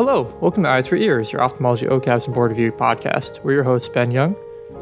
Hello, 0.00 0.34
welcome 0.40 0.62
to 0.62 0.68
Eyes 0.70 0.88
for 0.88 0.96
Ears, 0.96 1.30
your 1.30 1.42
ophthalmology 1.42 1.84
OKAPs 1.84 2.24
and 2.24 2.32
board 2.32 2.52
review 2.52 2.72
podcast. 2.72 3.44
We're 3.44 3.52
your 3.52 3.64
hosts, 3.64 3.86
Ben 3.86 4.10
Young. 4.10 4.34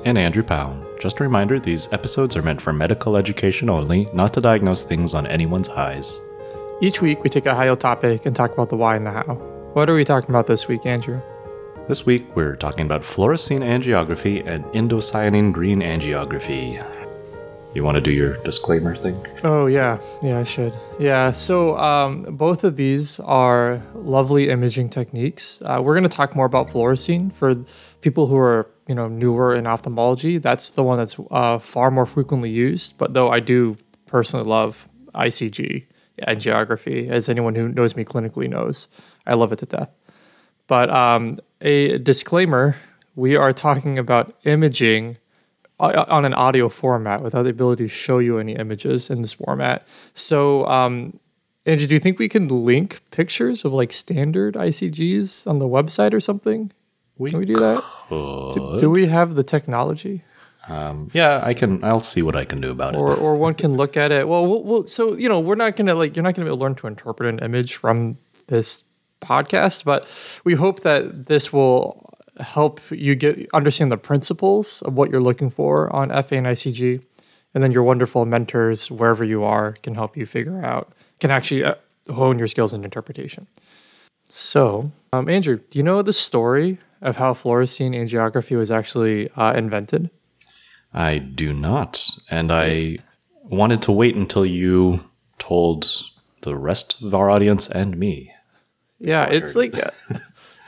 And 0.04 0.16
Andrew 0.16 0.44
Powell. 0.44 0.80
Just 1.00 1.18
a 1.18 1.24
reminder 1.24 1.58
these 1.58 1.92
episodes 1.92 2.36
are 2.36 2.42
meant 2.42 2.60
for 2.60 2.72
medical 2.72 3.16
education 3.16 3.68
only, 3.68 4.08
not 4.12 4.32
to 4.34 4.40
diagnose 4.40 4.84
things 4.84 5.14
on 5.14 5.26
anyone's 5.26 5.70
eyes. 5.70 6.20
Each 6.80 7.02
week, 7.02 7.24
we 7.24 7.30
take 7.30 7.46
a 7.46 7.54
high 7.56 7.64
yield 7.64 7.80
topic 7.80 8.26
and 8.26 8.36
talk 8.36 8.52
about 8.52 8.68
the 8.68 8.76
why 8.76 8.94
and 8.94 9.04
the 9.04 9.10
how. 9.10 9.34
What 9.72 9.90
are 9.90 9.96
we 9.96 10.04
talking 10.04 10.30
about 10.30 10.46
this 10.46 10.68
week, 10.68 10.86
Andrew? 10.86 11.20
This 11.88 12.06
week, 12.06 12.24
we're 12.36 12.54
talking 12.54 12.86
about 12.86 13.02
fluorescein 13.02 13.62
angiography 13.62 14.46
and 14.46 14.64
indocyanine 14.66 15.52
green 15.52 15.80
angiography. 15.80 16.80
You 17.78 17.84
want 17.84 17.94
to 17.94 18.00
do 18.00 18.10
your 18.10 18.38
disclaimer 18.38 18.96
thing? 18.96 19.24
Oh, 19.44 19.66
yeah. 19.66 20.00
Yeah, 20.20 20.40
I 20.40 20.42
should. 20.42 20.74
Yeah, 20.98 21.30
so 21.30 21.78
um, 21.78 22.24
both 22.24 22.64
of 22.64 22.74
these 22.74 23.20
are 23.20 23.80
lovely 23.94 24.48
imaging 24.48 24.88
techniques. 24.88 25.62
Uh, 25.64 25.80
we're 25.80 25.94
going 25.94 26.02
to 26.02 26.08
talk 26.08 26.34
more 26.34 26.44
about 26.44 26.70
fluorescein 26.70 27.32
for 27.32 27.54
people 28.00 28.26
who 28.26 28.36
are 28.36 28.68
you 28.88 28.96
know 28.96 29.06
newer 29.06 29.54
in 29.54 29.68
ophthalmology. 29.68 30.38
That's 30.38 30.70
the 30.70 30.82
one 30.82 30.98
that's 30.98 31.20
uh, 31.30 31.60
far 31.60 31.92
more 31.92 32.04
frequently 32.04 32.50
used. 32.50 32.98
But 32.98 33.14
though 33.14 33.30
I 33.30 33.38
do 33.38 33.76
personally 34.06 34.44
love 34.44 34.88
ICG 35.14 35.86
angiography, 36.26 37.08
as 37.08 37.28
anyone 37.28 37.54
who 37.54 37.68
knows 37.68 37.94
me 37.94 38.02
clinically 38.02 38.50
knows, 38.50 38.88
I 39.24 39.34
love 39.34 39.52
it 39.52 39.60
to 39.60 39.66
death. 39.66 39.94
But 40.66 40.90
um, 40.90 41.38
a 41.60 41.98
disclaimer: 41.98 42.74
we 43.14 43.36
are 43.36 43.52
talking 43.52 44.00
about 44.00 44.34
imaging 44.44 45.18
on 45.78 46.24
an 46.24 46.34
audio 46.34 46.68
format 46.68 47.22
without 47.22 47.42
the 47.42 47.50
ability 47.50 47.84
to 47.84 47.88
show 47.88 48.18
you 48.18 48.38
any 48.38 48.54
images 48.54 49.10
in 49.10 49.22
this 49.22 49.34
format. 49.34 49.86
So, 50.12 50.66
um, 50.66 51.18
Andrew, 51.66 51.86
do 51.86 51.94
you 51.94 52.00
think 52.00 52.18
we 52.18 52.28
can 52.28 52.48
link 52.48 53.00
pictures 53.10 53.64
of 53.64 53.72
like 53.72 53.92
standard 53.92 54.54
ICGs 54.54 55.46
on 55.46 55.58
the 55.58 55.66
website 55.66 56.14
or 56.14 56.20
something? 56.20 56.72
We 57.16 57.30
Can 57.30 57.40
we 57.40 57.46
do 57.46 57.56
that? 57.56 57.84
Do, 58.08 58.76
do 58.78 58.90
we 58.90 59.06
have 59.06 59.34
the 59.34 59.42
technology? 59.42 60.22
Um, 60.68 61.10
yeah, 61.12 61.40
I 61.42 61.54
can. 61.54 61.82
I'll 61.82 62.00
see 62.00 62.22
what 62.22 62.36
I 62.36 62.44
can 62.44 62.60
do 62.60 62.70
about 62.70 62.94
it. 62.94 63.00
Or, 63.00 63.14
or 63.14 63.36
one 63.36 63.54
can 63.54 63.72
look 63.72 63.96
at 63.96 64.12
it. 64.12 64.28
Well, 64.28 64.46
we'll, 64.46 64.62
we'll 64.62 64.86
so 64.86 65.14
you 65.14 65.28
know, 65.28 65.40
we're 65.40 65.54
not 65.54 65.76
gonna 65.76 65.94
like 65.94 66.14
you're 66.14 66.22
not 66.22 66.34
gonna 66.34 66.44
be 66.44 66.50
able 66.50 66.58
to 66.58 66.64
learn 66.64 66.74
to 66.76 66.86
interpret 66.86 67.28
an 67.28 67.38
image 67.40 67.76
from 67.76 68.18
this 68.48 68.84
podcast, 69.20 69.84
but 69.84 70.06
we 70.44 70.54
hope 70.54 70.80
that 70.80 71.26
this 71.26 71.52
will 71.52 72.07
help 72.38 72.80
you 72.90 73.14
get 73.14 73.48
understand 73.52 73.90
the 73.90 73.96
principles 73.96 74.82
of 74.82 74.94
what 74.94 75.10
you're 75.10 75.20
looking 75.20 75.50
for 75.50 75.94
on 75.94 76.08
FA 76.22 76.36
and 76.36 76.46
ICG, 76.46 77.02
and 77.54 77.62
then 77.62 77.72
your 77.72 77.82
wonderful 77.82 78.24
mentors 78.24 78.90
wherever 78.90 79.24
you 79.24 79.44
are 79.44 79.72
can 79.82 79.94
help 79.94 80.16
you 80.16 80.26
figure 80.26 80.64
out 80.64 80.92
can 81.20 81.30
actually 81.30 81.64
uh, 81.64 81.74
hone 82.12 82.38
your 82.38 82.48
skills 82.48 82.72
in 82.72 82.84
interpretation. 82.84 83.46
So, 84.28 84.92
um, 85.12 85.28
Andrew, 85.28 85.58
do 85.70 85.78
you 85.78 85.82
know 85.82 86.02
the 86.02 86.12
story 86.12 86.78
of 87.00 87.16
how 87.16 87.32
fluorescein 87.32 87.94
angiography 87.94 88.56
was 88.56 88.70
actually 88.70 89.30
uh, 89.30 89.54
invented? 89.54 90.10
I 90.92 91.18
do 91.18 91.52
not, 91.52 92.08
and 92.30 92.52
I 92.52 92.98
wanted 93.42 93.82
to 93.82 93.92
wait 93.92 94.16
until 94.16 94.44
you 94.44 95.04
told 95.38 95.90
the 96.42 96.56
rest 96.56 97.02
of 97.02 97.14
our 97.14 97.30
audience 97.30 97.68
and 97.68 97.96
me. 97.96 98.32
Yeah, 99.00 99.26
it's 99.26 99.54
like 99.54 99.76
a, 99.76 99.92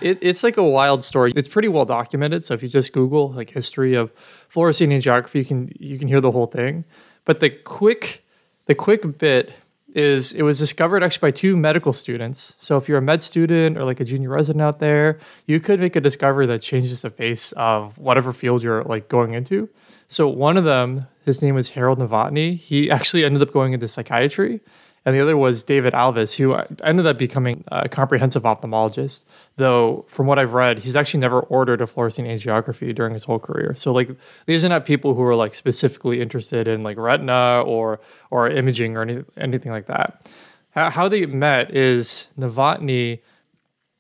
it, 0.01 0.19
it's 0.23 0.43
like 0.43 0.57
a 0.57 0.65
wild 0.65 1.05
story. 1.05 1.33
It's 1.37 1.49
pretty 1.49 1.69
well 1.69 1.85
documented. 1.85 2.45
So 2.45 2.55
if 2.55 2.63
you 2.63 2.69
just 2.69 2.93
Google 2.93 3.31
like 3.33 3.51
history 3.51 3.95
of 3.95 4.15
fluorescein 4.49 4.89
angiography, 4.89 5.37
you 5.37 5.45
can 5.45 5.73
you 5.79 5.99
can 5.99 6.09
hear 6.09 6.21
the 6.21 6.31
whole 6.31 6.47
thing. 6.47 6.85
But 7.25 7.41
the 7.41 7.51
quick 7.51 8.25
the 8.67 8.75
quick 8.75 9.19
bit 9.19 9.53
is 9.95 10.33
it 10.33 10.43
was 10.43 10.59
discovered 10.59 11.03
actually 11.03 11.33
by 11.33 11.37
two 11.37 11.57
medical 11.57 11.93
students. 11.93 12.57
So 12.59 12.77
if 12.77 12.89
you're 12.89 12.99
a 12.99 13.03
med 13.03 13.23
student 13.23 13.77
or 13.77 13.85
like 13.85 14.01
a 14.01 14.05
junior 14.05 14.29
resident 14.29 14.63
out 14.63 14.79
there, 14.79 15.19
you 15.47 15.61
could 15.61 15.81
make 15.81 15.97
a 15.97 16.01
discovery 16.01 16.47
that 16.47 16.63
changes 16.63 17.03
the 17.03 17.11
face 17.11 17.53
of 17.53 17.99
whatever 17.99 18.33
field 18.33 18.63
you're 18.63 18.85
like 18.85 19.09
going 19.09 19.35
into. 19.35 19.69
So 20.07 20.29
one 20.29 20.57
of 20.57 20.65
them, 20.65 21.07
his 21.25 21.43
name 21.43 21.55
was 21.55 21.71
Harold 21.71 21.99
Novotny. 21.99 22.57
He 22.57 22.91
actually 22.91 23.25
ended 23.25 23.43
up 23.43 23.53
going 23.53 23.73
into 23.73 23.89
psychiatry 23.89 24.61
and 25.05 25.17
the 25.17 25.21
other 25.21 25.37
was 25.37 25.65
David 25.65 25.95
Alvis, 25.95 26.37
who 26.37 26.55
ended 26.85 27.07
up 27.07 27.17
becoming 27.17 27.65
a 27.69 27.89
comprehensive 27.89 28.43
ophthalmologist. 28.43 29.25
Though, 29.57 30.05
from 30.09 30.27
what 30.27 30.39
I've 30.39 30.53
read, 30.53 30.81
he's 30.81 30.95
actually 30.95 31.21
never 31.21 31.41
ordered 31.41 31.81
a 31.81 31.85
fluorescein 31.85 32.29
angiography 32.29 32.95
during 32.95 33.15
his 33.15 33.25
whole 33.25 33.39
career. 33.39 33.75
So, 33.77 33.93
like, 33.93 34.11
these 34.45 34.65
are 34.65 34.69
not 34.69 34.85
people 34.85 35.15
who 35.15 35.23
are 35.23 35.35
like 35.35 35.55
specifically 35.55 36.21
interested 36.21 36.69
in 36.69 36.83
like 36.83 36.99
retina 36.99 37.63
or 37.63 38.01
or 38.31 38.49
imaging 38.49 38.97
or 38.99 39.03
any, 39.03 39.25
anything 39.39 39.73
like 39.73 39.87
that. 39.87 40.31
How 40.73 41.09
they 41.09 41.27
met 41.27 41.75
is 41.75 42.31
Novotny. 42.39 43.21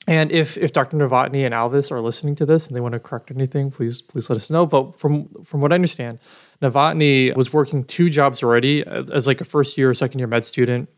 And 0.07 0.33
if, 0.33 0.57
if 0.57 0.73
Dr. 0.73 0.97
Novotny 0.97 1.45
and 1.45 1.55
Alvis 1.55 1.91
are 1.93 2.01
listening 2.01 2.35
to 2.37 2.47
this 2.47 2.67
and 2.67 2.77
they 2.77 2.81
want 2.81 2.93
to 2.93 3.01
correct 3.01 3.31
anything, 3.31 3.71
please 3.71 4.01
please 4.03 4.29
let 4.29 4.37
us 4.37 4.51
know. 4.51 4.67
But 4.67 4.99
from 4.99 5.29
from 5.45 5.61
what 5.61 5.73
I 5.73 5.77
understand, 5.77 6.19
Novotny 6.63 7.35
was 7.35 7.53
working 7.53 7.85
two 7.85 8.11
jobs 8.11 8.43
already 8.43 8.87
as, 8.87 9.11
as 9.11 9.27
like 9.27 9.41
a 9.41 9.45
first 9.45 9.79
year 9.79 9.91
or 9.91 9.95
second 9.95 10.19
year 10.19 10.29
med 10.29 10.45
student, 10.45 10.89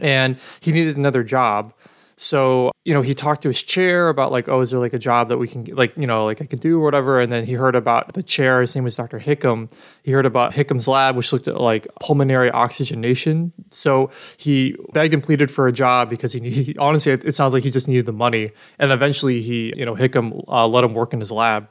and 0.00 0.38
he 0.60 0.72
needed 0.72 0.96
another 0.96 1.22
job. 1.22 1.74
So, 2.18 2.72
you 2.86 2.94
know, 2.94 3.02
he 3.02 3.14
talked 3.14 3.42
to 3.42 3.48
his 3.48 3.62
chair 3.62 4.08
about 4.08 4.32
like, 4.32 4.48
oh, 4.48 4.62
is 4.62 4.70
there 4.70 4.80
like 4.80 4.94
a 4.94 4.98
job 4.98 5.28
that 5.28 5.36
we 5.36 5.46
can 5.46 5.64
like, 5.66 5.94
you 5.98 6.06
know, 6.06 6.24
like 6.24 6.40
I 6.40 6.46
can 6.46 6.58
do 6.58 6.80
or 6.80 6.84
whatever. 6.84 7.20
And 7.20 7.30
then 7.30 7.44
he 7.44 7.52
heard 7.52 7.74
about 7.76 8.14
the 8.14 8.22
chair. 8.22 8.62
His 8.62 8.74
name 8.74 8.84
was 8.84 8.96
Dr. 8.96 9.20
Hickam. 9.20 9.70
He 10.02 10.12
heard 10.12 10.24
about 10.24 10.52
Hickam's 10.52 10.88
lab, 10.88 11.14
which 11.14 11.30
looked 11.30 11.46
at 11.46 11.60
like 11.60 11.86
pulmonary 12.00 12.50
oxygenation. 12.50 13.52
So 13.70 14.10
he 14.38 14.76
begged 14.94 15.12
and 15.12 15.22
pleaded 15.22 15.50
for 15.50 15.66
a 15.66 15.72
job 15.72 16.08
because 16.08 16.32
he, 16.32 16.40
he 16.48 16.76
honestly, 16.78 17.12
it 17.12 17.34
sounds 17.34 17.52
like 17.52 17.64
he 17.64 17.70
just 17.70 17.86
needed 17.86 18.06
the 18.06 18.14
money. 18.14 18.52
And 18.78 18.92
eventually 18.92 19.42
he, 19.42 19.74
you 19.76 19.84
know, 19.84 19.94
Hickam 19.94 20.42
uh, 20.48 20.66
let 20.66 20.84
him 20.84 20.94
work 20.94 21.12
in 21.12 21.20
his 21.20 21.30
lab. 21.30 21.68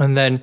And 0.00 0.16
then 0.16 0.42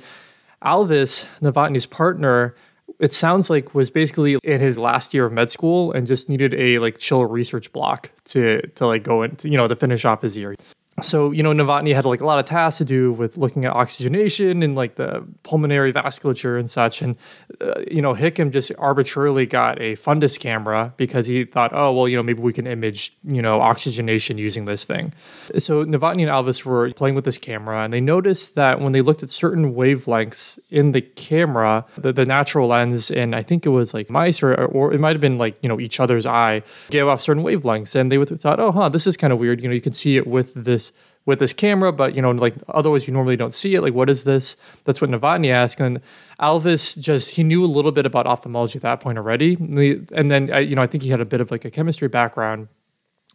Alvis, 0.64 1.26
Novotny's 1.40 1.86
partner, 1.86 2.54
it 2.98 3.12
sounds 3.12 3.48
like 3.48 3.74
was 3.74 3.90
basically 3.90 4.38
in 4.42 4.60
his 4.60 4.76
last 4.76 5.14
year 5.14 5.26
of 5.26 5.32
med 5.32 5.50
school 5.50 5.92
and 5.92 6.06
just 6.06 6.28
needed 6.28 6.54
a 6.54 6.78
like 6.78 6.98
chill 6.98 7.24
research 7.24 7.72
block 7.72 8.10
to 8.24 8.60
to 8.74 8.86
like 8.86 9.02
go 9.02 9.22
into 9.22 9.48
you 9.48 9.56
know 9.56 9.68
to 9.68 9.76
finish 9.76 10.04
off 10.04 10.22
his 10.22 10.36
year 10.36 10.54
so 11.00 11.30
you 11.32 11.42
know 11.42 11.52
Novotny 11.52 11.94
had 11.94 12.04
like 12.04 12.20
a 12.20 12.26
lot 12.26 12.38
of 12.38 12.44
tasks 12.44 12.78
to 12.78 12.84
do 12.84 13.12
with 13.12 13.36
looking 13.36 13.64
at 13.64 13.74
oxygenation 13.74 14.62
and 14.62 14.74
like 14.74 14.96
the 14.96 15.26
pulmonary 15.42 15.92
vasculature 15.92 16.58
and 16.58 16.68
such. 16.68 17.02
And 17.02 17.16
uh, 17.60 17.82
you 17.90 18.02
know 18.02 18.14
Hickam 18.14 18.52
just 18.52 18.72
arbitrarily 18.78 19.46
got 19.46 19.80
a 19.80 19.96
fundus 19.96 20.38
camera 20.38 20.92
because 20.96 21.26
he 21.26 21.44
thought 21.44 21.72
oh 21.72 21.92
well 21.92 22.08
you 22.08 22.16
know 22.16 22.22
maybe 22.22 22.40
we 22.40 22.52
can 22.52 22.66
image 22.66 23.12
you 23.24 23.42
know 23.42 23.60
oxygenation 23.60 24.38
using 24.38 24.64
this 24.64 24.84
thing. 24.84 25.12
So 25.58 25.84
Novotny 25.84 26.22
and 26.22 26.30
Alvis 26.30 26.64
were 26.64 26.92
playing 26.92 27.14
with 27.14 27.24
this 27.24 27.38
camera 27.38 27.82
and 27.82 27.92
they 27.92 28.00
noticed 28.00 28.54
that 28.54 28.80
when 28.80 28.92
they 28.92 29.02
looked 29.02 29.22
at 29.22 29.30
certain 29.30 29.74
wavelengths 29.74 30.58
in 30.70 30.92
the 30.92 31.00
camera 31.00 31.84
the, 31.96 32.12
the 32.12 32.26
natural 32.26 32.68
lens 32.68 33.10
and 33.10 33.34
I 33.34 33.42
think 33.42 33.66
it 33.66 33.70
was 33.70 33.94
like 33.94 34.10
mice 34.10 34.42
or, 34.42 34.54
or 34.54 34.92
it 34.92 35.00
might 35.00 35.12
have 35.12 35.20
been 35.20 35.38
like 35.38 35.58
you 35.62 35.68
know 35.68 35.80
each 35.80 36.00
other's 36.00 36.26
eye 36.26 36.62
gave 36.90 37.06
off 37.06 37.20
certain 37.20 37.42
wavelengths. 37.42 37.94
And 37.94 38.10
they 38.12 38.22
thought 38.24 38.60
oh 38.60 38.72
huh 38.72 38.88
this 38.88 39.06
is 39.06 39.16
kind 39.16 39.32
of 39.32 39.38
weird. 39.38 39.62
You 39.62 39.68
know 39.68 39.74
you 39.74 39.80
can 39.80 39.92
see 39.92 40.16
it 40.16 40.26
with 40.26 40.54
this 40.54 40.87
with 41.28 41.40
this 41.40 41.52
camera, 41.52 41.92
but 41.92 42.14
you 42.14 42.22
know, 42.22 42.30
like 42.30 42.54
otherwise 42.68 43.06
you 43.06 43.12
normally 43.12 43.36
don't 43.36 43.52
see 43.52 43.74
it. 43.74 43.82
Like, 43.82 43.92
what 43.92 44.08
is 44.08 44.24
this? 44.24 44.56
That's 44.84 45.00
what 45.00 45.10
Novotny 45.10 45.50
asked, 45.50 45.78
and 45.78 46.00
Alvis 46.40 46.98
just 46.98 47.36
he 47.36 47.44
knew 47.44 47.62
a 47.64 47.66
little 47.66 47.92
bit 47.92 48.06
about 48.06 48.26
ophthalmology 48.26 48.78
at 48.78 48.82
that 48.82 49.00
point 49.00 49.18
already, 49.18 49.56
and 49.56 50.30
then 50.30 50.48
you 50.66 50.74
know 50.74 50.82
I 50.82 50.86
think 50.86 51.02
he 51.02 51.10
had 51.10 51.20
a 51.20 51.26
bit 51.26 51.42
of 51.42 51.50
like 51.50 51.66
a 51.66 51.70
chemistry 51.70 52.08
background. 52.08 52.68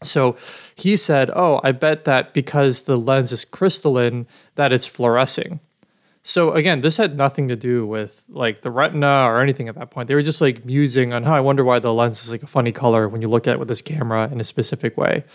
So 0.01 0.35
he 0.75 0.95
said, 0.95 1.29
"Oh, 1.35 1.61
I 1.63 1.71
bet 1.71 2.05
that 2.05 2.33
because 2.33 2.81
the 2.81 2.97
lens 2.97 3.31
is 3.31 3.45
crystalline, 3.45 4.25
that 4.55 4.73
it's 4.73 4.87
fluorescing." 4.87 5.59
So 6.23 6.53
again, 6.53 6.81
this 6.81 6.97
had 6.97 7.17
nothing 7.17 7.47
to 7.49 7.55
do 7.55 7.85
with 7.85 8.23
like 8.29 8.61
the 8.61 8.71
retina 8.71 9.25
or 9.25 9.41
anything 9.41 9.67
at 9.67 9.75
that 9.75 9.91
point. 9.91 10.07
They 10.07 10.15
were 10.15 10.23
just 10.23 10.41
like 10.41 10.65
musing 10.65 11.13
on 11.13 11.23
how 11.23 11.35
I 11.35 11.41
wonder 11.41 11.63
why 11.63 11.79
the 11.79 11.93
lens 11.93 12.23
is 12.23 12.31
like 12.31 12.41
a 12.41 12.47
funny 12.47 12.71
color 12.71 13.07
when 13.07 13.21
you 13.21 13.27
look 13.27 13.45
at 13.45 13.53
it 13.53 13.59
with 13.59 13.67
this 13.67 13.81
camera 13.81 14.29
in 14.31 14.39
a 14.41 14.43
specific 14.45 14.97
way. 14.97 15.25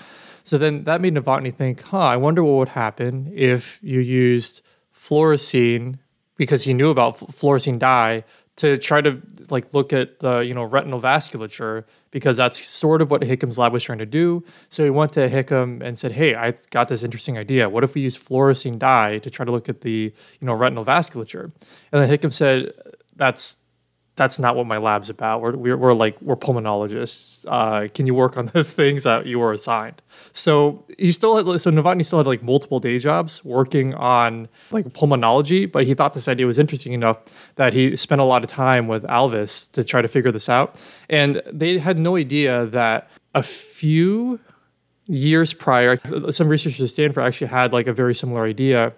So 0.49 0.57
then 0.57 0.85
that 0.85 1.03
made 1.03 1.13
Novotny 1.13 1.53
think, 1.53 1.83
huh, 1.83 1.99
I 1.99 2.17
wonder 2.17 2.43
what 2.43 2.55
would 2.55 2.69
happen 2.71 3.31
if 3.35 3.79
you 3.83 4.01
used 4.01 4.63
fluorescein 4.97 5.99
because 6.39 6.65
he 6.65 6.73
knew 6.73 6.89
about 6.89 7.19
fluorescein 7.19 7.79
dye 7.79 8.25
to 8.57 8.79
try 8.79 9.03
to 9.03 9.21
like 9.51 9.75
look 9.75 9.93
at 9.93 10.21
the 10.21 10.39
you 10.39 10.55
know 10.55 10.65
retinal 10.65 11.03
vasculature 11.03 11.85
because 12.11 12.39
that's 12.39 12.65
sort 12.67 13.03
of 13.03 13.11
what 13.11 13.21
Hickam's 13.21 13.59
lab 13.59 13.75
was 13.75 13.85
trying 13.85 13.99
to 13.99 14.07
do. 14.07 14.43
So 14.71 14.85
he 14.85 14.91
went 14.91 15.13
to 15.13 15.29
Hickam 15.29 15.83
and 15.83 15.99
said, 15.99 16.13
"Hey, 16.13 16.35
I 16.35 16.55
got 16.71 16.89
this 16.89 17.03
interesting 17.03 17.37
idea. 17.37 17.69
What 17.69 17.85
if 17.85 17.95
we 17.95 18.01
use 18.01 18.17
fluorescein 18.17 18.79
dye 18.79 19.19
to 19.19 19.29
try 19.29 19.45
to 19.45 19.53
look 19.53 19.69
at 19.69 19.83
the 19.83 20.15
you 20.41 20.47
know 20.47 20.55
retinal 20.55 20.85
vasculature?" 20.85 21.53
And 21.93 22.01
then 22.01 22.09
Hickam 22.09 22.33
said, 22.33 22.73
"That's 23.15 23.59
that's 24.19 24.39
not 24.39 24.57
what 24.57 24.67
my 24.67 24.77
lab's 24.77 25.09
about. 25.09 25.41
We're, 25.41 25.57
we're, 25.57 25.77
we're 25.77 25.93
like, 25.95 26.21
we're 26.21 26.37
pulmonologists. 26.37 27.47
Uh, 27.49 27.89
can 27.95 28.07
you 28.07 28.15
work 28.15 28.37
on 28.37 28.47
the 28.47 28.63
things 28.79 29.05
that 29.05 29.27
you 29.27 29.39
were 29.39 29.53
assigned? 29.53 30.03
So 30.33 30.85
he 30.99 31.11
still 31.13 31.37
had, 31.37 31.61
so 31.61 31.71
Novotny 31.71 32.05
still 32.05 32.19
had 32.19 32.27
like 32.27 32.43
multiple 32.43 32.81
day 32.81 32.99
jobs 32.99 33.45
working 33.45 33.95
on 33.95 34.49
like 34.71 34.87
pulmonology, 34.89 35.71
but 35.71 35.87
he 35.87 35.95
thought 35.95 36.13
this 36.13 36.29
idea 36.29 36.47
was 36.47 36.59
interesting 36.59 36.93
enough 36.93 37.23
that 37.55 37.73
he 37.73 37.97
spent 37.97 38.21
a 38.21 38.25
lot 38.25 38.43
of 38.43 38.51
time 38.51 38.89
with 38.89 39.05
Alvis 39.05 39.71
to 39.73 39.85
try 39.85 40.03
to 40.03 40.09
figure 40.09 40.33
this 40.33 40.49
out. 40.49 40.83
And 41.09 41.41
they 41.51 41.79
had 41.79 41.99
no 41.99 42.17
idea 42.17 42.67
that 42.67 43.09
a 43.35 43.43
few 43.43 44.41
years 45.07 45.53
prior, 45.55 45.97
some 46.31 46.49
researchers 46.49 46.81
at 46.81 46.91
Stanford 46.91 47.25
actually 47.25 47.47
had 47.47 47.73
like 47.73 47.87
a 47.87 47.93
very 47.93 48.15
similar 48.15 48.45
idea, 48.45 48.93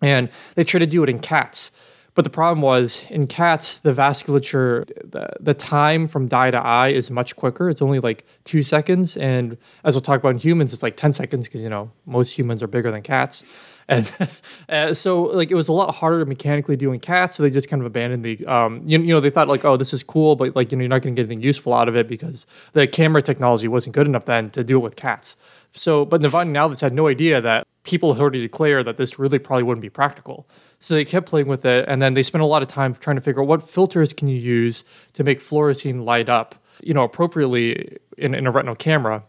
and 0.00 0.30
they 0.54 0.64
tried 0.64 0.80
to 0.80 0.86
do 0.86 1.02
it 1.02 1.08
in 1.08 1.18
cats. 1.18 1.70
But 2.14 2.24
the 2.24 2.30
problem 2.30 2.60
was 2.60 3.10
in 3.10 3.26
cats, 3.26 3.78
the 3.78 3.92
vasculature, 3.92 4.86
the, 5.10 5.30
the 5.40 5.54
time 5.54 6.06
from 6.06 6.28
dye 6.28 6.50
to 6.50 6.58
eye 6.58 6.88
is 6.88 7.10
much 7.10 7.36
quicker. 7.36 7.70
It's 7.70 7.80
only 7.80 8.00
like 8.00 8.26
two 8.44 8.62
seconds. 8.62 9.16
And 9.16 9.56
as 9.82 9.94
we'll 9.94 10.02
talk 10.02 10.20
about 10.20 10.30
in 10.30 10.38
humans, 10.38 10.74
it's 10.74 10.82
like 10.82 10.96
10 10.96 11.12
seconds 11.12 11.48
because, 11.48 11.62
you 11.62 11.70
know, 11.70 11.90
most 12.04 12.38
humans 12.38 12.62
are 12.62 12.66
bigger 12.66 12.90
than 12.90 13.00
cats. 13.00 13.44
And 13.88 14.30
uh, 14.68 14.92
so, 14.92 15.22
like, 15.22 15.50
it 15.50 15.54
was 15.54 15.68
a 15.68 15.72
lot 15.72 15.94
harder 15.94 16.20
to 16.20 16.26
mechanically 16.26 16.76
do 16.76 16.92
in 16.92 17.00
cats. 17.00 17.36
So 17.36 17.42
they 17.42 17.50
just 17.50 17.70
kind 17.70 17.80
of 17.80 17.86
abandoned 17.86 18.24
the, 18.24 18.44
um, 18.46 18.82
you, 18.84 18.98
you 19.00 19.14
know, 19.14 19.20
they 19.20 19.30
thought, 19.30 19.48
like, 19.48 19.64
oh, 19.64 19.78
this 19.78 19.94
is 19.94 20.02
cool, 20.02 20.36
but, 20.36 20.54
like, 20.54 20.70
you 20.70 20.76
know, 20.76 20.82
you're 20.82 20.90
not 20.90 21.00
going 21.02 21.14
to 21.14 21.20
get 21.20 21.28
anything 21.28 21.42
useful 21.42 21.72
out 21.72 21.88
of 21.88 21.96
it 21.96 22.08
because 22.08 22.46
the 22.74 22.86
camera 22.86 23.22
technology 23.22 23.68
wasn't 23.68 23.94
good 23.94 24.06
enough 24.06 24.26
then 24.26 24.50
to 24.50 24.62
do 24.62 24.76
it 24.76 24.80
with 24.80 24.96
cats. 24.96 25.36
So, 25.72 26.04
but 26.04 26.22
and 26.22 26.32
Alvis 26.32 26.82
had 26.82 26.92
no 26.92 27.08
idea 27.08 27.40
that 27.40 27.66
people 27.84 28.12
had 28.12 28.20
already 28.20 28.40
declared 28.40 28.86
that 28.86 28.96
this 28.96 29.18
really 29.18 29.38
probably 29.38 29.64
wouldn't 29.64 29.82
be 29.82 29.90
practical. 29.90 30.48
So 30.78 30.94
they 30.94 31.04
kept 31.04 31.26
playing 31.28 31.48
with 31.48 31.64
it, 31.64 31.84
and 31.88 32.00
then 32.00 32.14
they 32.14 32.22
spent 32.22 32.42
a 32.42 32.46
lot 32.46 32.62
of 32.62 32.68
time 32.68 32.94
trying 32.94 33.16
to 33.16 33.22
figure 33.22 33.42
out 33.42 33.48
what 33.48 33.68
filters 33.68 34.12
can 34.12 34.28
you 34.28 34.38
use 34.38 34.84
to 35.14 35.24
make 35.24 35.40
fluorescein 35.40 36.04
light 36.04 36.28
up, 36.28 36.54
you 36.82 36.94
know, 36.94 37.02
appropriately 37.02 37.98
in, 38.18 38.34
in 38.34 38.46
a 38.46 38.50
retinal 38.50 38.74
camera. 38.74 39.24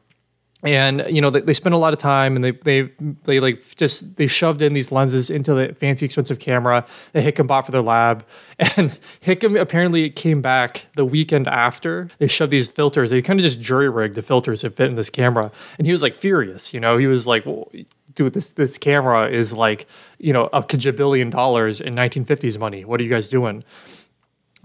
And 0.63 1.03
you 1.09 1.19
know 1.19 1.29
they, 1.29 1.41
they 1.41 1.53
spent 1.53 1.75
a 1.75 1.77
lot 1.77 1.91
of 1.91 1.99
time 1.99 2.35
and 2.37 2.43
they 2.43 2.51
they 2.51 2.89
they 3.25 3.41
like 3.41 3.61
just 3.75 4.15
they 4.15 4.27
shoved 4.27 4.61
in 4.61 4.71
these 4.71 4.93
lenses 4.93 5.29
into 5.29 5.53
the 5.53 5.75
fancy 5.75 6.05
expensive 6.05 6.39
camera 6.39 6.85
that 7.11 7.23
Hickam 7.23 7.47
bought 7.47 7.65
for 7.65 7.73
their 7.73 7.81
lab. 7.81 8.25
And 8.77 8.91
Hickam 9.21 9.59
apparently 9.59 10.09
came 10.09 10.41
back 10.41 10.87
the 10.95 11.03
weekend 11.03 11.47
after 11.49 12.07
they 12.17 12.27
shoved 12.27 12.51
these 12.51 12.69
filters. 12.69 13.09
They 13.09 13.21
kind 13.21 13.39
of 13.39 13.43
just 13.43 13.59
jury 13.59 13.89
rigged 13.89 14.15
the 14.15 14.21
filters 14.21 14.61
that 14.61 14.77
fit 14.77 14.89
in 14.89 14.95
this 14.95 15.09
camera. 15.09 15.51
And 15.77 15.85
he 15.85 15.91
was 15.91 16.01
like 16.01 16.15
furious 16.15 16.73
you 16.73 16.79
know? 16.79 16.95
He 16.97 17.07
was 17.07 17.27
like 17.27 17.45
well, 17.45 17.69
dude 18.15 18.33
this 18.33 18.53
this 18.53 18.77
camera 18.77 19.27
is 19.27 19.53
like 19.53 19.87
you 20.19 20.33
know 20.33 20.49
a 20.53 20.61
kajabillion 20.61 21.31
dollars 21.31 21.81
in 21.81 21.95
1950s 21.95 22.59
money 22.59 22.85
what 22.85 22.99
are 22.99 23.03
you 23.03 23.09
guys 23.09 23.29
doing 23.29 23.63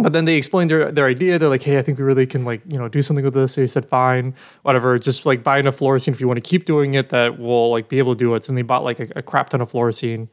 but 0.01 0.13
then 0.13 0.27
they 0.27 0.37
explained 0.37 0.71
their, 0.71 0.93
their 0.93 1.07
idea. 1.07 1.41
They're 1.41 1.49
like, 1.49 1.65
hey, 1.65 1.77
I 1.77 1.83
think 1.83 1.99
we 1.99 2.05
really 2.05 2.27
can 2.27 2.45
like, 2.45 2.63
you 2.69 2.79
know, 2.79 2.89
do 2.89 3.03
something 3.03 3.25
with 3.25 3.35
this. 3.35 3.55
So 3.55 3.63
he 3.63 3.67
said, 3.67 3.85
fine, 3.85 4.33
whatever. 4.63 4.97
Just 4.97 5.27
like 5.27 5.43
buy 5.43 5.59
enough 5.59 5.79
fluorescein 5.79 6.13
if 6.13 6.21
you 6.21 6.29
want 6.29 6.37
to 6.37 6.49
keep 6.49 6.67
doing 6.67 6.95
it 6.95 7.09
that 7.09 7.39
we'll 7.39 7.73
like 7.73 7.89
be 7.89 7.99
able 7.99 8.15
to 8.15 8.19
do 8.19 8.33
it. 8.37 8.45
So 8.45 8.53
they 8.53 8.63
bought 8.63 8.85
like 8.85 9.01
a, 9.01 9.09
a 9.17 9.23
crap 9.23 9.51
ton 9.51 9.61
of 9.61 9.73
fluorescein. 9.73 10.29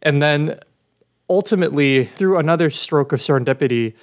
And 0.00 0.22
then 0.22 0.60
ultimately, 1.28 2.04
through 2.04 2.38
another 2.38 2.70
stroke 2.70 3.12
of 3.12 3.18
serendipity, 3.18 3.94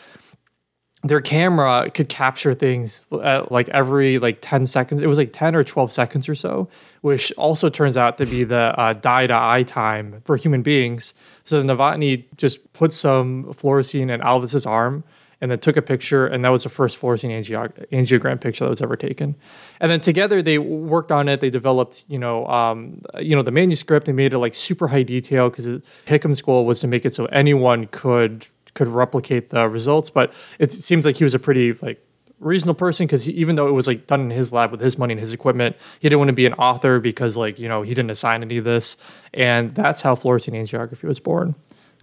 their 1.04 1.22
camera 1.22 1.90
could 1.92 2.10
capture 2.10 2.54
things 2.54 3.06
at 3.24 3.52
like 3.52 3.70
every 3.70 4.18
like 4.18 4.40
10 4.42 4.66
seconds 4.66 5.02
it 5.02 5.08
was 5.08 5.18
like 5.18 5.32
10 5.32 5.56
or 5.56 5.64
12 5.64 5.92
seconds 5.92 6.28
or 6.28 6.36
so 6.36 6.68
which 7.02 7.32
also 7.38 7.70
turns 7.70 7.96
out 7.96 8.18
to 8.18 8.26
be 8.26 8.44
the 8.44 8.78
uh, 8.78 8.92
dye 8.92 9.28
to 9.28 9.34
eye 9.34 9.64
time 9.64 10.22
for 10.26 10.36
human 10.36 10.62
beings. 10.62 11.14
So 11.44 11.62
the 11.62 11.74
novotny 11.74 12.26
just 12.36 12.74
put 12.74 12.92
some 12.92 13.46
fluorescein 13.46 14.10
in 14.10 14.20
alvis's 14.22 14.66
arm 14.66 15.06
and 15.40 15.52
then 15.52 15.60
took 15.60 15.78
a 15.78 15.82
picture 15.82 16.26
and 16.26 16.44
that 16.44 16.50
was 16.50 16.64
the 16.64 16.70
first 16.70 17.00
fluorescein 17.00 17.30
angio- 17.30 17.72
angiogram 17.92 18.42
picture 18.42 18.66
that 18.66 18.70
was 18.70 18.82
ever 18.82 18.96
taken. 18.96 19.36
And 19.80 19.92
then 19.92 20.02
together 20.02 20.42
they 20.42 20.58
worked 20.58 21.12
on 21.12 21.30
it 21.30 21.40
they 21.40 21.50
developed 21.50 22.04
you 22.08 22.20
know 22.20 22.46
um, 22.48 23.02
you 23.20 23.36
know 23.36 23.44
the 23.44 23.52
manuscript 23.52 24.08
they 24.08 24.14
made 24.14 24.34
it 24.34 24.40
like 24.40 24.56
super 24.56 24.88
high 24.88 25.04
detail 25.04 25.50
because 25.50 25.68
hickam's 26.06 26.42
goal 26.42 26.66
was 26.66 26.82
to 26.82 26.88
make 26.88 27.06
it 27.06 27.14
so 27.14 27.26
anyone 27.28 27.86
could 27.88 28.48
could 28.78 28.88
replicate 28.88 29.50
the 29.50 29.68
results. 29.68 30.10
But 30.10 30.32
it 30.60 30.72
seems 30.72 31.04
like 31.04 31.18
he 31.18 31.24
was 31.24 31.34
a 31.34 31.40
pretty 31.40 31.74
like 31.74 32.02
reasonable 32.40 32.78
person 32.78 33.08
because 33.08 33.28
even 33.28 33.56
though 33.56 33.68
it 33.68 33.72
was 33.72 33.88
like 33.88 34.06
done 34.06 34.22
in 34.22 34.30
his 34.30 34.54
lab 34.54 34.72
with 34.72 34.80
his 34.80 34.98
money 34.98 35.14
and 35.14 35.20
his 35.20 35.34
equipment, 35.34 35.76
he 36.00 36.08
didn't 36.08 36.20
want 36.20 36.30
to 36.30 36.34
be 36.34 36.46
an 36.46 36.54
author 36.54 37.00
because 37.00 37.36
like 37.36 37.60
you 37.60 37.68
know 37.68 37.82
he 37.82 37.94
didn't 37.94 38.12
assign 38.12 38.44
any 38.44 38.58
of 38.58 38.64
this, 38.64 38.96
and 39.34 39.74
that's 39.76 40.02
how 40.04 40.16
fluorescein 40.16 40.54
angiography 40.54 41.04
was 41.04 41.20
born. 41.20 41.56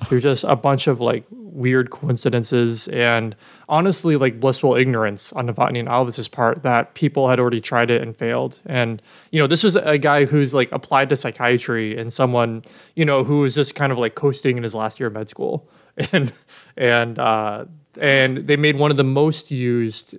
Through 0.07 0.23
just 0.23 0.43
a 0.43 0.57
bunch 0.57 0.89
of 0.89 1.01
like 1.01 1.25
weird 1.31 1.91
coincidences 1.91 2.89
and 2.89 3.37
honestly 3.69 4.17
like 4.17 4.41
blissful 4.41 4.75
ignorance 4.75 5.33
on 5.35 5.47
Novotny 5.47 5.79
and 5.79 5.89
Alvis's 5.89 6.27
part 6.27 6.65
that 6.65 6.95
people 6.95 7.29
had 7.29 7.39
already 7.39 7.61
tried 7.61 7.93
it 7.93 8.03
and 8.03 8.15
failed. 8.15 8.61
And 8.67 9.01
you 9.31 9.41
know, 9.41 9.47
this 9.47 9.63
was 9.63 9.77
a 9.77 9.97
guy 9.97 10.25
who's 10.25 10.53
like 10.53 10.71
applied 10.73 11.11
to 11.11 11.17
psychiatry 11.17 11.97
and 11.97 12.13
someone 12.13 12.65
you 12.97 13.05
know 13.05 13.23
who 13.23 13.39
was 13.41 13.55
just 13.55 13.77
kind 13.77 13.93
of 13.93 13.99
like 13.99 14.17
coasting 14.17 14.57
in 14.57 14.65
his 14.65 14.75
last 14.75 14.99
year 14.99 15.07
of 15.07 15.13
med 15.13 15.29
school 15.29 15.71
and 16.13 16.33
and 16.77 17.19
uh, 17.19 17.65
and 18.01 18.39
they 18.39 18.57
made 18.57 18.77
one 18.77 18.91
of 18.91 18.97
the 18.97 19.05
most 19.05 19.51
used, 19.51 20.17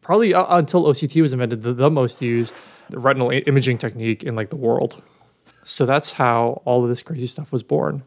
probably 0.00 0.34
uh, 0.34 0.56
until 0.56 0.84
OCT 0.84 1.20
was 1.20 1.32
invented, 1.32 1.62
the, 1.62 1.72
the 1.72 1.90
most 1.90 2.22
used 2.22 2.56
retinal 2.92 3.30
imaging 3.30 3.78
technique 3.78 4.22
in 4.22 4.34
like 4.34 4.50
the 4.50 4.56
world. 4.56 5.02
So 5.62 5.84
that's 5.84 6.14
how 6.14 6.62
all 6.64 6.82
of 6.82 6.88
this 6.88 7.02
crazy 7.02 7.26
stuff 7.26 7.52
was 7.52 7.62
born. 7.62 8.02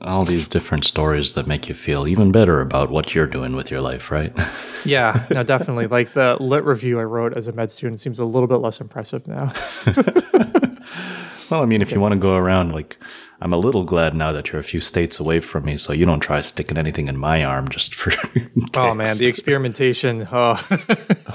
All 0.00 0.24
these 0.24 0.48
different 0.48 0.84
stories 0.84 1.34
that 1.34 1.46
make 1.46 1.68
you 1.68 1.74
feel 1.74 2.08
even 2.08 2.32
better 2.32 2.60
about 2.60 2.90
what 2.90 3.14
you're 3.14 3.26
doing 3.26 3.54
with 3.54 3.70
your 3.70 3.80
life, 3.80 4.10
right? 4.10 4.32
yeah, 4.84 5.26
no, 5.30 5.42
definitely. 5.42 5.86
Like 5.86 6.12
the 6.14 6.36
lit 6.40 6.64
review 6.64 6.98
I 6.98 7.04
wrote 7.04 7.34
as 7.34 7.48
a 7.48 7.52
med 7.52 7.70
student 7.70 8.00
seems 8.00 8.18
a 8.18 8.24
little 8.24 8.48
bit 8.48 8.56
less 8.56 8.80
impressive 8.80 9.26
now. 9.26 9.52
well, 11.54 11.62
I 11.62 11.66
mean, 11.66 11.82
if 11.82 11.92
you 11.92 12.00
want 12.00 12.12
to 12.12 12.18
go 12.18 12.34
around 12.34 12.72
like 12.72 12.98
I'm 13.40 13.52
a 13.52 13.58
little 13.58 13.84
glad 13.84 14.14
now 14.14 14.32
that 14.32 14.50
you're 14.50 14.60
a 14.60 14.64
few 14.64 14.80
states 14.80 15.20
away 15.20 15.38
from 15.38 15.64
me, 15.64 15.76
so 15.76 15.92
you 15.92 16.06
don't 16.06 16.20
try 16.20 16.40
sticking 16.40 16.78
anything 16.78 17.08
in 17.08 17.16
my 17.16 17.44
arm 17.44 17.68
just 17.68 17.94
for. 17.94 18.12
oh 18.74 18.94
man, 18.94 19.16
the 19.18 19.26
experimentation. 19.26 20.26
Oh, 20.32 20.58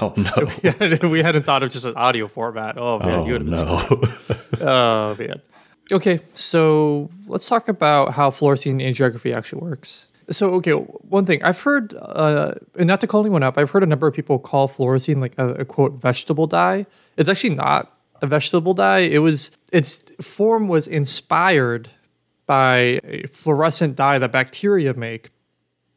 oh 0.00 0.12
no, 1.02 1.08
we 1.08 1.22
hadn't 1.22 1.44
thought 1.44 1.62
of 1.62 1.70
just 1.70 1.86
an 1.86 1.94
audio 1.94 2.26
format. 2.26 2.76
Oh 2.78 2.98
man, 2.98 3.20
oh, 3.20 3.26
you 3.26 3.32
would 3.32 3.46
have 3.46 3.50
been. 3.50 4.60
No. 4.60 4.66
oh 4.66 5.16
man. 5.18 5.40
Okay, 5.92 6.20
so 6.34 7.10
let's 7.26 7.48
talk 7.48 7.68
about 7.68 8.12
how 8.12 8.30
fluorescein 8.30 8.84
angiography 8.84 9.34
actually 9.34 9.62
works. 9.62 10.08
So, 10.30 10.50
okay, 10.54 10.72
one 10.72 11.24
thing 11.24 11.42
I've 11.42 11.60
heard, 11.60 11.94
uh, 11.94 12.52
and 12.78 12.86
not 12.86 13.00
to 13.00 13.08
call 13.08 13.22
anyone 13.22 13.42
up, 13.42 13.58
I've 13.58 13.70
heard 13.70 13.82
a 13.82 13.86
number 13.86 14.06
of 14.06 14.14
people 14.14 14.38
call 14.38 14.68
fluorescein 14.68 15.20
like 15.20 15.36
a, 15.38 15.54
a 15.54 15.64
quote 15.64 15.94
vegetable 15.94 16.46
dye. 16.46 16.86
It's 17.16 17.28
actually 17.28 17.56
not 17.56 17.99
a 18.22 18.26
vegetable 18.26 18.74
dye. 18.74 19.00
It 19.00 19.18
was 19.18 19.50
its 19.72 20.02
form 20.20 20.68
was 20.68 20.86
inspired 20.86 21.90
by 22.46 23.00
a 23.04 23.26
fluorescent 23.28 23.96
dye 23.96 24.18
that 24.18 24.32
bacteria 24.32 24.94
make. 24.94 25.30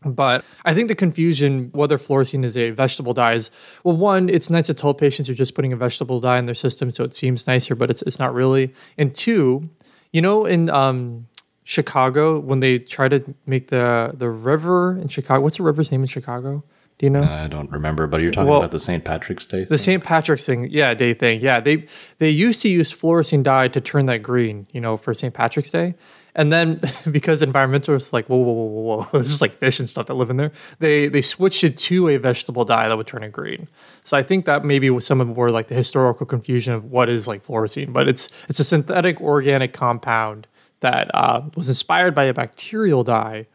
But 0.05 0.43
I 0.65 0.73
think 0.73 0.89
the 0.89 0.95
confusion 0.95 1.69
whether 1.71 1.97
fluorescein 1.97 2.43
is 2.43 2.57
a 2.57 2.71
vegetable 2.71 3.13
dye 3.13 3.33
is 3.33 3.51
well, 3.83 3.95
one, 3.95 4.29
it's 4.29 4.49
nice 4.49 4.67
to 4.67 4.73
tell 4.73 4.93
patients 4.93 5.27
you're 5.27 5.35
just 5.35 5.55
putting 5.55 5.73
a 5.73 5.77
vegetable 5.77 6.19
dye 6.19 6.37
in 6.37 6.45
their 6.45 6.55
system, 6.55 6.91
so 6.91 7.03
it 7.03 7.13
seems 7.13 7.47
nicer, 7.47 7.75
but 7.75 7.89
it's 7.89 8.01
it's 8.03 8.19
not 8.19 8.33
really. 8.33 8.73
And 8.97 9.15
two, 9.15 9.69
you 10.11 10.21
know, 10.21 10.45
in 10.45 10.69
um, 10.69 11.27
Chicago 11.63 12.39
when 12.39 12.59
they 12.59 12.79
try 12.79 13.07
to 13.07 13.33
make 13.45 13.69
the 13.69 14.11
the 14.13 14.29
river 14.29 14.99
in 14.99 15.07
Chicago, 15.07 15.41
what's 15.41 15.57
the 15.57 15.63
river's 15.63 15.91
name 15.91 16.01
in 16.01 16.07
Chicago? 16.07 16.63
Do 16.97 17.05
you 17.05 17.09
know? 17.09 17.23
I 17.23 17.47
don't 17.47 17.71
remember, 17.71 18.07
but 18.07 18.21
you're 18.21 18.31
talking 18.31 18.49
well, 18.49 18.59
about 18.59 18.71
the 18.71 18.79
St. 18.79 19.03
Patrick's 19.03 19.45
Day. 19.45 19.59
Thing? 19.59 19.67
The 19.69 19.77
St. 19.77 20.03
Patrick's 20.03 20.45
thing, 20.45 20.67
yeah, 20.69 20.93
day 20.93 21.13
thing, 21.13 21.41
yeah. 21.41 21.59
They 21.59 21.87
they 22.19 22.29
used 22.29 22.61
to 22.61 22.69
use 22.69 22.91
fluorescein 22.91 23.43
dye 23.43 23.67
to 23.69 23.81
turn 23.81 24.05
that 24.05 24.19
green, 24.19 24.67
you 24.71 24.79
know, 24.79 24.95
for 24.95 25.13
St. 25.13 25.33
Patrick's 25.33 25.71
Day, 25.71 25.95
and 26.35 26.51
then 26.51 26.79
because 27.11 27.41
environmentalists 27.41 28.13
like 28.13 28.27
whoa 28.27 28.37
whoa 28.37 28.53
whoa 28.53 28.63
whoa 28.63 29.03
whoa, 29.11 29.19
it's 29.19 29.29
just 29.31 29.41
like 29.41 29.53
fish 29.53 29.79
and 29.79 29.89
stuff 29.89 30.05
that 30.05 30.13
live 30.13 30.29
in 30.29 30.37
there. 30.37 30.51
They 30.79 31.07
they 31.07 31.21
switched 31.21 31.63
it 31.63 31.77
to 31.77 32.09
a 32.09 32.17
vegetable 32.17 32.63
dye 32.63 32.87
that 32.87 32.95
would 32.95 33.07
turn 33.07 33.23
it 33.23 33.31
green. 33.31 33.67
So 34.03 34.15
I 34.15 34.23
think 34.23 34.45
that 34.45 34.63
maybe 34.63 34.89
was 34.89 35.05
some 35.05 35.19
of 35.19 35.27
more 35.27 35.49
like 35.49 35.67
the 35.67 35.75
historical 35.75 36.25
confusion 36.25 36.73
of 36.73 36.85
what 36.85 37.09
is 37.09 37.27
like 37.27 37.45
fluorescein, 37.45 37.91
but 37.91 38.07
it's 38.07 38.29
it's 38.47 38.59
a 38.59 38.63
synthetic 38.63 39.19
organic 39.19 39.73
compound 39.73 40.47
that 40.81 41.09
uh, 41.15 41.41
was 41.55 41.69
inspired 41.69 42.13
by 42.13 42.25
a 42.25 42.33
bacterial 42.33 43.03
dye 43.03 43.47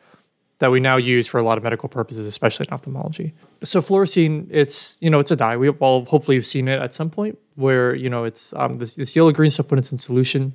that 0.59 0.71
we 0.71 0.81
now 0.81 0.97
use 0.97 1.27
for 1.27 1.39
a 1.39 1.43
lot 1.43 1.57
of 1.57 1.65
medical 1.65 1.89
purposes, 1.89 2.27
especially 2.27 2.67
in 2.69 2.75
ophthalmology. 2.75 3.33
So 3.63 3.81
fluorescein, 3.81 4.49
it's 4.51 4.99
you 5.01 5.11
know 5.11 5.19
it's 5.19 5.31
a 5.31 5.37
dye. 5.37 5.57
We 5.57 5.69
all 5.69 6.05
hopefully 6.05 6.37
have 6.37 6.47
seen 6.47 6.69
it 6.69 6.81
at 6.81 6.93
some 6.93 7.11
point 7.11 7.39
where 7.55 7.95
you 7.95 8.11
know 8.11 8.25
it's 8.25 8.53
um, 8.55 8.79
this, 8.79 8.95
this 8.95 9.15
yellow 9.15 9.33
green 9.33 9.51
stuff 9.51 9.71
when 9.71 9.79
it's 9.79 9.93
in 9.93 9.99
solution 9.99 10.55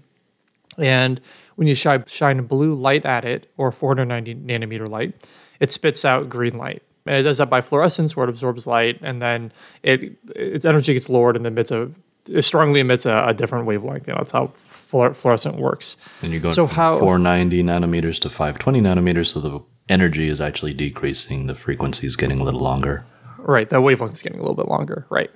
and 0.77 1.22
when 1.55 1.67
you 1.67 1.75
shine, 1.75 2.03
shine 2.07 2.39
a 2.39 2.43
blue 2.43 2.74
light 2.74 3.05
at 3.05 3.25
it, 3.25 3.51
or 3.57 3.72
490 3.72 4.36
nanometer 4.36 4.88
light, 4.88 5.13
it 5.60 5.72
spits 5.72 6.03
out 6.03 6.29
green 6.29 6.57
light. 6.57 6.81
And 7.05 7.15
it 7.15 7.24
does 7.24 7.38
that 7.38 7.50
by 7.50 7.62
fluorescence, 7.62 8.15
where 8.15 8.25
it 8.25 8.29
absorbs 8.29 8.65
light, 8.65 8.98
and 9.01 9.22
then 9.22 9.51
it 9.83 10.17
its 10.36 10.63
energy 10.63 10.93
gets 10.93 11.10
lowered 11.10 11.36
and 11.36 11.45
emits 11.45 11.69
a 11.69 11.91
it 12.29 12.43
strongly 12.43 12.79
emits 12.79 13.05
a, 13.05 13.25
a 13.27 13.33
different 13.33 13.65
wavelength. 13.65 14.07
You 14.07 14.13
know, 14.13 14.19
that's 14.19 14.31
how 14.31 14.53
fluorescent 14.67 15.57
works. 15.57 15.98
And 16.22 16.31
you're 16.31 16.39
going 16.39 16.53
so 16.53 16.65
from 16.65 16.75
how, 16.77 17.00
490 17.00 17.62
nanometers 17.63 18.19
to 18.22 18.29
520 18.29 18.81
nanometers, 18.81 19.33
so 19.33 19.41
the 19.41 19.60
energy 19.90 20.30
is 20.30 20.42
actually 20.42 20.74
decreasing, 20.74 21.48
the 21.48 21.56
frequency 21.56 22.08
is 22.08 22.16
getting 22.16 22.40
a 22.40 22.44
little 22.44 22.62
longer. 22.62 23.06
Right, 23.38 23.70
the 23.70 23.82
wavelength 23.82 24.13
is 24.13 24.22
getting 24.22 24.40
a 24.40 24.42
little 24.42 24.56
bit 24.56 24.68
longer. 24.68 25.06
Right, 25.10 25.32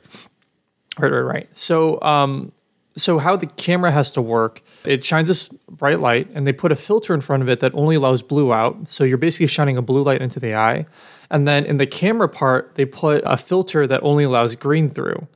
right, 0.98 1.12
right, 1.12 1.20
right. 1.20 1.58
So, 1.58 2.02
um, 2.02 2.52
so 2.96 3.20
how 3.20 3.36
the 3.36 3.46
camera 3.46 3.92
has 3.92 4.12
to 4.14 4.22
work 4.22 4.64
it 4.84 5.04
shines 5.06 5.28
this 5.28 5.50
bright 5.70 6.00
light 6.00 6.28
and 6.34 6.48
they 6.48 6.54
put 6.54 6.72
a 6.72 6.76
filter 6.76 7.14
in 7.14 7.22
front 7.22 7.44
of 7.44 7.50
it 7.50 7.60
that 7.60 7.72
only 7.76 7.96
allows 7.96 8.24
blue 8.24 8.52
out 8.52 8.88
so 8.88 9.04
you're 9.04 9.20
basically 9.20 9.46
shining 9.46 9.78
a 9.78 9.84
blue 9.84 10.02
light 10.02 10.20
into 10.20 10.40
the 10.40 10.56
eye 10.56 10.84
and 11.30 11.48
then 11.48 11.64
in 11.64 11.78
the 11.78 11.86
camera 11.86 12.28
part 12.28 12.74
they 12.74 12.86
put 12.86 13.22
a 13.24 13.38
filter 13.38 13.86
that 13.86 14.02
only 14.02 14.24
allows 14.24 14.56
green 14.56 14.90
through 14.90 15.28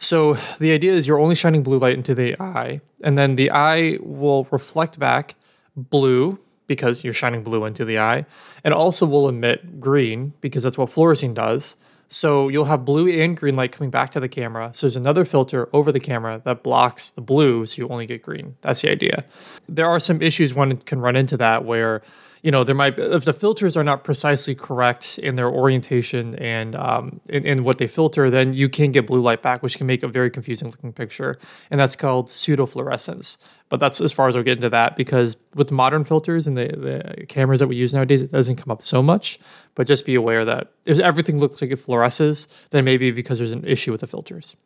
So 0.00 0.38
the 0.58 0.72
idea 0.72 0.92
is 0.94 1.06
you're 1.06 1.20
only 1.20 1.34
shining 1.34 1.62
blue 1.62 1.78
light 1.78 1.94
into 1.94 2.14
the 2.14 2.34
eye, 2.40 2.80
and 3.04 3.18
then 3.18 3.36
the 3.36 3.50
eye 3.50 3.98
will 4.00 4.48
reflect 4.50 4.98
back 4.98 5.34
blue 5.76 6.38
because 6.70 7.02
you're 7.02 7.12
shining 7.12 7.42
blue 7.42 7.64
into 7.64 7.84
the 7.84 7.98
eye, 7.98 8.24
and 8.62 8.72
also 8.72 9.04
will 9.04 9.28
emit 9.28 9.80
green 9.80 10.32
because 10.40 10.62
that's 10.62 10.78
what 10.78 10.88
fluorescein 10.88 11.34
does. 11.34 11.76
So 12.06 12.46
you'll 12.46 12.66
have 12.66 12.84
blue 12.84 13.08
and 13.08 13.36
green 13.36 13.56
light 13.56 13.72
coming 13.72 13.90
back 13.90 14.12
to 14.12 14.20
the 14.20 14.28
camera. 14.28 14.70
So 14.72 14.86
there's 14.86 14.94
another 14.94 15.24
filter 15.24 15.68
over 15.72 15.90
the 15.90 15.98
camera 15.98 16.40
that 16.44 16.62
blocks 16.62 17.10
the 17.10 17.22
blue, 17.22 17.66
so 17.66 17.82
you 17.82 17.88
only 17.88 18.06
get 18.06 18.22
green. 18.22 18.54
That's 18.60 18.82
the 18.82 18.90
idea. 18.92 19.24
There 19.68 19.88
are 19.88 19.98
some 19.98 20.22
issues 20.22 20.54
one 20.54 20.76
can 20.76 21.00
run 21.00 21.16
into 21.16 21.36
that 21.38 21.64
where 21.64 22.02
you 22.42 22.50
know 22.50 22.64
there 22.64 22.74
might 22.74 22.96
be, 22.96 23.02
if 23.02 23.24
the 23.24 23.32
filters 23.32 23.76
are 23.76 23.84
not 23.84 24.04
precisely 24.04 24.54
correct 24.54 25.18
in 25.18 25.34
their 25.34 25.48
orientation 25.48 26.34
and 26.36 26.74
um, 26.74 27.20
in, 27.28 27.44
in 27.44 27.64
what 27.64 27.78
they 27.78 27.86
filter 27.86 28.30
then 28.30 28.52
you 28.52 28.68
can 28.68 28.92
get 28.92 29.06
blue 29.06 29.20
light 29.20 29.42
back 29.42 29.62
which 29.62 29.76
can 29.76 29.86
make 29.86 30.02
a 30.02 30.08
very 30.08 30.30
confusing 30.30 30.68
looking 30.68 30.92
picture. 30.92 31.38
And 31.70 31.78
that's 31.80 31.96
called 31.96 32.28
pseudofluorescence. 32.28 33.38
But 33.68 33.80
that's 33.80 34.00
as 34.00 34.12
far 34.12 34.28
as 34.28 34.36
i'll 34.36 34.42
get 34.42 34.58
into 34.58 34.70
that 34.70 34.96
because 34.96 35.36
with 35.54 35.70
modern 35.70 36.04
filters 36.04 36.46
and 36.46 36.56
the, 36.56 36.68
the 36.68 37.26
cameras 37.26 37.60
that 37.60 37.68
we 37.68 37.76
use 37.76 37.94
nowadays 37.94 38.22
it 38.22 38.32
doesn't 38.32 38.56
come 38.56 38.70
up 38.70 38.82
so 38.82 39.02
much. 39.02 39.38
But 39.74 39.86
just 39.86 40.06
be 40.06 40.14
aware 40.14 40.44
that 40.44 40.72
if 40.84 40.98
everything 40.98 41.38
looks 41.38 41.60
like 41.60 41.70
it 41.70 41.78
fluoresces 41.78 42.48
then 42.70 42.84
maybe 42.84 43.10
because 43.10 43.38
there's 43.38 43.52
an 43.52 43.64
issue 43.64 43.92
with 43.92 44.00
the 44.00 44.06
filters. 44.06 44.56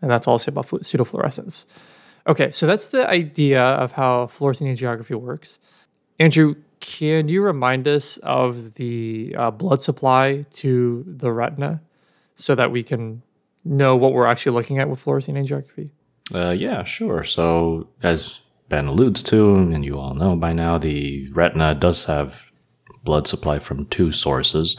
And 0.00 0.10
that's 0.10 0.26
all 0.26 0.34
i'll 0.34 0.38
say 0.38 0.50
about 0.50 0.66
pseudofluorescence. 0.66 1.66
Okay 2.26 2.50
so 2.52 2.66
that's 2.66 2.88
the 2.88 3.08
idea 3.08 3.62
of 3.62 3.92
how 3.92 4.26
fluorescent 4.26 4.70
angiography 4.70 5.14
works. 5.14 5.58
Andrew 6.18 6.56
can 6.80 7.28
you 7.28 7.42
remind 7.42 7.88
us 7.88 8.16
of 8.18 8.74
the 8.74 9.34
uh, 9.36 9.50
blood 9.50 9.82
supply 9.82 10.44
to 10.52 11.04
the 11.06 11.32
retina 11.32 11.80
so 12.36 12.54
that 12.54 12.70
we 12.70 12.82
can 12.82 13.22
know 13.64 13.96
what 13.96 14.12
we're 14.12 14.26
actually 14.26 14.52
looking 14.52 14.78
at 14.78 14.88
with 14.88 15.04
fluorescein 15.04 15.34
angiography? 15.34 15.90
Uh, 16.34 16.54
yeah, 16.56 16.84
sure. 16.84 17.24
So, 17.24 17.88
as 18.02 18.40
Ben 18.68 18.86
alludes 18.86 19.22
to, 19.24 19.56
and 19.56 19.84
you 19.84 19.98
all 19.98 20.14
know 20.14 20.36
by 20.36 20.52
now, 20.52 20.78
the 20.78 21.28
retina 21.32 21.74
does 21.74 22.04
have 22.04 22.44
blood 23.02 23.26
supply 23.26 23.58
from 23.58 23.86
two 23.86 24.12
sources. 24.12 24.76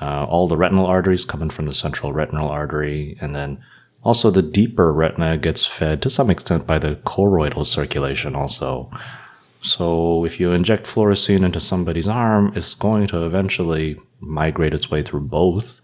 Uh, 0.00 0.24
all 0.24 0.46
the 0.46 0.56
retinal 0.56 0.86
arteries 0.86 1.24
coming 1.24 1.50
from 1.50 1.66
the 1.66 1.74
central 1.74 2.12
retinal 2.12 2.48
artery, 2.48 3.16
and 3.20 3.34
then 3.34 3.62
also 4.02 4.30
the 4.30 4.42
deeper 4.42 4.92
retina 4.92 5.36
gets 5.36 5.66
fed 5.66 6.00
to 6.02 6.10
some 6.10 6.30
extent 6.30 6.66
by 6.66 6.78
the 6.78 6.96
choroidal 6.96 7.66
circulation, 7.66 8.36
also. 8.36 8.90
So 9.66 10.24
if 10.24 10.38
you 10.38 10.52
inject 10.52 10.84
fluorescein 10.84 11.44
into 11.44 11.58
somebody's 11.58 12.06
arm, 12.06 12.52
it's 12.54 12.72
going 12.74 13.08
to 13.08 13.26
eventually 13.26 13.98
migrate 14.20 14.72
its 14.72 14.92
way 14.92 15.02
through 15.02 15.22
both, 15.22 15.80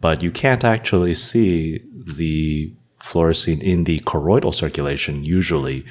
but 0.00 0.24
you 0.24 0.32
can't 0.32 0.64
actually 0.64 1.14
see 1.14 1.84
the 1.94 2.74
fluorescein 3.00 3.62
in 3.62 3.84
the 3.84 4.00
choroidal 4.00 4.52
circulation 4.52 5.22
usually 5.22 5.84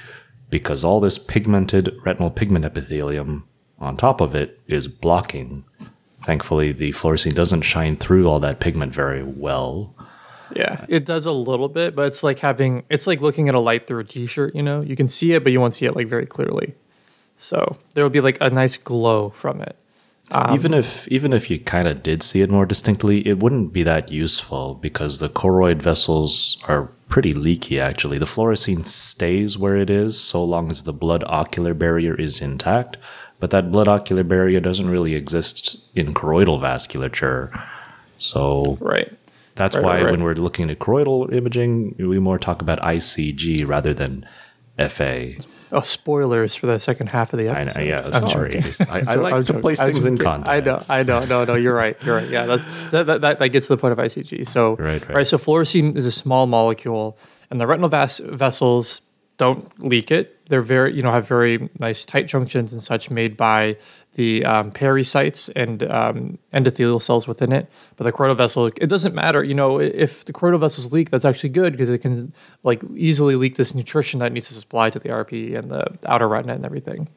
because 0.50 0.84
all 0.84 1.00
this 1.00 1.18
pigmented 1.18 1.96
retinal 2.04 2.30
pigment 2.30 2.66
epithelium 2.66 3.48
on 3.80 3.96
top 3.96 4.20
of 4.20 4.36
it 4.36 4.60
is 4.68 4.90
blocking. 4.90 5.64
Thankfully, 6.22 6.74
the 6.74 6.92
fluorescein 6.92 7.34
doesn't 7.34 7.62
shine 7.62 7.96
through 7.96 8.28
all 8.28 8.42
that 8.42 8.60
pigment 8.60 8.94
very 8.94 9.24
well. 9.24 9.96
Yeah, 10.54 10.86
it 10.90 11.06
does 11.06 11.26
a 11.26 11.32
little 11.32 11.70
bit, 11.70 11.96
but 11.96 12.08
it's 12.08 12.24
like 12.24 12.40
having 12.40 12.84
it's 12.90 13.08
like 13.08 13.22
looking 13.22 13.48
at 13.48 13.56
a 13.56 13.60
light 13.62 13.88
through 13.88 14.02
a 14.02 14.04
t-shirt, 14.04 14.54
you 14.54 14.62
know? 14.62 14.82
You 14.82 14.98
can 14.98 15.08
see 15.08 15.32
it, 15.32 15.44
but 15.44 15.54
you 15.54 15.62
won't 15.62 15.74
see 15.74 15.86
it 15.86 15.96
like 15.96 16.08
very 16.08 16.26
clearly. 16.26 16.76
So 17.36 17.78
there 17.94 18.04
will 18.04 18.12
be 18.12 18.22
like 18.22 18.38
a 18.42 18.50
nice 18.50 18.78
glow 18.78 19.30
from 19.30 19.62
it. 19.62 19.76
Um, 20.32 20.56
even 20.56 20.74
if 20.74 21.08
even 21.10 21.34
if 21.34 21.52
you 21.52 21.60
kind 21.60 21.88
of 21.88 22.02
did 22.02 22.24
see 22.24 22.42
it 22.42 22.50
more 22.50 22.66
distinctly, 22.66 23.28
it 23.28 23.40
wouldn't 23.40 23.74
be 23.74 23.84
that 23.84 24.12
useful 24.12 24.74
because 24.76 25.20
the 25.20 25.30
choroid 25.30 25.82
vessels 25.82 26.58
are 26.68 26.90
pretty 27.10 27.34
leaky. 27.34 27.80
Actually, 27.80 28.18
the 28.18 28.26
fluorescein 28.26 28.86
stays 28.86 29.58
where 29.58 29.76
it 29.76 29.90
is 29.90 30.20
so 30.20 30.44
long 30.44 30.72
as 30.72 30.84
the 30.84 30.94
blood 30.94 31.24
ocular 31.28 31.76
barrier 31.76 32.16
is 32.16 32.42
intact, 32.42 32.98
but 33.40 33.52
that 33.52 33.72
blood 33.72 33.88
ocular 33.88 34.24
barrier 34.24 34.60
doesn't 34.60 34.90
really 34.90 35.14
exist 35.14 35.86
in 35.94 36.14
choroidal 36.14 36.60
vasculature. 36.60 37.52
So 38.18 38.78
right. 38.82 39.12
That's 39.54 39.76
right, 39.76 39.86
why 39.86 40.02
right, 40.02 40.12
when 40.12 40.24
we're 40.24 40.34
looking 40.34 40.70
at 40.70 40.80
choroidal 40.80 41.34
imaging, 41.34 41.96
we 41.98 42.20
more 42.20 42.40
talk 42.40 42.62
about 42.62 42.80
ICG 42.80 43.66
rather 43.66 43.94
than 43.94 44.28
FA. 44.78 45.36
Oh, 45.76 45.82
spoilers 45.82 46.56
for 46.56 46.66
the 46.68 46.80
second 46.80 47.08
half 47.08 47.34
of 47.34 47.40
the 47.40 47.50
episode. 47.50 47.58
I 47.58 47.62
episode. 47.62 47.80
know, 47.80 47.86
yeah, 47.86 48.18
I'm 48.18 48.30
sorry. 48.30 48.62
joking. 48.62 48.88
I, 48.90 49.00
I 49.00 49.14
I'm 49.14 49.22
like 49.22 49.34
to 49.36 49.44
joking. 49.44 49.62
place 49.62 49.80
I'm 49.80 49.92
things 49.92 50.06
in 50.06 50.18
joking. 50.18 50.44
context. 50.44 50.90
I 50.90 51.02
know, 51.04 51.18
I 51.18 51.20
know, 51.20 51.26
no, 51.26 51.44
no, 51.46 51.56
you're 51.56 51.76
right, 51.76 51.98
you're 52.04 52.16
right. 52.16 52.30
Yeah, 52.30 52.46
that's 52.46 52.64
that, 52.92 53.06
that, 53.08 53.22
that, 53.22 53.40
that 53.40 53.50
gets 53.50 53.68
to 53.68 53.76
the 53.76 53.78
point 53.82 53.92
of 53.92 53.98
ICG. 54.00 54.48
So, 54.48 54.76
Right, 54.78 55.08
right. 55.10 55.28
So 55.28 55.38
fluorescein 55.38 55.96
is 55.98 56.06
a 56.06 56.12
small 56.12 56.48
molecule, 56.48 57.18
and 57.50 57.60
the 57.60 57.68
retinal 57.68 57.90
vas- 57.90 58.20
vessels 58.24 59.02
don't 59.38 59.84
leak 59.84 60.12
it. 60.12 60.48
They're 60.50 60.62
very, 60.62 60.96
you 60.96 61.04
know, 61.04 61.12
have 61.12 61.28
very 61.28 61.70
nice 61.80 62.06
tight 62.06 62.28
junctions 62.28 62.72
and 62.72 62.82
such 62.82 63.12
made 63.12 63.36
by 63.36 63.78
the 64.16 64.44
um, 64.44 64.72
pericytes 64.72 65.50
and 65.56 65.84
um, 65.84 66.38
endothelial 66.54 67.02
cells 67.02 67.28
within 67.28 67.52
it. 67.52 67.70
But 67.96 68.06
the 68.06 68.12
choroidal 68.12 68.36
vessel, 68.36 68.66
it 68.68 68.88
doesn't 68.88 69.14
matter. 69.14 69.44
You 69.44 69.54
know, 69.54 69.80
if 69.80 70.26
the 70.26 70.34
choroidal 70.34 70.60
vessels 70.60 70.92
leak, 70.92 71.10
that's 71.10 71.26
actually 71.26 71.50
good 71.50 71.74
because 71.74 71.90
it 71.90 72.00
can 72.00 72.34
like 72.64 72.82
easily 72.96 73.36
leak 73.36 73.56
this 73.56 73.76
nutrition 73.76 74.20
that 74.22 74.32
needs 74.32 74.48
to 74.48 74.54
supply 74.54 74.90
to 74.90 75.00
the 75.00 75.10
RPE 75.10 75.58
and 75.58 75.70
the 75.70 75.98
outer 76.06 76.28
retina 76.28 76.54
and 76.54 76.66
everything. 76.66 77.08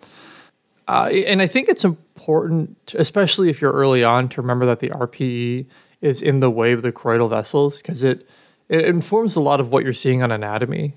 Uh, 0.87 1.11
and 1.27 1.43
I 1.43 1.47
think 1.47 1.69
it's 1.69 1.85
important, 1.85 2.95
especially 2.97 3.51
if 3.51 3.61
you're 3.61 3.73
early 3.73 4.03
on, 4.03 4.29
to 4.31 4.41
remember 4.41 4.67
that 4.67 4.81
the 4.81 4.91
RPE 4.91 5.67
is 6.01 6.23
in 6.23 6.41
the 6.41 6.51
way 6.51 6.73
of 6.73 6.83
the 6.83 6.93
choroidal 6.93 7.29
vessels 7.29 7.79
because 7.79 8.03
it 8.03 8.29
it 8.69 8.85
informs 8.85 9.35
a 9.35 9.41
lot 9.41 9.61
of 9.61 9.73
what 9.73 9.85
you're 9.85 9.93
seeing 9.93 10.23
on 10.23 10.31
anatomy. 10.31 10.95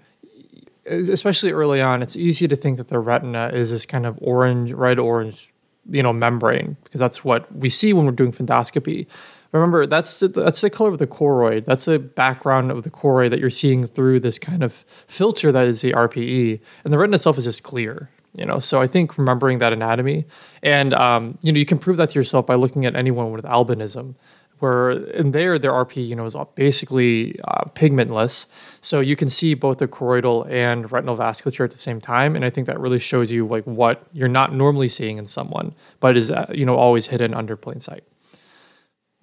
Especially 0.86 1.52
early 1.52 1.82
on, 1.82 2.02
it's 2.02 2.16
easy 2.16 2.48
to 2.48 2.56
think 2.56 2.78
that 2.78 2.90
the 2.90 3.00
retina 3.00 3.50
is 3.54 3.72
this 3.72 3.86
kind 3.86 4.06
of 4.06 4.18
orange, 4.22 4.74
red 4.74 5.00
orange, 5.00 5.54
you 5.90 6.04
know, 6.04 6.14
membrane 6.14 6.78
because 6.84 7.00
that's 7.00 7.24
what 7.24 7.54
we 7.56 7.70
see 7.70 7.94
when 7.94 8.06
we're 8.06 8.12
doing 8.12 8.32
fundoscopy. 8.32 9.08
Remember, 9.52 9.86
that's 9.86 10.20
the, 10.20 10.28
that's 10.28 10.62
the 10.62 10.70
color 10.70 10.92
of 10.92 10.98
the 10.98 11.08
choroid. 11.08 11.66
That's 11.66 11.86
the 11.86 12.00
background 12.00 12.72
of 12.72 12.84
the 12.84 12.90
choroid 12.90 13.32
that 13.32 13.40
you're 13.40 13.50
seeing 13.50 13.84
through 13.84 14.22
this 14.22 14.40
kind 14.40 14.64
of 14.64 14.74
filter 14.74 15.52
that 15.52 15.68
is 15.68 15.82
the 15.82 15.92
RPE, 15.92 16.62
and 16.84 16.94
the 16.94 16.98
retina 16.98 17.16
itself 17.16 17.38
is 17.38 17.44
just 17.44 17.64
clear 17.64 18.10
you 18.34 18.46
know 18.46 18.60
so 18.60 18.82
i 18.82 18.88
think 18.88 19.18
remembering 19.18 19.60
that 19.60 19.74
anatomy 19.74 20.26
and 20.64 20.94
um, 20.94 21.38
you 21.42 21.52
know 21.52 21.60
you 21.60 21.66
can 21.66 21.78
prove 21.78 21.98
that 21.98 22.10
to 22.10 22.20
yourself 22.20 22.46
by 22.46 22.56
looking 22.56 22.86
at 22.86 22.96
anyone 22.96 23.32
with 23.32 23.46
albinism 23.46 24.16
where 24.62 24.92
in 24.92 25.32
there 25.32 25.60
their 25.60 25.72
rp 25.72 25.96
you 26.08 26.16
know 26.16 26.26
is 26.26 26.36
basically 26.56 27.40
uh, 27.44 27.66
pigmentless. 27.76 28.48
So 28.80 29.00
you 29.00 29.16
can 29.16 29.30
see 29.30 29.54
both 29.54 29.80
the 29.80 29.88
choroidal 29.88 30.50
and 30.50 30.92
retinal 30.92 31.18
vasculature 31.18 31.66
at 31.66 31.72
the 31.72 31.78
same 31.78 32.00
time 32.00 32.36
and 32.36 32.46
i 32.46 32.50
think 32.50 32.68
that 32.68 32.80
really 32.80 33.00
shows 33.00 33.32
you 33.32 33.46
like 33.46 33.66
what 33.66 34.04
you're 34.14 34.28
not 34.28 34.54
normally 34.54 34.88
seeing 34.88 35.18
in 35.18 35.26
someone 35.26 35.74
but 36.00 36.16
is 36.16 36.32
uh, 36.32 36.46
you 36.54 36.66
know 36.66 36.76
always 36.76 37.08
hidden 37.08 37.34
under 37.34 37.58
plain 37.58 37.80
sight. 37.80 38.04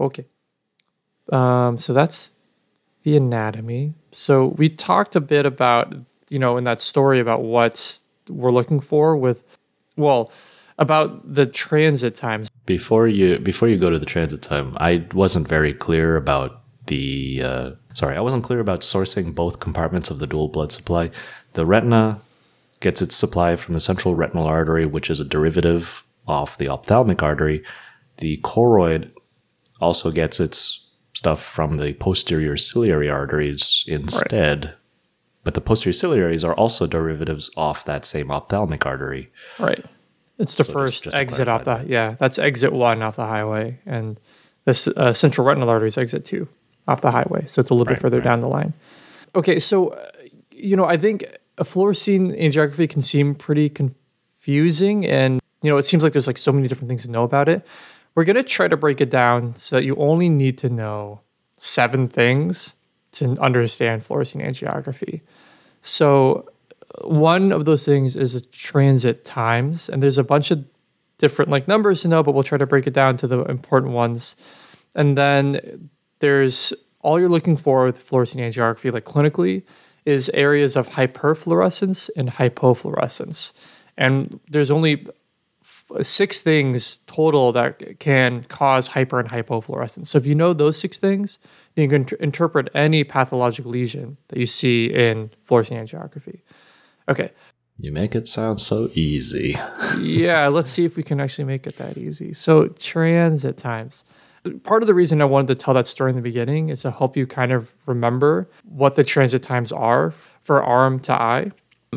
Okay. 0.00 0.26
Um, 1.32 1.78
so 1.78 1.92
that's 1.92 2.32
the 3.02 3.16
anatomy. 3.16 3.94
So 4.12 4.46
we 4.46 4.68
talked 4.68 5.16
a 5.16 5.20
bit 5.20 5.46
about 5.46 5.94
you 6.28 6.38
know 6.38 6.56
in 6.56 6.64
that 6.64 6.80
story 6.80 7.20
about 7.20 7.42
what 7.42 8.02
we're 8.28 8.50
looking 8.50 8.80
for 8.80 9.16
with 9.16 9.44
well 9.96 10.30
about 10.78 11.34
the 11.34 11.46
transit 11.46 12.14
times 12.14 12.47
Before 12.68 13.08
you 13.08 13.38
before 13.38 13.66
you 13.66 13.78
go 13.78 13.88
to 13.88 13.98
the 13.98 14.04
transit 14.04 14.42
time, 14.42 14.76
I 14.78 15.06
wasn't 15.14 15.48
very 15.48 15.72
clear 15.72 16.16
about 16.16 16.60
the 16.84 17.42
uh, 17.42 17.70
sorry, 17.94 18.14
I 18.14 18.20
wasn't 18.20 18.44
clear 18.44 18.60
about 18.60 18.82
sourcing 18.82 19.34
both 19.34 19.58
compartments 19.58 20.10
of 20.10 20.18
the 20.18 20.26
dual 20.26 20.48
blood 20.48 20.70
supply. 20.70 21.10
The 21.54 21.64
retina 21.64 22.20
gets 22.80 23.00
its 23.00 23.14
supply 23.14 23.56
from 23.56 23.72
the 23.72 23.80
central 23.80 24.14
retinal 24.14 24.44
artery, 24.44 24.84
which 24.84 25.08
is 25.08 25.18
a 25.18 25.24
derivative 25.24 26.04
of 26.26 26.58
the 26.58 26.68
ophthalmic 26.68 27.22
artery. 27.22 27.64
The 28.18 28.36
choroid 28.44 29.12
also 29.80 30.10
gets 30.10 30.38
its 30.38 30.90
stuff 31.14 31.42
from 31.42 31.78
the 31.78 31.94
posterior 31.94 32.58
ciliary 32.58 33.08
arteries 33.08 33.82
instead. 33.88 34.74
But 35.42 35.54
the 35.54 35.62
posterior 35.62 35.94
ciliaries 35.94 36.46
are 36.46 36.52
also 36.52 36.86
derivatives 36.86 37.50
off 37.56 37.86
that 37.86 38.04
same 38.04 38.30
ophthalmic 38.30 38.84
artery. 38.84 39.32
right 39.58 39.86
it's 40.38 40.54
the 40.54 40.64
first 40.64 41.04
just 41.04 41.16
to 41.16 41.20
exit 41.20 41.48
off 41.48 41.64
the 41.64 41.74
clarify 41.74 41.90
yeah 41.90 42.14
that's 42.18 42.38
exit 42.38 42.72
one 42.72 43.02
off 43.02 43.16
the 43.16 43.26
highway 43.26 43.78
and 43.86 44.20
this 44.64 44.86
uh, 44.88 45.12
central 45.12 45.46
retinal 45.46 45.68
artery 45.68 45.88
is 45.88 45.98
exit 45.98 46.24
two 46.24 46.48
off 46.86 47.00
the 47.00 47.10
highway 47.10 47.44
so 47.46 47.60
it's 47.60 47.70
a 47.70 47.74
little 47.74 47.86
bit 47.86 47.98
further 47.98 48.18
right. 48.18 48.24
down 48.24 48.40
the 48.40 48.48
line. 48.48 48.72
Okay 49.34 49.58
so 49.58 49.88
uh, 49.88 50.10
you 50.50 50.76
know 50.76 50.84
i 50.84 50.96
think 50.96 51.24
a 51.58 51.64
fluorescein 51.64 52.38
angiography 52.40 52.88
can 52.88 53.00
seem 53.00 53.34
pretty 53.34 53.68
confusing 53.68 55.06
and 55.06 55.40
you 55.62 55.70
know 55.70 55.76
it 55.76 55.84
seems 55.84 56.02
like 56.02 56.12
there's 56.12 56.26
like 56.26 56.38
so 56.38 56.52
many 56.52 56.68
different 56.68 56.88
things 56.88 57.02
to 57.02 57.10
know 57.10 57.24
about 57.24 57.48
it. 57.48 57.66
We're 58.14 58.24
going 58.24 58.36
to 58.36 58.42
try 58.42 58.66
to 58.66 58.76
break 58.76 59.00
it 59.00 59.10
down 59.10 59.54
so 59.54 59.76
that 59.76 59.84
you 59.84 59.94
only 59.94 60.28
need 60.28 60.58
to 60.58 60.68
know 60.68 61.20
seven 61.56 62.08
things 62.08 62.74
to 63.12 63.36
understand 63.40 64.02
fluorescein 64.02 64.44
angiography 64.44 65.20
so 65.82 66.48
one 67.02 67.52
of 67.52 67.64
those 67.64 67.84
things 67.84 68.16
is 68.16 68.40
transit 68.52 69.24
times, 69.24 69.88
and 69.88 70.02
there's 70.02 70.18
a 70.18 70.24
bunch 70.24 70.50
of 70.50 70.64
different 71.18 71.50
like 71.50 71.68
numbers 71.68 72.02
to 72.02 72.08
know, 72.08 72.22
but 72.22 72.32
we'll 72.32 72.44
try 72.44 72.58
to 72.58 72.66
break 72.66 72.86
it 72.86 72.94
down 72.94 73.16
to 73.18 73.26
the 73.26 73.42
important 73.44 73.92
ones. 73.92 74.36
And 74.94 75.18
then 75.18 75.90
there's 76.20 76.72
all 77.00 77.20
you're 77.20 77.28
looking 77.28 77.56
for 77.56 77.84
with 77.84 77.98
fluorescein 77.98 78.40
angiography, 78.40 78.92
like 78.92 79.04
clinically, 79.04 79.64
is 80.04 80.30
areas 80.30 80.76
of 80.76 80.88
hyperfluorescence 80.88 82.08
and 82.16 82.30
hypofluorescence. 82.30 83.52
And 83.96 84.40
there's 84.48 84.70
only 84.70 85.06
six 86.02 86.40
things 86.40 86.98
total 87.06 87.52
that 87.52 87.98
can 87.98 88.42
cause 88.44 88.88
hyper 88.88 89.20
and 89.20 89.28
hypofluorescence. 89.28 90.06
So 90.06 90.18
if 90.18 90.26
you 90.26 90.34
know 90.34 90.52
those 90.52 90.78
six 90.78 90.98
things, 90.98 91.38
then 91.74 91.84
you 91.84 91.88
can 91.88 92.02
inter- 92.02 92.16
interpret 92.16 92.68
any 92.74 93.04
pathologic 93.04 93.66
lesion 93.66 94.16
that 94.28 94.38
you 94.38 94.46
see 94.46 94.86
in 94.86 95.30
fluorescein 95.48 95.82
angiography. 95.82 96.40
Okay. 97.08 97.30
You 97.80 97.92
make 97.92 98.14
it 98.14 98.26
sound 98.26 98.60
so 98.60 98.88
easy. 98.94 99.56
yeah, 99.98 100.48
let's 100.52 100.68
see 100.70 100.84
if 100.84 100.96
we 100.96 101.02
can 101.04 101.20
actually 101.20 101.44
make 101.44 101.66
it 101.66 101.76
that 101.76 101.96
easy. 101.96 102.32
So 102.32 102.68
transit 102.68 103.56
times. 103.56 104.04
Part 104.64 104.82
of 104.82 104.86
the 104.86 104.94
reason 104.94 105.20
I 105.20 105.26
wanted 105.26 105.48
to 105.48 105.54
tell 105.54 105.74
that 105.74 105.86
story 105.86 106.10
in 106.10 106.16
the 106.16 106.22
beginning 106.22 106.70
is 106.70 106.82
to 106.82 106.90
help 106.90 107.16
you 107.16 107.26
kind 107.26 107.52
of 107.52 107.72
remember 107.86 108.48
what 108.64 108.96
the 108.96 109.04
transit 109.04 109.42
times 109.42 109.72
are 109.72 110.10
for 110.10 110.62
arm 110.62 110.98
to 111.00 111.12
eye. 111.12 111.52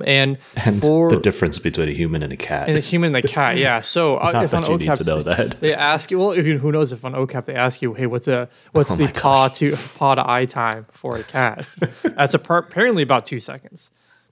And, 0.06 0.38
And 0.56 0.75
for 0.75 1.10
the 1.10 1.20
difference 1.20 1.58
between 1.60 1.89
a 1.89 1.94
human 1.94 2.24
and 2.24 2.32
a 2.32 2.38
cat. 2.38 2.70
and 2.70 2.77
a 2.77 2.82
human 2.82 3.15
and 3.15 3.25
a 3.25 3.27
cat, 3.27 3.58
yeah. 3.58 3.82
So 3.96 4.18
uh, 4.18 4.41
if 4.44 4.53
on 4.53 4.62
that 4.62 4.70
you 4.70 4.77
need 4.77 4.88
OKAP 4.89 4.98
to 5.00 5.03
know 5.03 5.24
that. 5.24 5.60
they 5.62 5.74
ask 5.74 6.12
you, 6.12 6.20
well, 6.20 6.34
who 6.34 6.72
knows 6.72 6.91
if 6.91 7.03
on 7.03 7.13
OKAP 7.13 7.46
they 7.46 7.56
ask 7.56 7.82
you, 7.82 7.94
hey, 7.94 8.06
what's 8.06 8.27
a 8.27 8.50
what's 8.72 8.91
Oh 8.91 8.96
the 8.96 9.08
paw 9.08 9.48
to 9.48 9.75
paw 9.98 10.15
to 10.15 10.30
eye 10.30 10.46
time 10.46 10.86
for 10.91 11.18
a 11.18 11.24
cat? 11.24 11.65
That's 12.03 12.36
appar- 12.36 12.60
apparently 12.60 13.03
about 13.03 13.25
two 13.25 13.39
seconds. 13.39 13.89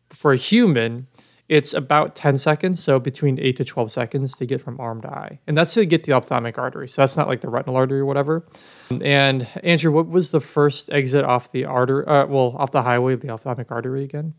For 0.09 0.31
a 0.31 0.37
human, 0.37 1.07
it's 1.47 1.73
about 1.73 2.15
ten 2.15 2.37
seconds, 2.37 2.83
so 2.83 2.99
between 2.99 3.39
eight 3.39 3.55
to 3.57 3.65
twelve 3.65 3.91
seconds 3.91 4.35
to 4.37 4.45
get 4.45 4.61
from 4.61 4.79
arm 4.79 5.01
to 5.01 5.09
eye, 5.09 5.39
and 5.47 5.57
that's 5.57 5.73
to 5.73 5.85
get 5.85 6.03
the 6.03 6.13
ophthalmic 6.13 6.57
artery. 6.57 6.87
So 6.87 7.01
that's 7.01 7.17
not 7.17 7.27
like 7.27 7.41
the 7.41 7.49
retinal 7.49 7.75
artery 7.75 7.99
or 7.99 8.05
whatever. 8.05 8.45
And 9.01 9.47
Andrew, 9.63 9.91
what 9.91 10.07
was 10.07 10.31
the 10.31 10.39
first 10.39 10.91
exit 10.91 11.25
off 11.25 11.51
the 11.51 11.65
artery? 11.65 12.05
Uh, 12.05 12.27
well, 12.27 12.55
off 12.57 12.71
the 12.71 12.83
highway 12.83 13.13
of 13.13 13.21
the 13.21 13.29
ophthalmic 13.29 13.71
artery 13.71 14.03
again? 14.03 14.33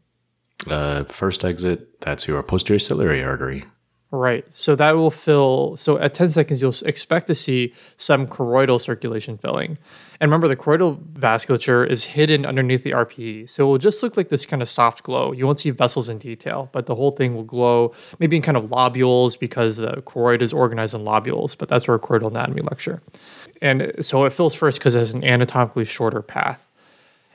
Uh, 0.68 1.04
first 1.04 1.44
exit, 1.44 2.00
that's 2.00 2.28
your 2.28 2.42
posterior 2.42 2.78
ciliary 2.78 3.24
artery. 3.24 3.64
Right. 4.12 4.44
So 4.52 4.74
that 4.74 4.96
will 4.96 5.12
fill. 5.12 5.76
So 5.76 5.96
at 5.98 6.14
10 6.14 6.30
seconds, 6.30 6.60
you'll 6.60 6.74
expect 6.84 7.28
to 7.28 7.34
see 7.34 7.72
some 7.96 8.26
choroidal 8.26 8.80
circulation 8.80 9.38
filling. 9.38 9.78
And 10.20 10.30
remember, 10.32 10.48
the 10.48 10.56
choroidal 10.56 11.00
vasculature 11.12 11.88
is 11.88 12.06
hidden 12.06 12.44
underneath 12.44 12.82
the 12.82 12.90
RPE. 12.90 13.48
So 13.48 13.64
it 13.64 13.68
will 13.68 13.78
just 13.78 14.02
look 14.02 14.16
like 14.16 14.28
this 14.28 14.46
kind 14.46 14.62
of 14.62 14.68
soft 14.68 15.04
glow. 15.04 15.30
You 15.32 15.46
won't 15.46 15.60
see 15.60 15.70
vessels 15.70 16.08
in 16.08 16.18
detail, 16.18 16.68
but 16.72 16.86
the 16.86 16.96
whole 16.96 17.12
thing 17.12 17.36
will 17.36 17.44
glow, 17.44 17.92
maybe 18.18 18.34
in 18.34 18.42
kind 18.42 18.56
of 18.56 18.64
lobules 18.64 19.38
because 19.38 19.76
the 19.76 20.02
choroid 20.02 20.42
is 20.42 20.52
organized 20.52 20.94
in 20.94 21.02
lobules, 21.02 21.56
but 21.56 21.68
that's 21.68 21.88
our 21.88 21.98
choroidal 21.98 22.32
anatomy 22.32 22.62
lecture. 22.62 23.00
And 23.62 23.92
so 24.04 24.24
it 24.24 24.32
fills 24.32 24.56
first 24.56 24.80
because 24.80 24.96
it 24.96 24.98
has 24.98 25.14
an 25.14 25.22
anatomically 25.22 25.84
shorter 25.84 26.20
path. 26.20 26.66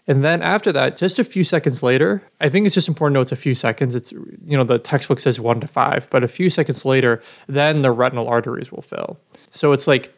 And 0.07 0.23
then 0.23 0.41
after 0.41 0.71
that, 0.71 0.97
just 0.97 1.17
a 1.17 1.23
few 1.23 1.43
seconds 1.43 1.81
later, 1.81 2.21
I 2.39 2.49
think 2.49 2.65
it's 2.65 2.75
just 2.75 2.87
important 2.87 3.15
to 3.15 3.17
know 3.17 3.21
it's 3.21 3.31
a 3.31 3.35
few 3.35 3.55
seconds. 3.55 3.95
It's, 3.95 4.11
you 4.11 4.55
know, 4.55 4.63
the 4.63 4.77
textbook 4.77 5.19
says 5.19 5.39
one 5.39 5.59
to 5.61 5.67
five, 5.67 6.07
but 6.11 6.23
a 6.23 6.27
few 6.27 6.49
seconds 6.49 6.85
later, 6.85 7.23
then 7.47 7.81
the 7.81 7.91
retinal 7.91 8.27
arteries 8.27 8.71
will 8.71 8.83
fill. 8.83 9.19
So 9.51 9.71
it's 9.71 9.87
like 9.87 10.13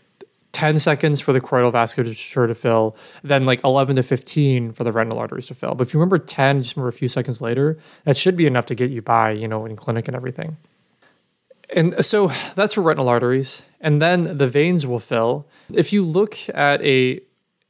10 0.52 0.80
seconds 0.80 1.22
for 1.22 1.32
the 1.32 1.40
choroidal 1.40 1.72
vasculature 1.72 2.48
to 2.48 2.56
fill, 2.56 2.98
then 3.24 3.46
like 3.46 3.64
11 3.64 3.96
to 3.96 4.04
15 4.04 4.72
for 4.72 4.84
the 4.84 4.92
retinal 4.92 5.20
arteries 5.20 5.46
to 5.46 5.56
fill. 5.56 5.76
But 5.76 5.88
if 5.88 5.94
you 5.94 6.00
remember 6.00 6.18
10, 6.18 6.64
just 6.64 6.76
remember 6.76 6.90
a 6.90 6.94
few 6.94 7.08
seconds 7.08 7.42
later, 7.42 7.78
that 8.04 8.18
should 8.18 8.36
be 8.36 8.46
enough 8.46 8.66
to 8.66 8.76
get 8.76 8.90
you 8.90 9.02
by, 9.02 9.32
you 9.32 9.48
know, 9.48 9.66
in 9.66 9.76
clinic 9.76 10.08
and 10.08 10.16
everything. 10.18 10.58
And 11.76 12.04
so 12.04 12.32
that's 12.56 12.74
for 12.74 12.82
retinal 12.82 13.08
arteries. 13.08 13.66
And 13.80 14.02
then 14.02 14.38
the 14.38 14.48
veins 14.48 14.88
will 14.88 15.00
fill. 15.00 15.48
If 15.72 15.94
you 15.94 16.04
look 16.04 16.38
at 16.54 16.82
a 16.82 17.22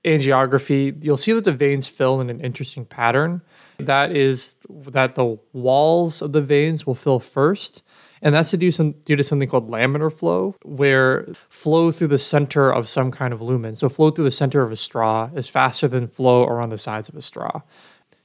angiography, 0.08 1.04
you'll 1.04 1.18
see 1.18 1.34
that 1.34 1.44
the 1.44 1.52
veins 1.52 1.88
fill 1.88 2.22
in 2.22 2.30
an 2.30 2.42
interesting 2.42 2.86
pattern. 2.86 3.42
That 3.80 4.16
is 4.16 4.56
that 4.70 5.14
the 5.14 5.38
walls 5.54 6.22
of 6.22 6.32
the 6.32 6.42
veins 6.42 6.88
will 6.88 6.96
fill 6.96 7.20
first. 7.20 7.84
And 8.22 8.34
that's 8.34 8.50
to 8.50 8.58
do, 8.58 8.72
some, 8.72 8.94
due 9.06 9.16
to 9.16 9.24
something 9.24 9.48
called 9.48 9.70
laminar 9.70 10.12
flow, 10.12 10.56
where 10.63 11.28
flow 11.50 11.91
through 11.91 12.08
the 12.08 12.17
center 12.17 12.72
of 12.72 12.89
some 12.89 13.12
kind 13.12 13.32
of 13.32 13.41
lumen. 13.41 13.76
So 13.76 13.89
flow 13.89 14.10
through 14.10 14.24
the 14.24 14.32
center 14.32 14.63
of 14.63 14.72
a 14.72 14.76
straw 14.76 15.30
is 15.36 15.48
faster 15.48 15.88
than 15.88 16.08
flow 16.08 16.43
around 16.43 16.70
the 16.70 16.80
sides 16.80 17.10
of 17.10 17.15
a 17.15 17.22
straw. 17.22 17.62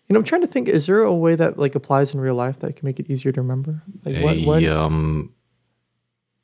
You 0.08 0.14
know, 0.14 0.20
I'm 0.20 0.24
trying 0.24 0.40
to 0.40 0.46
think, 0.46 0.68
is 0.68 0.86
there 0.86 1.02
a 1.02 1.12
way 1.12 1.34
that 1.34 1.58
like 1.58 1.74
applies 1.74 2.14
in 2.14 2.20
real 2.20 2.34
life 2.34 2.60
that 2.60 2.76
can 2.76 2.86
make 2.86 3.00
it 3.00 3.10
easier 3.10 3.32
to 3.32 3.42
remember? 3.42 3.82
Like 4.06 4.22
what, 4.22 4.36
A, 4.36 4.44
what 4.44 4.64
um, 4.64 5.34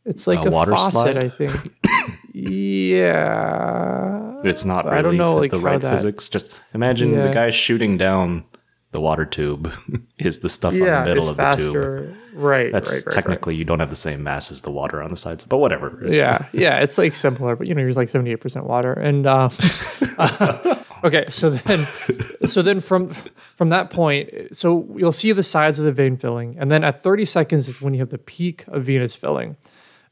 it's 0.04 0.26
like 0.26 0.44
a 0.44 0.48
a, 0.48 0.50
water 0.50 0.72
faucet, 0.72 0.92
slide? 0.92 1.16
I 1.16 1.28
think. 1.28 1.54
yeah. 2.32 4.27
It's 4.44 4.64
not 4.64 4.84
really 4.84 4.96
I 4.98 5.02
don't 5.02 5.16
know, 5.16 5.36
like, 5.36 5.50
the 5.50 5.58
right 5.60 5.80
that- 5.80 5.90
physics. 5.90 6.28
Just 6.28 6.50
imagine 6.74 7.12
Yeah. 7.12 7.26
the 7.28 7.32
guy 7.32 7.50
shooting 7.50 7.96
down 7.96 8.44
the 8.90 9.00
water 9.00 9.26
tube 9.26 9.70
is 10.18 10.38
the 10.38 10.48
stuff 10.48 10.72
Yeah, 10.72 10.98
on 11.00 11.04
the 11.04 11.10
middle 11.10 11.28
of 11.28 11.36
the 11.36 11.52
tube. 11.56 12.14
Right. 12.34 12.72
That's 12.72 12.90
right, 12.90 13.06
right, 13.06 13.14
technically 13.14 13.56
you 13.56 13.64
don't 13.64 13.80
have 13.80 13.90
the 13.90 13.96
same 13.96 14.22
mass 14.22 14.50
as 14.50 14.62
the 14.62 14.70
water 14.70 15.02
on 15.02 15.10
the 15.10 15.16
sides, 15.16 15.44
but 15.44 15.58
whatever. 15.58 16.00
Yeah. 16.08 16.46
Yeah. 16.52 16.78
It's 16.80 16.96
like 16.96 17.14
simpler, 17.14 17.54
but 17.56 17.66
you 17.66 17.74
know, 17.74 17.82
you're 17.82 17.92
like 17.92 18.08
78% 18.08 18.64
water. 18.64 18.92
And 18.94 19.26
uh, 19.26 19.50
okay, 21.04 21.24
so 21.28 21.50
then 21.50 21.80
so 22.46 22.62
then 22.62 22.80
from 22.80 23.08
from 23.08 23.68
that 23.70 23.90
point, 23.90 24.30
so 24.56 24.86
you'll 24.96 25.12
see 25.12 25.32
the 25.32 25.42
sides 25.42 25.78
of 25.78 25.84
the 25.84 25.92
vein 25.92 26.16
filling, 26.16 26.56
and 26.58 26.70
then 26.70 26.84
at 26.84 27.02
30 27.02 27.24
seconds 27.24 27.68
is 27.68 27.82
when 27.82 27.94
you 27.94 28.00
have 28.00 28.10
the 28.10 28.18
peak 28.18 28.64
of 28.68 28.84
venous 28.84 29.14
filling. 29.14 29.56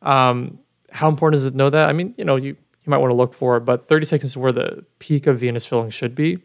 Um, 0.03 0.59
how 0.91 1.09
important 1.09 1.39
is 1.41 1.47
it 1.47 1.53
to 1.53 1.57
know 1.57 1.71
that? 1.71 1.89
I 1.89 1.93
mean, 1.93 2.15
you 2.19 2.25
know, 2.25 2.37
you 2.37 2.57
you 2.87 2.91
might 2.91 2.99
want 2.99 3.11
to 3.11 3.17
look 3.17 3.35
for 3.35 3.59
but 3.61 3.87
30 3.87 4.07
seconds 4.07 4.31
is 4.33 4.37
where 4.37 4.53
the 4.53 4.85
peak 4.99 5.27
of 5.27 5.41
venous 5.41 5.67
filling 5.67 5.91
should 5.91 6.15
be. 6.15 6.39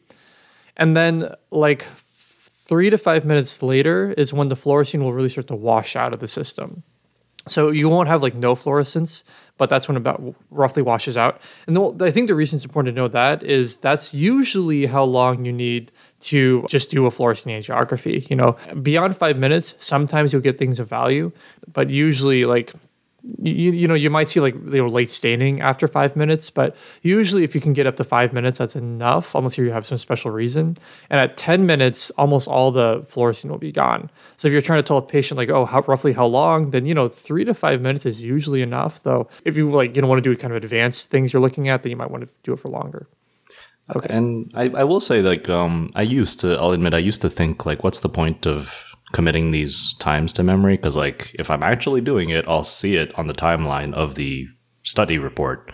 And 0.77 0.95
then 0.95 1.33
like 1.51 1.83
three 1.83 2.89
to 2.89 2.97
five 2.97 3.25
minutes 3.25 3.61
later 3.61 4.13
is 4.17 4.33
when 4.33 4.47
the 4.47 4.55
fluorescein 4.55 4.99
will 4.99 5.13
really 5.13 5.29
start 5.29 5.47
to 5.47 5.55
wash 5.55 5.95
out 5.95 6.13
of 6.13 6.19
the 6.19 6.27
system. 6.27 6.83
So 7.47 7.71
you 7.71 7.89
won't 7.89 8.07
have 8.07 8.21
like 8.21 8.35
no 8.35 8.53
fluorescence, 8.53 9.23
but 9.57 9.69
that's 9.69 9.87
when 9.87 9.97
about 9.97 10.35
roughly 10.51 10.83
washes 10.83 11.17
out. 11.17 11.41
And 11.65 11.75
the, 11.75 12.05
I 12.05 12.11
think 12.11 12.27
the 12.27 12.35
reason 12.35 12.57
it's 12.57 12.65
important 12.65 12.95
to 12.95 13.01
know 13.01 13.07
that 13.07 13.41
is 13.41 13.77
that's 13.77 14.13
usually 14.13 14.85
how 14.85 15.03
long 15.03 15.43
you 15.43 15.51
need 15.51 15.91
to 16.21 16.63
just 16.69 16.91
do 16.91 17.07
a 17.07 17.09
fluorescein 17.09 17.57
angiography. 17.57 18.29
You 18.29 18.35
know, 18.35 18.57
beyond 18.81 19.17
five 19.17 19.37
minutes, 19.37 19.75
sometimes 19.79 20.31
you'll 20.31 20.43
get 20.43 20.59
things 20.59 20.79
of 20.79 20.87
value, 20.87 21.31
but 21.73 21.89
usually 21.89 22.45
like 22.45 22.73
you, 23.23 23.71
you 23.71 23.87
know 23.87 23.93
you 23.93 24.09
might 24.09 24.27
see 24.27 24.39
like 24.39 24.55
you 24.55 24.81
know 24.81 24.87
late 24.87 25.11
staining 25.11 25.61
after 25.61 25.87
five 25.87 26.15
minutes 26.15 26.49
but 26.49 26.75
usually 27.03 27.43
if 27.43 27.53
you 27.53 27.61
can 27.61 27.73
get 27.73 27.85
up 27.85 27.95
to 27.97 28.03
five 28.03 28.33
minutes 28.33 28.57
that's 28.57 28.75
enough 28.75 29.35
unless 29.35 29.57
you 29.57 29.71
have 29.71 29.85
some 29.85 29.97
special 29.97 30.31
reason. 30.31 30.75
And 31.09 31.19
at 31.19 31.37
10 31.37 31.65
minutes 31.65 32.09
almost 32.11 32.47
all 32.47 32.71
the 32.71 33.01
fluorescein 33.03 33.49
will 33.49 33.57
be 33.57 33.71
gone. 33.71 34.09
So 34.37 34.47
if 34.47 34.51
you're 34.51 34.61
trying 34.61 34.79
to 34.79 34.87
tell 34.87 34.97
a 34.97 35.01
patient 35.01 35.37
like 35.37 35.49
oh 35.49 35.65
how, 35.65 35.81
roughly 35.81 36.13
how 36.13 36.25
long? 36.25 36.71
then 36.71 36.85
you 36.85 36.93
know 36.93 37.07
three 37.07 37.45
to 37.45 37.53
five 37.53 37.81
minutes 37.81 38.05
is 38.05 38.23
usually 38.23 38.61
enough 38.61 39.03
though 39.03 39.29
if 39.45 39.55
you 39.57 39.69
like 39.69 39.95
you 39.95 40.01
don't 40.01 40.09
want 40.09 40.23
to 40.23 40.29
do 40.29 40.35
kind 40.35 40.53
of 40.53 40.63
advanced 40.63 41.09
things 41.09 41.33
you're 41.33 41.41
looking 41.41 41.69
at 41.69 41.83
then 41.83 41.91
you 41.91 41.97
might 41.97 42.09
want 42.09 42.23
to 42.23 42.29
do 42.43 42.53
it 42.53 42.59
for 42.59 42.69
longer. 42.69 43.07
Okay. 43.95 44.07
And 44.09 44.51
I, 44.55 44.69
I 44.69 44.83
will 44.83 45.01
say, 45.01 45.21
like, 45.21 45.49
um, 45.49 45.91
I 45.95 46.03
used 46.03 46.39
to, 46.41 46.57
I'll 46.57 46.71
admit, 46.71 46.93
I 46.93 46.99
used 46.99 47.21
to 47.21 47.29
think, 47.29 47.65
like, 47.65 47.83
what's 47.83 47.99
the 47.99 48.09
point 48.09 48.47
of 48.47 48.85
committing 49.11 49.51
these 49.51 49.93
times 49.95 50.33
to 50.33 50.43
memory? 50.43 50.75
Because, 50.75 50.97
like, 50.97 51.35
if 51.37 51.49
I'm 51.49 51.63
actually 51.63 52.01
doing 52.01 52.29
it, 52.29 52.47
I'll 52.47 52.63
see 52.63 52.95
it 52.95 53.17
on 53.17 53.27
the 53.27 53.33
timeline 53.33 53.93
of 53.93 54.15
the 54.15 54.47
study 54.83 55.17
report. 55.17 55.71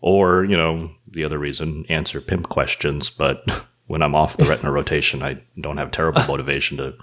Or, 0.00 0.44
you 0.44 0.56
know, 0.56 0.90
the 1.10 1.24
other 1.24 1.38
reason, 1.38 1.84
answer 1.88 2.20
pimp 2.20 2.48
questions. 2.48 3.10
But 3.10 3.66
when 3.86 4.02
I'm 4.02 4.14
off 4.14 4.36
the 4.36 4.46
retina 4.46 4.70
rotation, 4.72 5.22
I 5.22 5.42
don't 5.60 5.78
have 5.78 5.90
terrible 5.90 6.22
motivation 6.28 6.76
to 6.78 6.94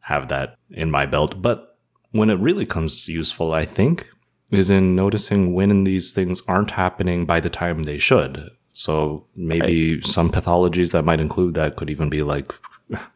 have 0.00 0.28
that 0.28 0.56
in 0.70 0.90
my 0.90 1.06
belt. 1.06 1.42
But 1.42 1.78
when 2.12 2.30
it 2.30 2.38
really 2.40 2.66
comes 2.66 3.08
useful, 3.08 3.52
I 3.52 3.64
think, 3.64 4.08
is 4.50 4.70
in 4.70 4.96
noticing 4.96 5.54
when 5.54 5.84
these 5.84 6.12
things 6.12 6.42
aren't 6.48 6.72
happening 6.72 7.24
by 7.24 7.40
the 7.40 7.50
time 7.50 7.84
they 7.84 7.98
should. 7.98 8.50
So 8.68 9.26
maybe 9.36 10.00
some 10.00 10.30
pathologies 10.30 10.92
that 10.92 11.04
might 11.04 11.20
include 11.20 11.54
that 11.54 11.76
could 11.76 11.90
even 11.90 12.08
be 12.08 12.22
like 12.22 12.52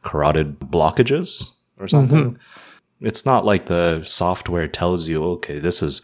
carotid 0.03 0.59
blockages 0.61 1.57
or 1.79 1.89
something. 1.89 2.33
Mm-hmm. 2.33 3.07
It's 3.07 3.27
not 3.27 3.45
like 3.45 3.67
the 3.67 4.03
software 4.05 4.69
tells 4.69 5.09
you, 5.09 5.25
okay, 5.25 5.59
this 5.59 5.83
is 5.83 6.01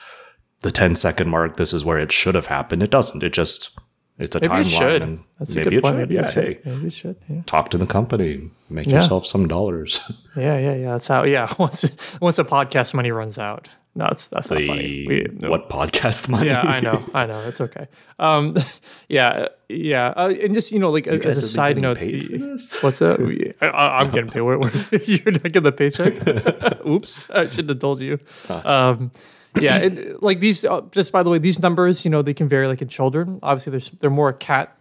the 0.63 0.71
10 0.71 0.95
second 0.95 1.29
mark, 1.31 1.57
this 1.57 1.73
is 1.73 1.85
where 1.85 1.99
it 1.99 2.13
should 2.13 2.35
have 2.35 2.47
happened. 2.47 2.83
It 2.83 2.91
doesn't. 2.91 3.23
It 3.23 3.33
just 3.33 3.79
it's 4.19 4.37
a 4.37 4.41
maybe 4.41 4.53
timeline. 4.53 4.61
it 4.61 4.69
should 4.69 5.21
that's 5.39 5.53
a 5.53 5.59
maybe 5.59 5.71
good 5.71 5.77
it 5.79 5.83
point 5.83 5.93
should. 5.95 5.99
maybe 6.01 6.15
yeah, 6.17 6.27
it 6.27 6.33
should 6.33 6.45
hey, 6.45 6.61
maybe 6.67 6.87
it 6.89 6.93
should 6.93 7.17
yeah 7.31 7.43
talk 7.47 7.71
to 7.71 7.79
the 7.79 7.87
company, 7.87 8.51
make 8.69 8.87
Yeah. 8.87 8.97
yourself 8.97 9.27
some 9.27 9.49
dollars. 9.49 9.99
yeah 10.37 10.59
yeah 10.59 10.75
yeah 10.75 10.91
that's 10.93 11.09
how 11.09 11.23
yeah 11.23 11.51
once 11.59 11.91
once 12.21 12.37
the 12.37 12.45
podcast 12.45 12.93
money 12.93 13.11
runs 13.13 13.39
out 13.39 13.69
no 13.95 14.05
that's 14.07 14.29
that's 14.29 14.51
not 14.51 14.63
funny 14.63 15.05
the 15.05 15.07
We- 15.09 15.27
no. 15.41 15.51
what 15.51 15.69
podcast 15.69 16.29
money? 16.29 16.47
yeah, 16.49 16.61
I 16.63 16.81
know, 16.81 17.05
I 17.15 17.27
know. 17.27 17.41
It's 17.49 17.61
okay. 17.61 17.89
Um, 18.19 18.57
yeah, 19.09 19.49
yeah, 19.69 20.09
uh, 20.17 20.33
and 20.43 20.55
just 20.55 20.71
you 20.73 20.79
know, 20.79 20.91
like 20.91 21.07
as 21.09 21.21
guys 21.21 21.39
a 21.39 21.43
side 21.47 21.77
note, 21.79 21.99
paid 21.99 22.27
for 22.27 22.39
this? 22.39 22.83
what's? 22.83 23.01
We- 23.19 23.53
I, 23.61 24.01
I'm 24.01 24.11
getting 24.11 24.31
paid. 24.31 24.43
Where, 24.43 24.59
where, 24.59 24.71
you're 25.05 25.33
not 25.33 25.43
getting 25.43 25.63
the 25.65 25.73
paycheck. 25.73 26.15
Oops, 26.87 27.31
I 27.31 27.47
should 27.47 27.69
have 27.69 27.79
told 27.81 28.01
you. 28.01 28.19
Um, 28.49 29.11
yeah, 29.61 29.79
it, 29.79 30.23
like 30.23 30.39
these. 30.41 30.65
Uh, 30.65 30.83
just 30.93 31.11
by 31.13 31.23
the 31.25 31.31
way, 31.31 31.39
these 31.39 31.61
numbers, 31.61 32.05
you 32.05 32.11
know, 32.11 32.23
they 32.23 32.35
can 32.35 32.49
vary. 32.49 32.67
Like 32.69 32.83
in 32.83 32.89
children, 32.89 33.41
obviously, 33.43 33.73
there's 33.73 33.91
they're 33.99 34.09
more 34.11 34.29
a 34.29 34.35
cat 34.35 34.77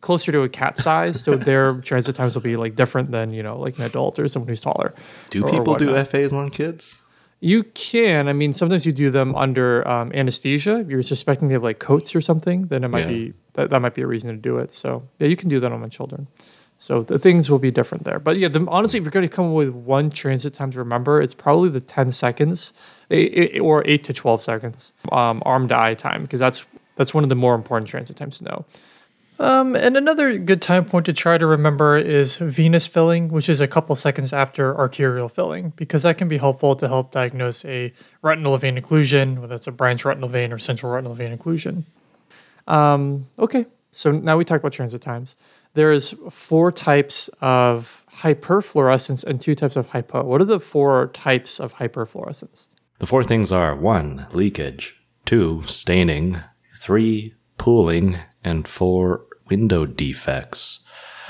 closer 0.00 0.32
to 0.32 0.42
a 0.42 0.48
cat 0.48 0.76
size, 0.78 1.22
so 1.22 1.34
their 1.36 1.74
transit 1.80 2.14
times 2.16 2.34
will 2.34 2.42
be 2.42 2.56
like 2.56 2.74
different 2.76 3.10
than 3.10 3.32
you 3.32 3.42
know 3.42 3.58
like 3.58 3.76
an 3.78 3.84
adult 3.84 4.18
or 4.18 4.26
someone 4.28 4.48
who's 4.48 4.60
taller. 4.62 4.94
Do 5.30 5.42
or- 5.44 5.48
or 5.48 5.50
people 5.50 5.74
do. 5.74 6.02
FAs 6.04 6.32
on 6.32 6.48
kids? 6.50 7.00
You 7.44 7.64
can. 7.74 8.26
I 8.26 8.32
mean, 8.32 8.54
sometimes 8.54 8.86
you 8.86 8.92
do 8.92 9.10
them 9.10 9.34
under 9.36 9.86
um, 9.86 10.10
anesthesia. 10.14 10.80
If 10.80 10.88
you're 10.88 11.02
suspecting 11.02 11.48
they 11.48 11.52
have 11.54 11.62
like 11.62 11.78
Coats 11.78 12.16
or 12.16 12.22
something, 12.22 12.68
then 12.68 12.84
it 12.84 12.88
might 12.88 13.00
Yeah. 13.00 13.06
be 13.08 13.32
that, 13.52 13.68
that 13.68 13.80
might 13.82 13.92
be 13.94 14.00
a 14.00 14.06
reason 14.06 14.30
to 14.30 14.36
do 14.36 14.56
it. 14.56 14.72
So 14.72 15.02
yeah, 15.18 15.28
you 15.28 15.36
can 15.36 15.50
do 15.50 15.60
that 15.60 15.70
on 15.70 15.78
my 15.78 15.88
children. 15.88 16.26
So 16.78 17.02
the 17.02 17.18
things 17.18 17.50
will 17.50 17.58
be 17.58 17.70
different 17.70 18.04
there. 18.04 18.18
But 18.18 18.38
yeah, 18.38 18.48
the, 18.48 18.64
honestly, 18.68 18.96
if 18.98 19.04
you're 19.04 19.10
going 19.10 19.28
to 19.28 19.34
come 19.34 19.48
up 19.48 19.52
with 19.52 19.70
one 19.70 20.08
transit 20.10 20.54
time 20.54 20.70
to 20.72 20.78
remember, 20.78 21.20
it's 21.20 21.34
probably 21.34 21.68
the 21.68 21.82
10 21.82 22.12
seconds 22.12 22.72
or 23.60 23.82
8 23.86 24.02
to 24.04 24.12
12 24.14 24.42
seconds 24.42 24.92
um, 25.12 25.42
arm 25.44 25.68
to 25.68 25.78
eye 25.78 25.92
time 25.94 26.22
because 26.22 26.40
that's 26.40 26.64
that's 26.96 27.12
one 27.12 27.24
of 27.24 27.28
the 27.28 27.34
more 27.36 27.54
important 27.54 27.88
transit 27.90 28.16
times 28.16 28.38
to 28.38 28.44
know. 28.44 28.64
Um, 29.38 29.74
and 29.74 29.96
another 29.96 30.38
good 30.38 30.62
time 30.62 30.84
point 30.84 31.06
to 31.06 31.12
try 31.12 31.38
to 31.38 31.46
remember 31.46 31.96
is 31.96 32.36
venous 32.36 32.86
filling, 32.86 33.30
which 33.30 33.48
is 33.48 33.60
a 33.60 33.66
couple 33.66 33.96
seconds 33.96 34.32
after 34.32 34.76
arterial 34.76 35.28
filling, 35.28 35.72
because 35.76 36.04
that 36.04 36.18
can 36.18 36.28
be 36.28 36.36
helpful 36.36 36.76
to 36.76 36.86
help 36.86 37.10
diagnose 37.10 37.64
a 37.64 37.92
retinal 38.22 38.56
vein 38.58 38.76
occlusion, 38.76 39.40
whether 39.40 39.56
it's 39.56 39.66
a 39.66 39.72
branch 39.72 40.04
retinal 40.04 40.28
vein 40.28 40.52
or 40.52 40.58
central 40.58 40.92
retinal 40.92 41.14
vein 41.14 41.36
occlusion. 41.36 41.84
Um, 42.68 43.26
okay, 43.38 43.66
so 43.90 44.12
now 44.12 44.36
we 44.36 44.44
talk 44.44 44.60
about 44.60 44.72
transit 44.72 45.02
times. 45.02 45.36
There's 45.74 46.14
four 46.30 46.70
types 46.70 47.28
of 47.40 48.04
hyperfluorescence 48.18 49.24
and 49.24 49.40
two 49.40 49.56
types 49.56 49.74
of 49.74 49.88
hypo. 49.88 50.22
What 50.22 50.40
are 50.40 50.44
the 50.44 50.60
four 50.60 51.08
types 51.08 51.58
of 51.58 51.74
hyperfluorescence? 51.74 52.68
The 53.00 53.06
four 53.06 53.24
things 53.24 53.50
are 53.50 53.74
one, 53.74 54.28
leakage, 54.32 54.94
two, 55.24 55.62
staining, 55.66 56.38
three, 56.78 57.34
pooling, 57.58 58.18
and 58.44 58.68
four, 58.68 59.24
window 59.48 59.86
defects. 59.86 60.80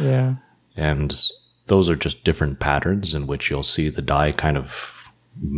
Yeah. 0.00 0.34
And 0.76 1.20
those 1.66 1.88
are 1.88 1.96
just 1.96 2.24
different 2.24 2.58
patterns 2.60 3.14
in 3.14 3.26
which 3.26 3.50
you'll 3.50 3.62
see 3.62 3.88
the 3.88 4.02
dye 4.02 4.32
kind 4.32 4.56
of 4.56 5.00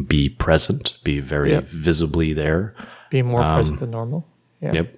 be 0.06 0.28
present, 0.28 0.98
be 1.04 1.20
very 1.20 1.50
Yep. 1.50 1.68
visibly 1.68 2.32
there. 2.32 2.74
Be 3.10 3.22
more 3.22 3.42
um, 3.42 3.54
present 3.56 3.80
than 3.80 3.90
normal. 3.90 4.26
Yeah. 4.60 4.72
Yep. 4.72 4.94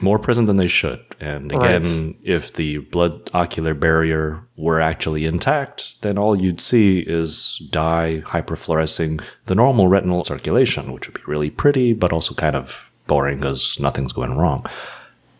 More 0.00 0.18
present 0.18 0.46
than 0.46 0.56
they 0.56 0.68
should. 0.68 1.00
And 1.18 1.52
again, 1.52 2.14
if 2.22 2.52
the 2.54 2.78
blood 2.78 3.28
ocular 3.34 3.74
barrier 3.74 4.42
were 4.56 4.80
actually 4.80 5.26
intact, 5.26 6.00
then 6.02 6.16
all 6.16 6.36
you'd 6.40 6.60
see 6.60 7.00
is 7.00 7.58
dye 7.70 8.22
hyperfluorescing 8.24 9.20
the 9.46 9.54
normal 9.54 9.88
retinal 9.88 10.22
circulation, 10.24 10.92
which 10.92 11.08
would 11.08 11.14
be 11.16 11.22
really 11.26 11.50
pretty, 11.50 11.92
but 11.92 12.12
also 12.12 12.34
kind 12.34 12.54
of 12.56 12.90
boring 13.08 13.38
because 13.38 13.78
nothing's 13.80 14.12
going 14.12 14.36
wrong. 14.38 14.64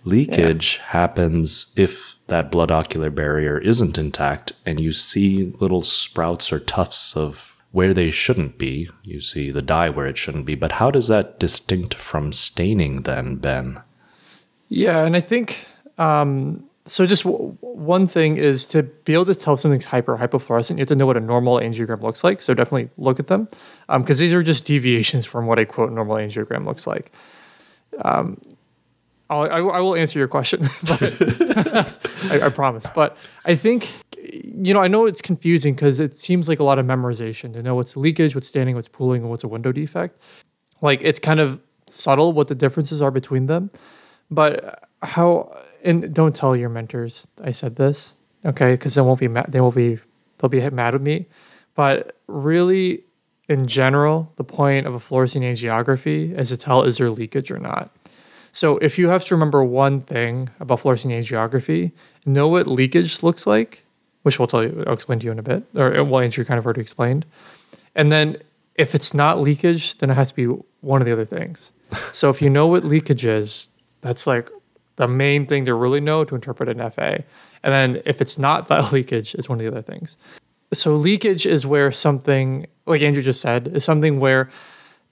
Leakage 0.04 0.78
happens 0.78 1.72
if 1.76 2.16
that 2.28 2.50
blood 2.50 2.70
ocular 2.70 3.10
barrier 3.10 3.58
isn't 3.58 3.98
intact 3.98 4.52
and 4.64 4.80
you 4.80 4.92
see 4.92 5.52
little 5.60 5.82
sprouts 5.82 6.52
or 6.52 6.58
tufts 6.58 7.16
of 7.16 7.56
where 7.72 7.94
they 7.94 8.10
shouldn't 8.10 8.58
be. 8.58 8.88
You 9.02 9.20
see 9.20 9.50
the 9.50 9.62
dye 9.62 9.90
where 9.90 10.06
it 10.06 10.16
shouldn't 10.18 10.46
be. 10.46 10.54
But 10.54 10.72
how 10.72 10.90
does 10.90 11.08
that 11.08 11.38
distinct 11.38 11.94
from 11.94 12.32
staining 12.32 13.02
then, 13.02 13.36
Ben? 13.36 13.78
Yeah, 14.68 15.04
and 15.04 15.16
I 15.16 15.20
think 15.20 15.66
um, 15.98 16.64
so. 16.84 17.06
Just 17.06 17.24
w- 17.24 17.56
one 17.60 18.06
thing 18.06 18.36
is 18.36 18.66
to 18.66 18.84
be 18.84 19.14
able 19.14 19.24
to 19.26 19.34
tell 19.34 19.54
if 19.54 19.60
something's 19.60 19.84
hyper 19.84 20.14
or 20.14 20.18
hypofluorescent, 20.18 20.72
you 20.72 20.78
have 20.78 20.88
to 20.88 20.96
know 20.96 21.06
what 21.06 21.16
a 21.16 21.20
normal 21.20 21.58
angiogram 21.58 22.02
looks 22.02 22.22
like. 22.22 22.40
So 22.40 22.54
definitely 22.54 22.90
look 22.96 23.18
at 23.18 23.26
them 23.26 23.48
because 23.88 24.18
these 24.18 24.32
are 24.32 24.42
just 24.42 24.64
deviations 24.64 25.26
from 25.26 25.46
what 25.46 25.58
a 25.58 25.66
quote 25.66 25.92
normal 25.92 26.16
angiogram 26.16 26.64
looks 26.64 26.86
like. 26.86 27.12
Um, 28.04 28.40
I'll, 29.30 29.42
I, 29.42 29.58
I 29.58 29.80
will 29.80 29.94
answer 29.94 30.18
your 30.18 30.28
question, 30.28 30.60
I, 30.90 32.40
I 32.42 32.48
promise. 32.48 32.86
But 32.94 33.16
I 33.44 33.54
think 33.54 33.88
you 34.18 34.74
know 34.74 34.80
I 34.80 34.88
know 34.88 35.06
it's 35.06 35.22
confusing 35.22 35.74
because 35.74 36.00
it 36.00 36.14
seems 36.14 36.48
like 36.48 36.58
a 36.58 36.64
lot 36.64 36.78
of 36.78 36.84
memorization 36.84 37.52
to 37.52 37.62
know 37.62 37.76
what's 37.76 37.96
leakage, 37.96 38.34
what's 38.34 38.48
staining, 38.48 38.74
what's 38.74 38.88
pooling, 38.88 39.22
and 39.22 39.30
what's 39.30 39.44
a 39.44 39.48
window 39.48 39.72
defect. 39.72 40.20
Like 40.82 41.02
it's 41.02 41.20
kind 41.20 41.38
of 41.40 41.60
subtle 41.86 42.32
what 42.32 42.48
the 42.48 42.54
differences 42.54 43.00
are 43.00 43.10
between 43.10 43.46
them. 43.46 43.70
But 44.30 44.88
how 45.02 45.56
and 45.84 46.12
don't 46.12 46.34
tell 46.34 46.56
your 46.56 46.68
mentors 46.68 47.28
I 47.42 47.52
said 47.52 47.76
this, 47.76 48.16
okay? 48.44 48.72
Because 48.72 48.94
they 48.94 49.00
won't 49.00 49.20
be 49.20 49.28
mad. 49.28 49.46
They 49.48 49.60
will 49.60 49.72
be 49.72 49.98
they'll 50.38 50.50
be 50.50 50.68
mad 50.70 50.94
at 50.94 51.00
me. 51.00 51.26
But 51.76 52.16
really, 52.26 53.04
in 53.48 53.68
general, 53.68 54.32
the 54.36 54.44
point 54.44 54.86
of 54.86 54.94
a 54.94 54.98
fluorescein 54.98 55.42
angiography 55.42 56.36
is 56.36 56.48
to 56.48 56.56
tell 56.56 56.82
is 56.82 56.98
there 56.98 57.10
leakage 57.10 57.50
or 57.50 57.58
not. 57.58 57.90
So 58.52 58.78
if 58.78 58.98
you 58.98 59.08
have 59.08 59.24
to 59.26 59.34
remember 59.34 59.62
one 59.62 60.00
thing 60.00 60.50
about 60.58 60.80
fluorescein 60.80 61.16
angiography, 61.16 61.92
know 62.26 62.48
what 62.48 62.66
leakage 62.66 63.22
looks 63.22 63.46
like, 63.46 63.84
which 64.22 64.38
we'll 64.38 64.48
tell 64.48 64.62
you, 64.62 64.84
I'll 64.86 64.94
explain 64.94 65.18
to 65.20 65.26
you 65.26 65.32
in 65.32 65.38
a 65.38 65.42
bit, 65.42 65.64
or 65.74 66.04
well, 66.04 66.20
Andrew 66.20 66.44
kind 66.44 66.58
of 66.58 66.64
already 66.64 66.80
explained. 66.80 67.26
And 67.94 68.10
then 68.10 68.36
if 68.74 68.94
it's 68.94 69.14
not 69.14 69.40
leakage, 69.40 69.98
then 69.98 70.10
it 70.10 70.14
has 70.14 70.30
to 70.30 70.36
be 70.36 70.62
one 70.80 71.00
of 71.00 71.06
the 71.06 71.12
other 71.12 71.24
things. 71.24 71.72
So 72.12 72.30
if 72.30 72.40
you 72.40 72.48
know 72.48 72.68
what 72.68 72.84
leakage 72.84 73.24
is, 73.24 73.68
that's 74.00 74.24
like 74.26 74.48
the 74.94 75.08
main 75.08 75.46
thing 75.46 75.64
to 75.64 75.74
really 75.74 76.00
know 76.00 76.24
to 76.24 76.34
interpret 76.34 76.68
an 76.68 76.90
FA. 76.90 77.24
And 77.62 77.72
then 77.72 78.02
if 78.04 78.20
it's 78.20 78.38
not 78.38 78.68
that 78.68 78.92
leakage, 78.92 79.34
it's 79.34 79.48
one 79.48 79.58
of 79.58 79.64
the 79.64 79.70
other 79.70 79.82
things. 79.82 80.16
So 80.72 80.94
leakage 80.94 81.46
is 81.46 81.66
where 81.66 81.90
something, 81.90 82.66
like 82.86 83.02
Andrew 83.02 83.22
just 83.22 83.40
said, 83.40 83.68
is 83.68 83.84
something 83.84 84.20
where 84.20 84.50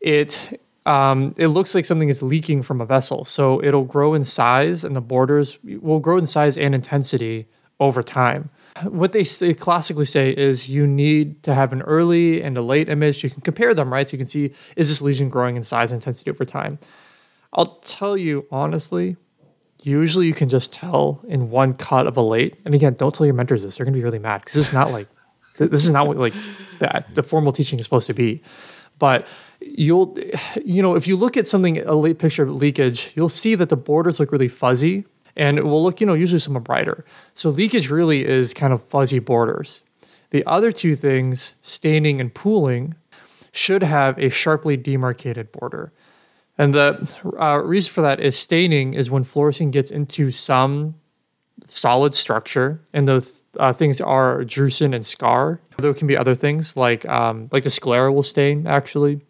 it 0.01 0.61
um, 0.88 1.35
it 1.37 1.48
looks 1.48 1.74
like 1.74 1.85
something 1.85 2.09
is 2.09 2.22
leaking 2.22 2.62
from 2.62 2.81
a 2.81 2.87
vessel. 2.87 3.22
So 3.27 3.62
it'll 3.62 3.85
grow 3.85 4.14
in 4.14 4.24
size, 4.24 4.85
and 4.85 4.96
the 4.96 5.03
borders 5.03 5.59
will 5.62 6.01
grow 6.01 6.16
in 6.16 6.24
size 6.24 6.57
and 6.57 6.74
intensity 6.74 7.46
over 7.79 8.03
time. 8.03 8.48
What 8.85 9.12
they 9.12 9.22
say, 9.22 9.53
classically 9.53 10.07
say 10.07 10.31
is 10.31 10.70
you 10.70 10.87
need 10.87 11.42
to 11.42 11.55
have 11.55 11.74
an 11.74 11.83
early 11.83 12.42
and 12.42 12.57
a 12.57 12.62
late 12.62 12.88
image. 12.88 13.22
You 13.22 13.29
can 13.29 13.42
compare 13.42 13.74
them, 13.74 13.92
right? 13.92 14.09
So 14.09 14.14
you 14.14 14.18
can 14.18 14.29
see 14.29 14.53
is 14.77 14.88
this 14.88 15.03
lesion 15.03 15.29
growing 15.29 15.57
in 15.57 15.62
size 15.62 15.92
and 15.92 16.01
intensity 16.01 16.31
over 16.31 16.46
time. 16.46 16.79
I'll 17.53 17.77
tell 17.81 18.16
you 18.16 18.46
honestly, 18.51 19.16
usually 19.83 20.27
you 20.27 20.35
can 20.35 20.48
just 20.48 20.72
tell 20.72 21.20
in 21.29 21.51
one 21.51 21.74
cut 21.74 22.07
of 22.07 22.16
a 22.16 22.22
late. 22.22 22.57
And 22.64 22.74
again, 22.74 22.94
don't 22.94 23.14
tell 23.14 23.27
your 23.27 23.35
mentors 23.35 23.62
this; 23.62 23.77
they're 23.77 23.85
gonna 23.85 23.96
be 23.96 24.05
really 24.05 24.18
mad 24.18 24.38
because 24.38 24.55
this 24.55 24.68
is 24.68 24.72
not 24.72 24.90
like 24.90 25.09
this 25.59 25.85
is 25.85 25.90
not 25.90 26.07
what 26.07 26.16
like 26.16 26.35
the 27.12 27.22
formal 27.22 27.53
teaching 27.53 27.79
is 27.79 27.85
supposed 27.85 28.07
to 28.07 28.14
be. 28.14 28.40
But 28.98 29.27
you'll, 29.60 30.16
you 30.64 30.82
know, 30.82 30.94
if 30.94 31.06
you 31.06 31.16
look 31.16 31.36
at 31.36 31.48
something 31.48 31.78
a 31.78 31.94
late 31.94 32.18
picture 32.18 32.44
of 32.44 32.50
leakage, 32.50 33.12
you'll 33.14 33.28
see 33.28 33.54
that 33.54 33.68
the 33.68 33.76
borders 33.76 34.20
look 34.20 34.32
really 34.32 34.48
fuzzy, 34.48 35.04
and 35.36 35.58
it 35.58 35.64
will 35.64 35.82
look, 35.82 36.00
you 36.00 36.06
know, 36.06 36.14
usually 36.14 36.38
somewhat 36.38 36.64
brighter. 36.64 37.04
So 37.34 37.50
leakage 37.50 37.90
really 37.90 38.24
is 38.24 38.54
kind 38.54 38.72
of 38.72 38.82
fuzzy 38.82 39.18
borders. 39.18 39.82
The 40.30 40.44
other 40.46 40.70
two 40.70 40.94
things, 40.94 41.54
staining 41.62 42.20
and 42.20 42.34
pooling, 42.34 42.94
should 43.52 43.82
have 43.82 44.18
a 44.18 44.28
sharply 44.28 44.76
demarcated 44.76 45.52
border. 45.52 45.92
And 46.58 46.74
the 46.74 47.14
uh, 47.40 47.58
reason 47.58 47.92
for 47.92 48.02
that 48.02 48.20
is 48.20 48.36
staining 48.36 48.94
is 48.94 49.10
when 49.10 49.22
fluorescein 49.22 49.70
gets 49.70 49.90
into 49.90 50.30
some 50.32 50.96
solid 51.66 52.14
structure, 52.14 52.80
and 52.92 53.06
those 53.06 53.44
uh, 53.58 53.72
things 53.72 54.00
are 54.00 54.40
drusen 54.42 54.94
and 54.94 55.06
scar. 55.06 55.60
There 55.78 55.94
can 55.94 56.08
be 56.08 56.16
other 56.16 56.34
things 56.34 56.76
like 56.76 57.06
um, 57.06 57.48
like 57.52 57.64
the 57.64 57.70
sclera 57.70 58.12
will 58.12 58.22
stain 58.22 58.66
actually, 58.66 59.20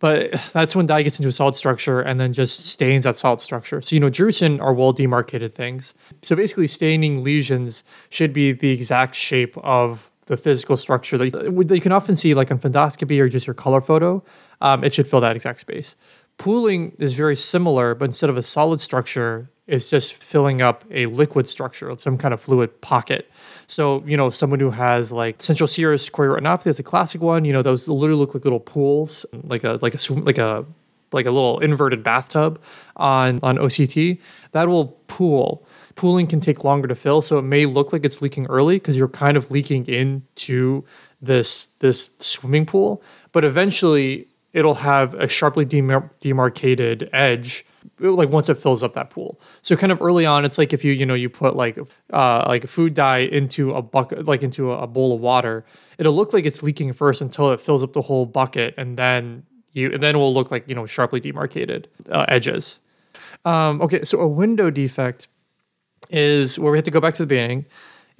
but 0.00 0.32
that's 0.52 0.74
when 0.74 0.86
dye 0.86 1.02
gets 1.02 1.18
into 1.18 1.28
a 1.28 1.32
solid 1.32 1.54
structure 1.54 2.00
and 2.00 2.18
then 2.18 2.32
just 2.32 2.66
stains 2.66 3.04
that 3.04 3.16
solid 3.16 3.40
structure. 3.40 3.80
So 3.80 3.94
you 3.94 4.00
know, 4.00 4.10
drusen 4.10 4.60
are 4.60 4.74
well 4.74 4.92
demarcated 4.92 5.54
things. 5.54 5.94
So 6.22 6.34
basically, 6.34 6.66
staining 6.66 7.22
lesions 7.22 7.84
should 8.08 8.32
be 8.32 8.52
the 8.52 8.70
exact 8.70 9.14
shape 9.14 9.56
of 9.58 10.10
the 10.26 10.36
physical 10.36 10.76
structure 10.76 11.18
that 11.18 11.74
you 11.74 11.80
can 11.80 11.92
often 11.92 12.16
see 12.16 12.34
like 12.34 12.50
on 12.50 12.58
fundoscopy 12.58 13.18
or 13.20 13.28
just 13.28 13.46
your 13.46 13.54
color 13.54 13.80
photo. 13.80 14.22
Um, 14.60 14.84
it 14.84 14.94
should 14.94 15.08
fill 15.08 15.20
that 15.20 15.36
exact 15.36 15.60
space. 15.60 15.96
Pooling 16.38 16.96
is 16.98 17.14
very 17.14 17.36
similar, 17.36 17.94
but 17.94 18.06
instead 18.06 18.30
of 18.30 18.36
a 18.36 18.42
solid 18.42 18.80
structure, 18.80 19.50
it's 19.70 19.88
just 19.88 20.20
filling 20.20 20.60
up 20.60 20.84
a 20.90 21.06
liquid 21.06 21.46
structure, 21.46 21.96
some 21.96 22.18
kind 22.18 22.34
of 22.34 22.40
fluid 22.40 22.80
pocket. 22.80 23.30
So, 23.68 24.02
you 24.04 24.16
know, 24.16 24.28
someone 24.28 24.58
who 24.58 24.70
has 24.70 25.12
like 25.12 25.40
central 25.40 25.68
serous 25.68 26.10
chorioretinopathy, 26.10 26.64
that's 26.64 26.80
a 26.80 26.82
classic 26.82 27.20
one. 27.20 27.44
You 27.44 27.52
know, 27.52 27.62
those 27.62 27.86
literally 27.86 28.18
look 28.18 28.34
like 28.34 28.42
little 28.42 28.58
pools, 28.58 29.24
like 29.44 29.62
a 29.62 29.78
like 29.80 29.94
a 29.94 29.98
swim, 29.98 30.24
like 30.24 30.38
a 30.38 30.66
like 31.12 31.26
a 31.26 31.30
little 31.30 31.60
inverted 31.60 32.02
bathtub 32.02 32.60
on 32.96 33.38
on 33.44 33.58
OCT. 33.58 34.18
That 34.50 34.68
will 34.68 34.86
pool. 35.06 35.64
Pooling 35.94 36.26
can 36.26 36.40
take 36.40 36.64
longer 36.64 36.88
to 36.88 36.94
fill, 36.96 37.22
so 37.22 37.38
it 37.38 37.42
may 37.42 37.66
look 37.66 37.92
like 37.92 38.04
it's 38.04 38.20
leaking 38.20 38.46
early 38.46 38.76
because 38.76 38.96
you're 38.96 39.08
kind 39.08 39.36
of 39.36 39.52
leaking 39.52 39.86
into 39.86 40.84
this 41.22 41.66
this 41.78 42.10
swimming 42.18 42.66
pool. 42.66 43.02
But 43.30 43.44
eventually, 43.44 44.26
it'll 44.52 44.74
have 44.74 45.14
a 45.14 45.28
sharply 45.28 45.64
demar- 45.64 46.10
demarcated 46.18 47.08
edge 47.12 47.64
like 48.00 48.28
once 48.30 48.48
it 48.48 48.56
fills 48.56 48.82
up 48.82 48.94
that 48.94 49.10
pool. 49.10 49.40
So 49.62 49.76
kind 49.76 49.92
of 49.92 50.00
early 50.00 50.26
on 50.26 50.44
it's 50.44 50.58
like 50.58 50.72
if 50.72 50.84
you 50.84 50.92
you 50.92 51.06
know 51.06 51.14
you 51.14 51.28
put 51.28 51.56
like 51.56 51.78
uh 52.12 52.44
like 52.46 52.66
food 52.66 52.94
dye 52.94 53.18
into 53.18 53.74
a 53.74 53.82
bucket 53.82 54.26
like 54.26 54.42
into 54.42 54.72
a, 54.72 54.86
bowl 54.86 55.14
of 55.14 55.20
water 55.20 55.64
it'll 55.98 56.14
look 56.14 56.32
like 56.32 56.44
it's 56.44 56.62
leaking 56.64 56.92
first 56.92 57.20
until 57.20 57.52
it 57.52 57.60
fills 57.60 57.84
up 57.84 57.92
the 57.92 58.02
whole 58.02 58.26
bucket 58.26 58.74
and 58.76 58.96
then 58.96 59.44
you 59.72 59.92
and 59.92 60.02
then 60.02 60.16
it 60.16 60.18
will 60.18 60.34
look 60.34 60.50
like 60.50 60.66
you 60.68 60.74
know 60.74 60.86
sharply 60.86 61.20
demarcated 61.20 61.88
uh, 62.10 62.24
edges. 62.28 62.80
Um 63.44 63.80
okay 63.82 64.04
so 64.04 64.20
a 64.20 64.28
window 64.28 64.70
defect 64.70 65.28
is 66.08 66.58
where 66.58 66.72
we 66.72 66.78
have 66.78 66.84
to 66.84 66.90
go 66.90 67.00
back 67.00 67.14
to 67.14 67.22
the 67.22 67.26
beginning 67.26 67.66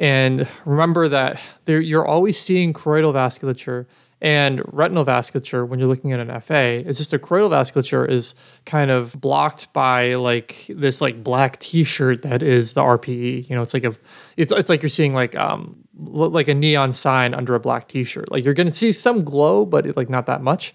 and 0.01 0.49
remember 0.65 1.09
that 1.09 1.41
there, 1.67 1.79
you're 1.79 2.07
always 2.07 2.41
seeing 2.41 2.73
choroidal 2.73 3.13
vasculature 3.13 3.85
and 4.21 4.61
retinal 4.73 5.05
vasculature 5.05 5.67
when 5.67 5.79
you're 5.79 5.89
looking 5.89 6.13
at 6.13 6.21
an 6.21 6.41
FA. 6.41 6.87
It's 6.87 6.99
just 6.99 7.13
a 7.13 7.19
choroidal 7.19 7.51
vasculature 7.51 8.09
is 8.09 8.35
kind 8.67 8.91
of 8.91 9.19
blocked 9.21 9.73
by 9.73 10.17
like 10.17 10.67
this 10.69 11.01
like 11.01 11.25
black 11.25 11.59
T-shirt 11.59 12.23
that 12.23 12.43
is 12.43 12.75
the 12.75 12.83
RPE. 12.83 13.49
You 13.49 13.57
know, 13.57 13.63
it's 13.63 13.73
like 13.73 13.85
a 13.85 13.95
it's 14.37 14.53
it's 14.53 14.69
like 14.69 14.83
you're 14.83 14.91
seeing 14.91 15.15
like 15.15 15.37
um 15.37 15.85
like 15.97 16.49
a 16.49 16.55
neon 16.55 16.93
sign 16.93 17.33
under 17.35 17.55
a 17.55 17.61
black 17.61 17.89
T-shirt. 17.89 18.31
Like 18.31 18.45
you're 18.45 18.55
gonna 18.55 18.73
see 18.73 18.93
some 18.93 19.25
glow, 19.25 19.65
but 19.65 19.97
like 19.97 20.11
not 20.11 20.27
that 20.27 20.43
much. 20.43 20.75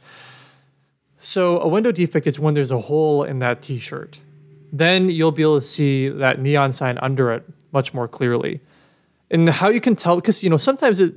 So 1.20 1.60
a 1.60 1.68
window 1.68 1.92
defect 1.92 2.28
is 2.28 2.40
when 2.40 2.54
there's 2.54 2.72
a 2.72 2.80
hole 2.82 3.24
in 3.24 3.40
that 3.40 3.62
T-shirt. 3.62 4.20
Then 4.72 5.10
you'll 5.10 5.32
be 5.32 5.44
able 5.44 5.60
to 5.60 5.66
see 5.66 6.10
that 6.10 6.40
neon 6.40 6.72
sign 6.72 6.98
under 6.98 7.32
it 7.32 7.44
much 7.72 7.94
more 7.94 8.08
clearly. 8.08 8.62
And 9.32 9.50
how 9.50 9.70
you 9.70 9.82
can 9.82 9.96
tell, 9.96 10.16
because 10.16 10.44
you 10.44 10.50
know 10.50 10.58
sometimes 10.58 11.00
it, 11.00 11.14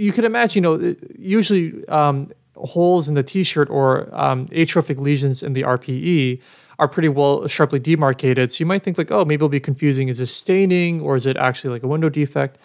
you 0.00 0.12
could 0.12 0.24
imagine, 0.24 0.64
you 0.64 0.78
know, 0.78 0.96
usually 1.18 1.86
um, 1.88 2.30
holes 2.56 3.08
in 3.08 3.14
the 3.14 3.22
T-shirt 3.22 3.68
or 3.68 4.08
um, 4.18 4.48
atrophic 4.52 4.98
lesions 4.98 5.42
in 5.42 5.52
the 5.52 5.62
RPE 5.62 6.40
are 6.78 6.88
pretty 6.88 7.08
well 7.08 7.46
sharply 7.46 7.78
demarcated. 7.78 8.50
So 8.50 8.62
you 8.62 8.66
might 8.66 8.82
think 8.82 8.96
like, 8.96 9.10
oh, 9.10 9.24
maybe 9.26 9.34
it'll 9.34 9.50
be 9.50 9.60
confusing. 9.60 10.08
Is 10.08 10.18
this 10.18 10.34
staining 10.34 11.02
or 11.02 11.16
is 11.16 11.26
it 11.26 11.36
actually 11.36 11.70
like 11.70 11.82
a 11.82 11.86
window 11.86 12.08
defect? 12.08 12.58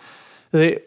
They 0.52 0.80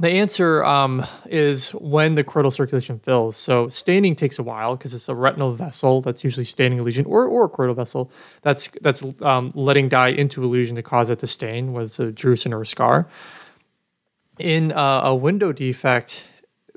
the 0.00 0.08
answer 0.08 0.64
um, 0.64 1.04
is 1.26 1.70
when 1.72 2.14
the 2.14 2.24
choroidal 2.24 2.52
circulation 2.52 2.98
fills. 3.00 3.36
So 3.36 3.68
staining 3.68 4.16
takes 4.16 4.38
a 4.38 4.42
while 4.42 4.74
because 4.74 4.94
it's 4.94 5.10
a 5.10 5.14
retinal 5.14 5.52
vessel 5.52 6.00
that's 6.00 6.24
usually 6.24 6.46
staining 6.46 6.80
a 6.80 6.82
lesion, 6.82 7.04
or, 7.04 7.26
or 7.26 7.44
a 7.44 7.48
choroidal 7.50 7.76
vessel 7.76 8.10
that's 8.40 8.68
that's 8.80 9.04
um, 9.22 9.52
letting 9.54 9.90
dye 9.90 10.08
into 10.08 10.42
a 10.42 10.48
lesion 10.48 10.76
to 10.76 10.82
cause 10.82 11.10
it 11.10 11.18
to 11.18 11.26
stain, 11.26 11.74
whether 11.74 11.84
it's 11.84 12.00
a 12.00 12.06
drusen 12.06 12.52
or 12.52 12.62
a 12.62 12.66
scar. 12.66 13.08
In 14.40 14.72
uh, 14.72 15.02
a 15.04 15.14
window 15.14 15.52
defect, 15.52 16.26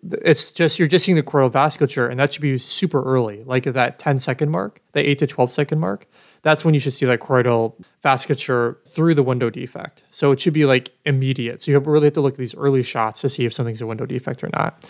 it's 0.04 0.52
just 0.52 0.80
you're 0.80 0.88
just 0.88 1.06
seeing 1.06 1.16
the 1.16 1.24
choroidal 1.24 1.52
vasculature, 1.52 2.10
and 2.10 2.20
that 2.20 2.34
should 2.34 2.42
be 2.42 2.58
super 2.58 3.02
early, 3.04 3.44
like 3.46 3.66
at 3.66 3.74
that 3.74 4.00
10 4.00 4.20
second 4.20 4.52
mark, 4.52 4.82
the 4.92 5.10
8 5.10 5.20
to 5.20 5.28
12 5.28 5.52
second 5.52 5.80
mark 5.80 6.08
that's 6.44 6.64
when 6.64 6.74
you 6.74 6.80
should 6.80 6.94
see 6.94 7.06
that 7.06 7.22
choroidal 7.22 7.74
vasculature 8.04 8.76
through 8.88 9.16
the 9.16 9.24
window 9.24 9.50
defect. 9.50 10.04
So 10.12 10.32
it 10.32 10.40
should 10.40 10.54
be 10.54 10.66
like 10.66 10.92
immediate. 11.06 11.62
So 11.62 11.72
you 11.72 11.80
really 11.80 12.06
have 12.06 12.14
to 12.14 12.22
look 12.22 12.34
at 12.34 12.38
these 12.38 12.54
early 12.54 12.84
shots 12.84 13.22
to 13.22 13.30
see 13.30 13.46
if 13.46 13.54
something's 13.54 13.82
a 13.82 13.88
window 13.88 14.06
defect 14.06 14.44
or 14.44 14.50
not. 14.54 14.88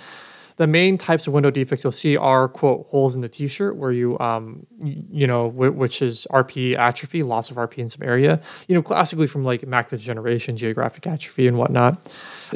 The 0.57 0.67
main 0.67 0.97
types 0.97 1.27
of 1.27 1.33
window 1.33 1.51
defects 1.51 1.83
you'll 1.83 1.91
see 1.91 2.15
are 2.15 2.47
quote 2.47 2.87
holes 2.89 3.15
in 3.15 3.21
the 3.21 3.29
t-shirt 3.29 3.75
where 3.75 3.91
you 3.91 4.19
um 4.19 4.65
you 4.79 5.27
know 5.27 5.47
which 5.47 6.01
is 6.01 6.27
RP 6.31 6.77
atrophy, 6.77 7.23
loss 7.23 7.49
of 7.49 7.57
RP 7.57 7.77
in 7.79 7.89
some 7.89 8.03
area. 8.03 8.41
You 8.67 8.75
know 8.75 8.81
classically 8.81 9.27
from 9.27 9.43
like 9.43 9.61
macular 9.61 9.91
degeneration, 9.91 10.57
geographic 10.57 11.07
atrophy, 11.07 11.47
and 11.47 11.57
whatnot. 11.57 12.07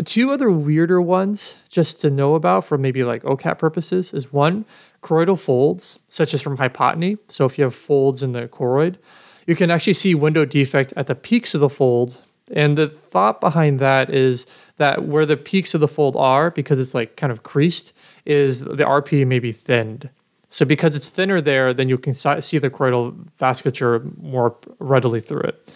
Two 0.05 0.31
other 0.31 0.51
weirder 0.51 1.01
ones 1.01 1.57
just 1.69 2.01
to 2.01 2.09
know 2.09 2.35
about 2.35 2.65
for 2.65 2.77
maybe 2.77 3.03
like 3.03 3.23
OKAP 3.23 3.57
purposes 3.57 4.13
is 4.13 4.31
one 4.31 4.65
choroidal 5.01 5.39
folds, 5.39 5.99
such 6.09 6.33
as 6.33 6.41
from 6.41 6.57
hypotony. 6.57 7.17
So 7.27 7.45
if 7.45 7.57
you 7.57 7.63
have 7.63 7.75
folds 7.75 8.23
in 8.23 8.31
the 8.31 8.47
choroid, 8.47 8.97
you 9.45 9.55
can 9.55 9.71
actually 9.71 9.93
see 9.93 10.13
window 10.13 10.45
defect 10.45 10.93
at 10.97 11.07
the 11.07 11.15
peaks 11.15 11.55
of 11.55 11.61
the 11.61 11.69
fold. 11.69 12.21
And 12.51 12.77
the 12.77 12.87
thought 12.87 13.41
behind 13.41 13.79
that 13.79 14.09
is 14.09 14.45
that 14.77 15.05
where 15.05 15.25
the 15.25 15.37
peaks 15.37 15.73
of 15.73 15.81
the 15.81 15.87
fold 15.87 16.15
are, 16.15 16.49
because 16.49 16.79
it's 16.79 16.93
like 16.93 17.15
kind 17.15 17.31
of 17.31 17.43
creased, 17.43 17.93
is 18.25 18.61
the 18.61 18.85
RP 18.85 19.25
may 19.27 19.39
be 19.39 19.51
thinned. 19.51 20.09
So 20.49 20.65
because 20.65 20.95
it's 20.95 21.09
thinner 21.09 21.41
there, 21.41 21.73
then 21.73 21.89
you 21.89 21.97
can 21.97 22.13
see 22.13 22.57
the 22.57 22.69
choroidal 22.69 23.27
vasculature 23.39 24.17
more 24.17 24.55
readily 24.79 25.19
through 25.19 25.41
it. 25.41 25.73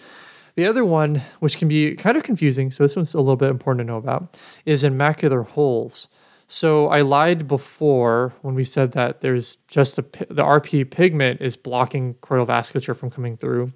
The 0.54 0.66
other 0.66 0.84
one, 0.84 1.22
which 1.40 1.58
can 1.58 1.68
be 1.68 1.94
kind 1.94 2.16
of 2.16 2.22
confusing, 2.22 2.70
so 2.70 2.84
this 2.84 2.96
one's 2.96 3.14
a 3.14 3.18
little 3.18 3.36
bit 3.36 3.50
important 3.50 3.86
to 3.86 3.90
know 3.90 3.98
about, 3.98 4.38
is 4.66 4.84
in 4.84 4.98
macular 4.98 5.46
holes. 5.46 6.08
So 6.46 6.88
I 6.88 7.00
lied 7.00 7.48
before 7.48 8.34
when 8.42 8.54
we 8.54 8.64
said 8.64 8.92
that 8.92 9.22
there's 9.22 9.56
just 9.68 9.98
a, 9.98 10.02
the 10.02 10.42
RP 10.42 10.90
pigment 10.90 11.40
is 11.40 11.56
blocking 11.56 12.14
choroidal 12.16 12.46
vasculature 12.46 12.94
from 12.94 13.10
coming 13.10 13.38
through. 13.38 13.72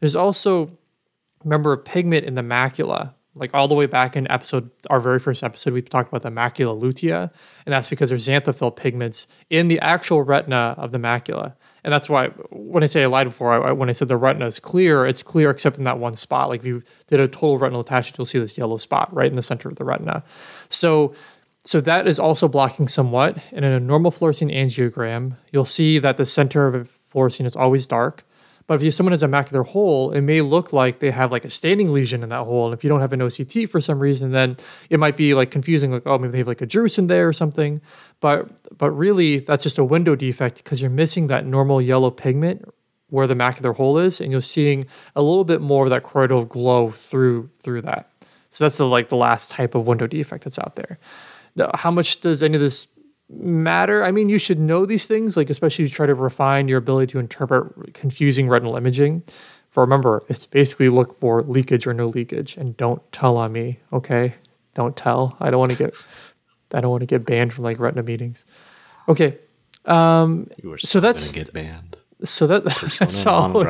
There's 0.00 0.16
also, 0.16 0.77
remember, 1.44 1.72
a 1.72 1.78
pigment 1.78 2.26
in 2.26 2.34
the 2.34 2.42
macula. 2.42 3.14
Like 3.34 3.54
all 3.54 3.68
the 3.68 3.74
way 3.76 3.86
back 3.86 4.16
in 4.16 4.28
episode, 4.28 4.68
our 4.90 4.98
very 4.98 5.20
first 5.20 5.44
episode, 5.44 5.72
we 5.72 5.80
talked 5.80 6.08
about 6.08 6.22
the 6.22 6.30
macula 6.30 6.80
lutea, 6.80 7.32
and 7.64 7.72
that's 7.72 7.88
because 7.88 8.08
there's 8.08 8.26
xanthophyll 8.26 8.74
pigments 8.74 9.28
in 9.48 9.68
the 9.68 9.78
actual 9.78 10.22
retina 10.22 10.74
of 10.76 10.90
the 10.90 10.98
macula. 10.98 11.54
And 11.84 11.92
that's 11.92 12.08
why 12.08 12.28
when 12.50 12.82
I 12.82 12.86
say 12.86 13.04
I 13.04 13.06
lied 13.06 13.28
before, 13.28 13.64
I, 13.64 13.70
when 13.70 13.88
I 13.88 13.92
said 13.92 14.08
the 14.08 14.16
retina 14.16 14.46
is 14.46 14.58
clear, 14.58 15.06
it's 15.06 15.22
clear 15.22 15.50
except 15.50 15.78
in 15.78 15.84
that 15.84 15.98
one 15.98 16.14
spot. 16.14 16.48
Like 16.48 16.60
if 16.60 16.66
you 16.66 16.82
did 17.06 17.20
a 17.20 17.28
total 17.28 17.58
retinal 17.58 17.84
detachment, 17.84 18.18
you'll 18.18 18.24
see 18.24 18.40
this 18.40 18.58
yellow 18.58 18.76
spot 18.76 19.14
right 19.14 19.28
in 19.30 19.36
the 19.36 19.42
center 19.42 19.68
of 19.68 19.76
the 19.76 19.84
retina. 19.84 20.24
So 20.68 21.14
so 21.64 21.80
that 21.82 22.08
is 22.08 22.18
also 22.18 22.48
blocking 22.48 22.88
somewhat. 22.88 23.36
And 23.52 23.64
in 23.64 23.72
a 23.72 23.80
normal 23.80 24.10
fluorescein 24.10 24.54
angiogram, 24.54 25.36
you'll 25.52 25.66
see 25.66 25.98
that 25.98 26.16
the 26.16 26.24
center 26.24 26.66
of 26.66 26.98
fluorescein 27.12 27.44
is 27.44 27.54
always 27.54 27.86
dark. 27.86 28.24
But 28.68 28.82
if 28.82 28.94
someone 28.94 29.12
has 29.12 29.22
a 29.22 29.28
macular 29.28 29.66
hole, 29.66 30.12
it 30.12 30.20
may 30.20 30.42
look 30.42 30.74
like 30.74 31.00
they 31.00 31.10
have 31.10 31.32
like 31.32 31.46
a 31.46 31.50
staining 31.50 31.90
lesion 31.90 32.22
in 32.22 32.28
that 32.28 32.44
hole. 32.44 32.66
And 32.66 32.74
if 32.74 32.84
you 32.84 32.88
don't 32.90 33.00
have 33.00 33.14
an 33.14 33.20
OCT 33.20 33.68
for 33.68 33.80
some 33.80 33.98
reason, 33.98 34.30
then 34.30 34.58
it 34.90 35.00
might 35.00 35.16
be 35.16 35.32
like 35.34 35.50
confusing, 35.50 35.90
like, 35.90 36.02
oh, 36.04 36.18
maybe 36.18 36.32
they 36.32 36.38
have 36.38 36.46
like 36.46 36.60
a 36.60 36.66
drusen 36.66 37.08
there 37.08 37.26
or 37.26 37.32
something. 37.32 37.80
But 38.20 38.76
but 38.76 38.90
really 38.90 39.38
that's 39.38 39.64
just 39.64 39.78
a 39.78 39.84
window 39.84 40.14
defect 40.14 40.58
because 40.58 40.82
you're 40.82 40.90
missing 40.90 41.28
that 41.28 41.46
normal 41.46 41.80
yellow 41.80 42.10
pigment 42.10 42.68
where 43.08 43.26
the 43.26 43.34
macular 43.34 43.74
hole 43.74 43.96
is, 43.96 44.20
and 44.20 44.30
you're 44.30 44.42
seeing 44.42 44.84
a 45.16 45.22
little 45.22 45.44
bit 45.44 45.62
more 45.62 45.84
of 45.84 45.90
that 45.90 46.02
choroidal 46.02 46.46
glow 46.46 46.90
through 46.90 47.48
through 47.58 47.80
that. 47.82 48.10
So 48.50 48.64
that's 48.64 48.76
the 48.76 48.86
like 48.86 49.08
the 49.08 49.16
last 49.16 49.50
type 49.50 49.74
of 49.74 49.86
window 49.86 50.06
defect 50.06 50.44
that's 50.44 50.58
out 50.58 50.76
there 50.76 50.98
Now, 51.56 51.70
how 51.74 51.90
much 51.90 52.20
does 52.20 52.42
any 52.42 52.54
of 52.56 52.60
this 52.60 52.86
matter? 53.30 54.04
I 54.04 54.10
mean, 54.10 54.28
you 54.28 54.38
should 54.38 54.58
know 54.58 54.86
these 54.86 55.06
things, 55.06 55.36
like 55.36 55.50
especially 55.50 55.84
if 55.84 55.90
you 55.90 55.94
try 55.94 56.06
to 56.06 56.14
refine 56.14 56.68
your 56.68 56.78
ability 56.78 57.12
to 57.12 57.18
interpret 57.18 57.94
confusing 57.94 58.48
retinal 58.48 58.76
imaging. 58.76 59.22
For 59.70 59.82
remember, 59.82 60.22
it's 60.28 60.46
basically 60.46 60.88
look 60.88 61.18
for 61.20 61.42
leakage 61.42 61.86
or 61.86 61.94
no 61.94 62.06
leakage, 62.06 62.56
and 62.56 62.76
don't 62.76 63.00
tell 63.12 63.36
on 63.36 63.52
me. 63.52 63.78
Okay, 63.92 64.34
don't 64.74 64.96
tell. 64.96 65.36
I 65.40 65.50
don't 65.50 65.58
want 65.58 65.70
to 65.70 65.76
get, 65.76 65.94
I 66.74 66.80
don't 66.80 66.90
want 66.90 67.02
to 67.02 67.06
get 67.06 67.24
banned 67.26 67.52
from 67.52 67.64
like 67.64 67.78
retina 67.78 68.02
meetings. 68.02 68.44
Okay, 69.08 69.38
um, 69.84 70.48
so 70.78 71.00
that's 71.00 71.32
get 71.32 71.52
banned. 71.52 71.96
So 72.24 72.46
that, 72.48 72.64
that's 72.98 73.26
all. 73.26 73.52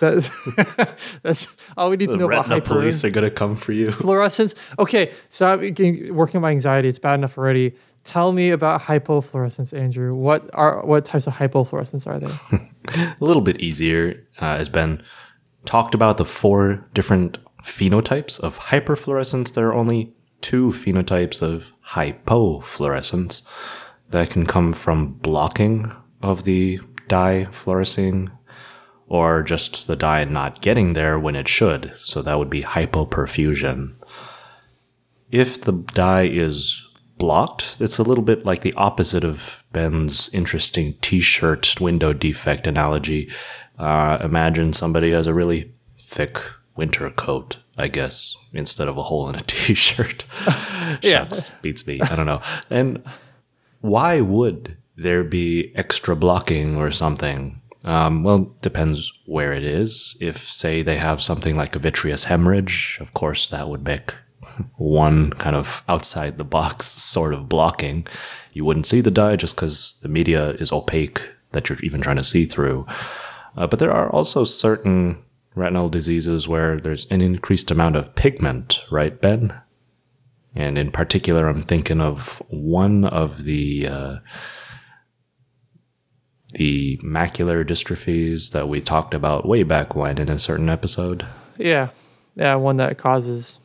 That, 0.00 0.96
that's 1.22 1.56
all 1.76 1.90
we 1.90 1.96
need 1.96 2.08
the 2.08 2.12
to 2.12 2.18
know 2.18 2.28
retina 2.28 2.56
about 2.56 2.66
hyper. 2.66 2.80
police 2.80 3.04
are 3.04 3.10
gonna 3.10 3.30
come 3.30 3.56
for 3.56 3.72
you. 3.72 3.90
Fluorescence. 3.90 4.54
Okay, 4.78 5.12
so 5.30 5.46
I'm 5.46 6.14
working 6.14 6.38
on 6.38 6.42
my 6.42 6.50
anxiety. 6.50 6.88
It's 6.88 6.98
bad 6.98 7.14
enough 7.14 7.38
already. 7.38 7.74
Tell 8.08 8.32
me 8.32 8.48
about 8.48 8.80
hypofluorescence, 8.80 9.78
Andrew. 9.78 10.14
What 10.14 10.48
are 10.54 10.82
what 10.82 11.04
types 11.04 11.26
of 11.26 11.34
hypofluorescence 11.34 12.06
are 12.06 12.18
there? 12.18 13.10
a 13.20 13.22
little 13.22 13.42
bit 13.42 13.60
easier 13.60 14.26
uh, 14.38 14.56
has 14.56 14.70
been 14.70 15.02
talked 15.66 15.94
about 15.94 16.16
the 16.16 16.24
four 16.24 16.88
different 16.94 17.36
phenotypes 17.62 18.40
of 18.40 18.58
hyperfluorescence. 18.58 19.52
There 19.52 19.68
are 19.68 19.74
only 19.74 20.14
two 20.40 20.68
phenotypes 20.68 21.42
of 21.42 21.74
hypofluorescence 21.88 23.42
that 24.08 24.30
can 24.30 24.46
come 24.46 24.72
from 24.72 25.12
blocking 25.12 25.92
of 26.22 26.44
the 26.44 26.80
dye 27.08 27.44
fluorescing 27.50 28.30
or 29.06 29.42
just 29.42 29.86
the 29.86 29.96
dye 29.96 30.24
not 30.24 30.62
getting 30.62 30.94
there 30.94 31.18
when 31.18 31.36
it 31.36 31.46
should. 31.46 31.94
So 31.94 32.22
that 32.22 32.38
would 32.38 32.48
be 32.48 32.62
hypoperfusion. 32.62 33.96
If 35.30 35.60
the 35.60 35.72
dye 35.72 36.26
is 36.26 36.87
blocked, 37.18 37.76
it's 37.80 37.98
a 37.98 38.02
little 38.02 38.24
bit 38.24 38.44
like 38.44 38.62
the 38.62 38.74
opposite 38.74 39.24
of 39.24 39.64
Ben's 39.72 40.28
interesting 40.32 40.94
t 41.00 41.20
shirt 41.20 41.80
window 41.80 42.12
defect 42.12 42.66
analogy. 42.66 43.30
Uh, 43.78 44.18
imagine 44.20 44.72
somebody 44.72 45.10
has 45.10 45.26
a 45.26 45.34
really 45.34 45.70
thick 45.98 46.38
winter 46.76 47.10
coat, 47.10 47.58
I 47.76 47.88
guess, 47.88 48.36
instead 48.52 48.88
of 48.88 48.96
a 48.96 49.02
hole 49.02 49.28
in 49.28 49.34
a 49.34 49.40
t 49.46 49.74
shirt. 49.74 50.24
yeah. 51.02 51.28
beats 51.62 51.86
me. 51.86 52.00
I 52.00 52.16
don't 52.16 52.26
know. 52.26 52.40
And 52.70 53.02
why 53.80 54.20
would 54.20 54.76
there 54.96 55.24
be 55.24 55.72
extra 55.76 56.16
blocking 56.16 56.76
or 56.76 56.90
something? 56.90 57.60
Um, 57.84 58.24
well, 58.24 58.54
depends 58.60 59.12
where 59.26 59.52
it 59.52 59.64
is. 59.64 60.16
If, 60.20 60.50
say, 60.50 60.82
they 60.82 60.96
have 60.96 61.22
something 61.22 61.56
like 61.56 61.76
a 61.76 61.78
vitreous 61.78 62.24
hemorrhage, 62.24 62.98
of 63.00 63.14
course, 63.14 63.48
that 63.48 63.68
would 63.68 63.84
make 63.84 64.14
one 64.76 65.30
kind 65.32 65.56
of 65.56 65.82
outside 65.88 66.38
the 66.38 66.44
box 66.44 66.86
sort 66.86 67.34
of 67.34 67.48
blocking. 67.48 68.06
You 68.52 68.64
wouldn't 68.64 68.86
see 68.86 69.00
the 69.00 69.10
dye 69.10 69.36
just 69.36 69.56
because 69.56 69.98
the 70.02 70.08
media 70.08 70.50
is 70.50 70.72
opaque 70.72 71.28
that 71.52 71.68
you're 71.68 71.78
even 71.82 72.00
trying 72.00 72.16
to 72.16 72.24
see 72.24 72.44
through. 72.44 72.86
Uh, 73.56 73.66
but 73.66 73.78
there 73.78 73.92
are 73.92 74.10
also 74.10 74.44
certain 74.44 75.22
retinal 75.54 75.88
diseases 75.88 76.48
where 76.48 76.76
there's 76.78 77.06
an 77.06 77.20
increased 77.20 77.70
amount 77.70 77.96
of 77.96 78.14
pigment, 78.14 78.84
right, 78.90 79.20
Ben? 79.20 79.52
And 80.54 80.78
in 80.78 80.90
particular, 80.90 81.48
I'm 81.48 81.62
thinking 81.62 82.00
of 82.00 82.42
one 82.48 83.04
of 83.04 83.44
the 83.44 83.86
uh, 83.88 84.16
the 86.54 86.98
macular 86.98 87.64
dystrophies 87.64 88.52
that 88.52 88.68
we 88.68 88.80
talked 88.80 89.14
about 89.14 89.46
way 89.46 89.62
back 89.62 89.94
when 89.94 90.18
in 90.18 90.28
a 90.28 90.38
certain 90.38 90.68
episode. 90.68 91.26
Yeah. 91.58 91.90
yeah, 92.34 92.54
one 92.54 92.76
that 92.78 92.98
causes. 92.98 93.60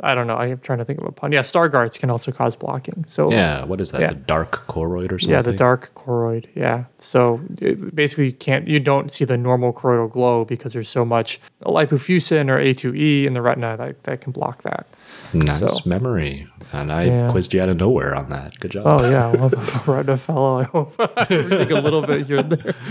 I 0.00 0.14
don't 0.14 0.26
know. 0.26 0.36
I'm 0.36 0.58
trying 0.60 0.78
to 0.78 0.84
think 0.86 1.00
of 1.02 1.06
a 1.06 1.12
pun. 1.12 1.32
Yeah, 1.32 1.42
Stargardt's 1.42 1.98
can 1.98 2.08
also 2.10 2.32
cause 2.32 2.56
blocking. 2.56 3.04
So 3.08 3.30
Yeah, 3.30 3.64
what 3.64 3.80
is 3.80 3.92
that? 3.92 4.00
Yeah. 4.00 4.08
The 4.08 4.14
dark 4.14 4.66
choroid 4.66 5.12
or 5.12 5.18
something? 5.18 5.30
yeah, 5.34 5.42
the 5.42 5.52
dark 5.52 5.94
choroid. 5.94 6.46
Yeah. 6.54 6.84
So 6.98 7.40
it, 7.60 7.94
basically, 7.94 8.26
you 8.26 8.32
can't 8.32 8.66
you 8.66 8.80
don't 8.80 9.12
see 9.12 9.24
the 9.26 9.36
normal 9.36 9.72
choroidal 9.72 10.10
glow 10.10 10.44
because 10.46 10.72
there's 10.72 10.88
so 10.88 11.04
much 11.04 11.40
lipofuscin 11.64 12.48
or 12.48 12.58
A2E 12.58 13.26
in 13.26 13.32
the 13.34 13.42
retina 13.42 13.76
that, 13.76 14.02
that 14.04 14.20
can 14.22 14.32
block 14.32 14.62
that. 14.62 14.86
Nice 15.34 15.58
so- 15.58 15.88
memory. 15.88 16.46
And 16.74 16.90
I 16.90 17.04
Yeah. 17.04 17.28
quizzed 17.28 17.52
you 17.52 17.60
out 17.60 17.68
of 17.68 17.76
nowhere 17.78 18.14
on 18.14 18.30
that. 18.30 18.58
Good 18.58 18.70
job. 18.70 18.86
Oh 18.86 19.08
yeah, 19.10 19.30
well, 19.30 19.50
retina 19.86 20.16
fellow. 20.16 20.60
I 20.60 20.64
hope 20.64 20.98
reading 21.30 21.70
a 21.72 21.80
little 21.82 22.00
bit 22.00 22.26
here 22.26 22.38
and 22.38 22.50
there. 22.52 22.74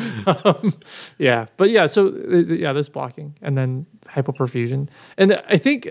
Um, 0.45 0.73
yeah, 1.17 1.47
but 1.57 1.71
yeah. 1.71 1.87
So 1.87 2.09
uh, 2.09 2.37
yeah, 2.37 2.73
this 2.73 2.89
blocking 2.89 3.35
and 3.41 3.57
then 3.57 3.87
hypoperfusion, 4.05 4.87
and 5.17 5.41
I 5.49 5.57
think 5.57 5.89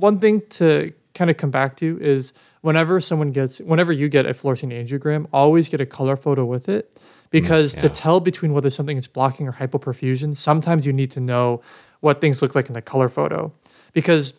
one 0.00 0.18
thing 0.18 0.42
to 0.50 0.92
kind 1.14 1.30
of 1.30 1.36
come 1.36 1.50
back 1.50 1.76
to 1.76 1.98
is 2.00 2.32
whenever 2.62 3.00
someone 3.00 3.32
gets, 3.32 3.60
whenever 3.60 3.92
you 3.92 4.08
get 4.08 4.26
a 4.26 4.30
fluorescein 4.30 4.72
angiogram, 4.72 5.26
always 5.32 5.68
get 5.68 5.80
a 5.80 5.86
color 5.86 6.16
photo 6.16 6.44
with 6.44 6.68
it 6.68 6.98
because 7.30 7.74
to 7.74 7.88
tell 7.88 8.20
between 8.20 8.52
whether 8.52 8.70
something 8.70 8.96
is 8.96 9.06
blocking 9.06 9.46
or 9.46 9.52
hypoperfusion, 9.52 10.36
sometimes 10.36 10.86
you 10.86 10.92
need 10.92 11.10
to 11.12 11.20
know 11.20 11.62
what 12.00 12.20
things 12.20 12.42
look 12.42 12.54
like 12.54 12.66
in 12.68 12.72
the 12.72 12.82
color 12.82 13.08
photo. 13.08 13.52
Because 13.92 14.34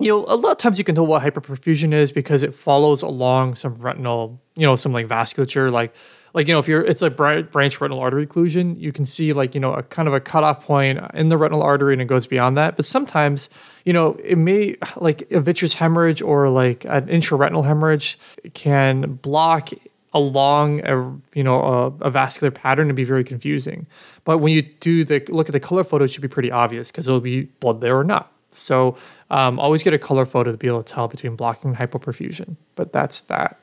you 0.00 0.08
know, 0.08 0.24
a 0.28 0.34
lot 0.34 0.52
of 0.52 0.58
times 0.58 0.78
you 0.78 0.84
can 0.84 0.94
tell 0.94 1.06
what 1.06 1.22
hypoperfusion 1.22 1.92
is 1.92 2.10
because 2.10 2.42
it 2.42 2.54
follows 2.54 3.02
along 3.02 3.54
some 3.56 3.74
retinal, 3.74 4.40
you 4.56 4.66
know, 4.66 4.74
some 4.74 4.92
like 4.92 5.06
vasculature, 5.06 5.70
like, 5.70 5.94
like 6.32 6.48
you 6.48 6.54
know, 6.54 6.60
if 6.60 6.68
you're, 6.68 6.84
it's 6.84 7.02
a 7.02 7.10
branch 7.10 7.80
retinal 7.80 8.00
artery 8.00 8.26
occlusion, 8.26 8.78
you 8.80 8.92
can 8.92 9.04
see 9.04 9.32
like 9.32 9.54
you 9.54 9.60
know 9.60 9.72
a 9.72 9.82
kind 9.82 10.08
of 10.08 10.14
a 10.14 10.20
cutoff 10.20 10.64
point 10.64 11.00
in 11.14 11.28
the 11.28 11.36
retinal 11.36 11.62
artery 11.62 11.92
and 11.92 12.02
it 12.02 12.06
goes 12.06 12.26
beyond 12.26 12.56
that. 12.56 12.76
But 12.76 12.84
sometimes, 12.84 13.48
you 13.84 13.92
know, 13.92 14.14
it 14.22 14.36
may 14.36 14.76
like 14.96 15.30
a 15.32 15.40
vitreous 15.40 15.74
hemorrhage 15.74 16.22
or 16.22 16.48
like 16.48 16.84
an 16.84 17.06
intraretinal 17.06 17.64
hemorrhage 17.64 18.18
can 18.54 19.14
block 19.14 19.70
along 20.12 20.80
a 20.86 20.96
you 21.34 21.44
know 21.44 21.60
a, 21.60 22.06
a 22.06 22.10
vascular 22.10 22.50
pattern 22.50 22.88
and 22.88 22.96
be 22.96 23.04
very 23.04 23.24
confusing. 23.24 23.86
But 24.24 24.38
when 24.38 24.52
you 24.52 24.62
do 24.62 25.04
the 25.04 25.24
look 25.28 25.48
at 25.48 25.52
the 25.52 25.60
color 25.60 25.84
photo, 25.84 26.04
it 26.04 26.08
should 26.08 26.22
be 26.22 26.28
pretty 26.28 26.50
obvious 26.50 26.90
because 26.90 27.08
it'll 27.08 27.20
be 27.20 27.42
blood 27.60 27.80
there 27.80 27.98
or 27.98 28.04
not. 28.04 28.32
So 28.50 28.96
um, 29.30 29.60
always 29.60 29.82
get 29.82 29.94
a 29.94 29.98
color 29.98 30.24
photo 30.24 30.50
to 30.50 30.58
be 30.58 30.66
able 30.66 30.82
to 30.82 30.92
tell 30.92 31.08
between 31.08 31.36
blocking 31.36 31.70
and 31.70 31.78
hypoperfusion. 31.78 32.56
But 32.74 32.92
that's 32.92 33.20
that. 33.22 33.60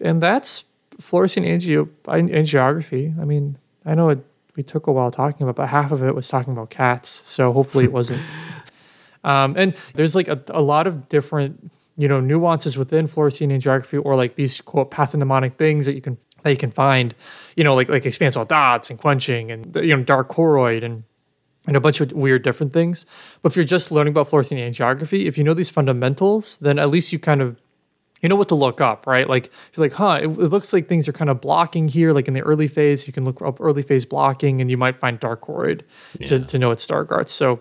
And 0.00 0.22
that's 0.22 0.64
fluorescein 1.00 1.46
angio- 1.46 1.88
angiography. 2.04 3.18
I 3.20 3.24
mean, 3.24 3.58
I 3.84 3.94
know 3.94 4.10
it, 4.10 4.18
we 4.56 4.62
took 4.62 4.86
a 4.86 4.92
while 4.92 5.10
talking 5.10 5.42
about, 5.42 5.56
but 5.56 5.68
half 5.68 5.90
of 5.90 6.02
it 6.02 6.14
was 6.14 6.28
talking 6.28 6.52
about 6.52 6.70
cats. 6.70 7.08
So 7.26 7.52
hopefully 7.52 7.84
it 7.84 7.92
wasn't. 7.92 8.22
um, 9.24 9.54
and 9.56 9.74
there's 9.94 10.14
like 10.14 10.28
a, 10.28 10.42
a 10.48 10.62
lot 10.62 10.86
of 10.86 11.08
different, 11.08 11.70
you 11.96 12.08
know, 12.08 12.20
nuances 12.20 12.76
within 12.76 13.06
fluorescein 13.06 13.50
angiography 13.50 14.00
or 14.04 14.16
like 14.16 14.34
these 14.34 14.60
quote 14.60 14.90
pathognomonic 14.90 15.56
things 15.56 15.86
that 15.86 15.94
you 15.94 16.00
can 16.00 16.18
that 16.42 16.50
you 16.50 16.56
can 16.56 16.70
find, 16.70 17.14
you 17.56 17.64
know, 17.64 17.74
like 17.74 17.88
like 17.88 18.04
expansile 18.04 18.48
dots 18.48 18.90
and 18.90 18.98
quenching 18.98 19.50
and 19.50 19.74
you 19.76 19.96
know 19.96 20.02
dark 20.02 20.28
choroid 20.30 20.82
and 20.82 21.04
and 21.66 21.76
a 21.76 21.80
bunch 21.80 22.00
of 22.00 22.12
weird 22.12 22.42
different 22.42 22.72
things. 22.72 23.04
But 23.42 23.52
if 23.52 23.56
you're 23.56 23.64
just 23.64 23.92
learning 23.92 24.12
about 24.12 24.28
fluorescein 24.28 24.58
angiography, 24.58 25.26
if 25.26 25.36
you 25.36 25.44
know 25.44 25.54
these 25.54 25.70
fundamentals, 25.70 26.56
then 26.56 26.78
at 26.78 26.88
least 26.88 27.12
you 27.12 27.18
kind 27.18 27.42
of 27.42 27.60
you 28.20 28.28
know 28.28 28.36
what 28.36 28.48
to 28.48 28.54
look 28.54 28.80
up, 28.80 29.06
right? 29.06 29.28
Like 29.28 29.46
if 29.46 29.70
you're 29.76 29.86
like, 29.86 29.94
huh, 29.94 30.18
it, 30.22 30.24
it 30.24 30.50
looks 30.50 30.72
like 30.72 30.88
things 30.88 31.08
are 31.08 31.12
kind 31.12 31.30
of 31.30 31.40
blocking 31.40 31.88
here, 31.88 32.12
like 32.12 32.28
in 32.28 32.34
the 32.34 32.42
early 32.42 32.68
phase, 32.68 33.06
you 33.06 33.12
can 33.12 33.24
look 33.24 33.40
up 33.42 33.60
early 33.60 33.82
phase 33.82 34.04
blocking 34.04 34.60
and 34.60 34.70
you 34.70 34.76
might 34.76 34.98
find 35.00 35.18
dark 35.18 35.42
choroid 35.42 35.82
to, 36.26 36.40
to 36.40 36.58
know 36.58 36.70
it's 36.70 36.86
Stargardt. 36.86 37.28
So, 37.28 37.60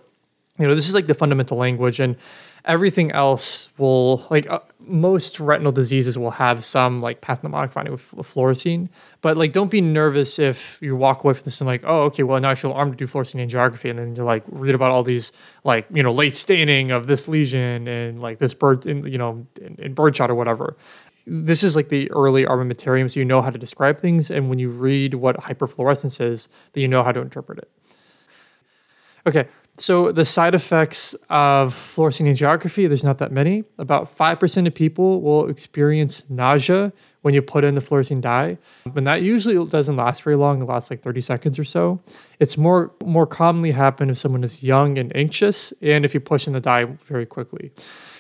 you 0.58 0.68
know, 0.68 0.76
this 0.76 0.90
is 0.90 0.96
like 0.96 1.08
the 1.08 1.14
fundamental 1.14 1.58
language 1.58 2.00
and 2.00 2.18
everything 2.66 3.12
else 3.12 3.70
will 3.78 4.26
like 4.30 4.50
uh, 4.50 4.60
most 4.80 5.40
retinal 5.40 5.72
diseases 5.72 6.18
will 6.18 6.32
have 6.32 6.64
some 6.64 7.02
like 7.02 7.22
pathognomonic 7.22 7.72
finding 7.72 7.92
with, 7.92 8.02
fluorescein. 8.02 8.90
But 9.22 9.38
like 9.38 9.54
don't 9.54 9.72
be 9.72 9.82
nervous 9.82 10.40
if 10.40 10.80
you 10.82 10.96
walk 10.96 11.24
away 11.24 11.34
from 11.34 11.44
this 11.44 11.62
and 11.62 11.68
like 11.68 11.84
oh 11.86 12.04
okay 12.04 12.24
well 12.24 12.40
now 12.40 12.50
i 12.50 12.56
feel 12.56 12.72
armed 12.72 12.94
to 12.94 12.98
do 12.98 13.12
fluorescein 13.12 13.46
angiography 13.46 13.90
and 13.90 14.00
then 14.00 14.16
you're 14.16 14.26
like 14.26 14.44
read 14.48 14.76
about 14.76 14.92
all 14.92 15.04
these 15.04 15.32
like 15.64 15.86
you 15.92 16.04
know 16.04 16.12
late 16.12 16.36
staining 16.36 16.92
of 16.92 17.08
this 17.08 17.28
lesion 17.28 17.88
and 17.88 18.22
like 18.22 18.40
this 18.40 18.54
bird 18.54 18.86
in 18.86 19.06
you 19.06 19.18
know 19.18 19.46
in, 19.62 19.76
in 19.80 19.94
birdshot 19.94 20.30
or 20.30 20.36
whatever. 20.36 20.76
This 21.26 21.64
is 21.64 21.76
like 21.76 21.90
the 21.90 22.10
early 22.12 22.46
armamentarium 22.46 23.12
so 23.12 23.20
you 23.20 23.26
know 23.26 23.42
how 23.42 23.52
to 23.52 23.60
describe 23.60 24.00
things 24.00 24.32
and 24.32 24.50
when 24.50 24.58
you 24.58 24.70
read 24.70 25.14
what 25.14 25.38
hyperfluorescence 25.38 26.20
is 26.20 26.50
then 26.74 26.82
you 26.82 26.88
know 26.88 27.04
how 27.04 27.12
to 27.12 27.22
interpret 27.22 27.60
it. 27.60 27.70
Okay, 29.28 29.48
so 29.80 30.12
the 30.12 30.26
side 30.26 30.56
effects 30.56 31.14
of 31.30 31.74
fluorescein 31.74 32.28
angiography, 32.28 32.88
there's 32.88 33.04
not 33.04 33.18
that 33.20 33.32
many. 33.32 33.64
About 33.78 34.16
5% 34.16 34.68
of 34.68 34.76
people 34.76 35.22
will 35.22 35.50
experience 35.50 36.24
nausea 36.30 36.92
when 37.22 37.34
you 37.34 37.42
put 37.42 37.64
in 37.64 37.76
the 37.76 37.82
fluorescein 37.82 38.22
dye. 38.22 38.58
And 38.96 39.06
that 39.08 39.22
usually 39.22 39.64
doesn't 39.68 39.96
last 39.96 40.24
very 40.24 40.36
long, 40.36 40.62
it 40.62 40.66
lasts 40.66 40.90
like 40.90 41.02
30 41.02 41.22
seconds 41.22 41.60
or 41.60 41.64
so. 41.64 42.00
It's 42.40 42.58
more 42.58 42.92
more 43.04 43.28
commonly 43.28 43.72
happen 43.72 44.10
if 44.10 44.18
someone 44.18 44.44
is 44.44 44.64
young 44.64 44.98
and 44.98 45.16
anxious 45.16 45.74
and 45.82 46.06
if 46.06 46.14
you 46.14 46.20
push 46.20 46.48
in 46.48 46.54
the 46.54 46.62
dye 46.62 46.86
very 46.86 47.26
quickly. 47.26 47.72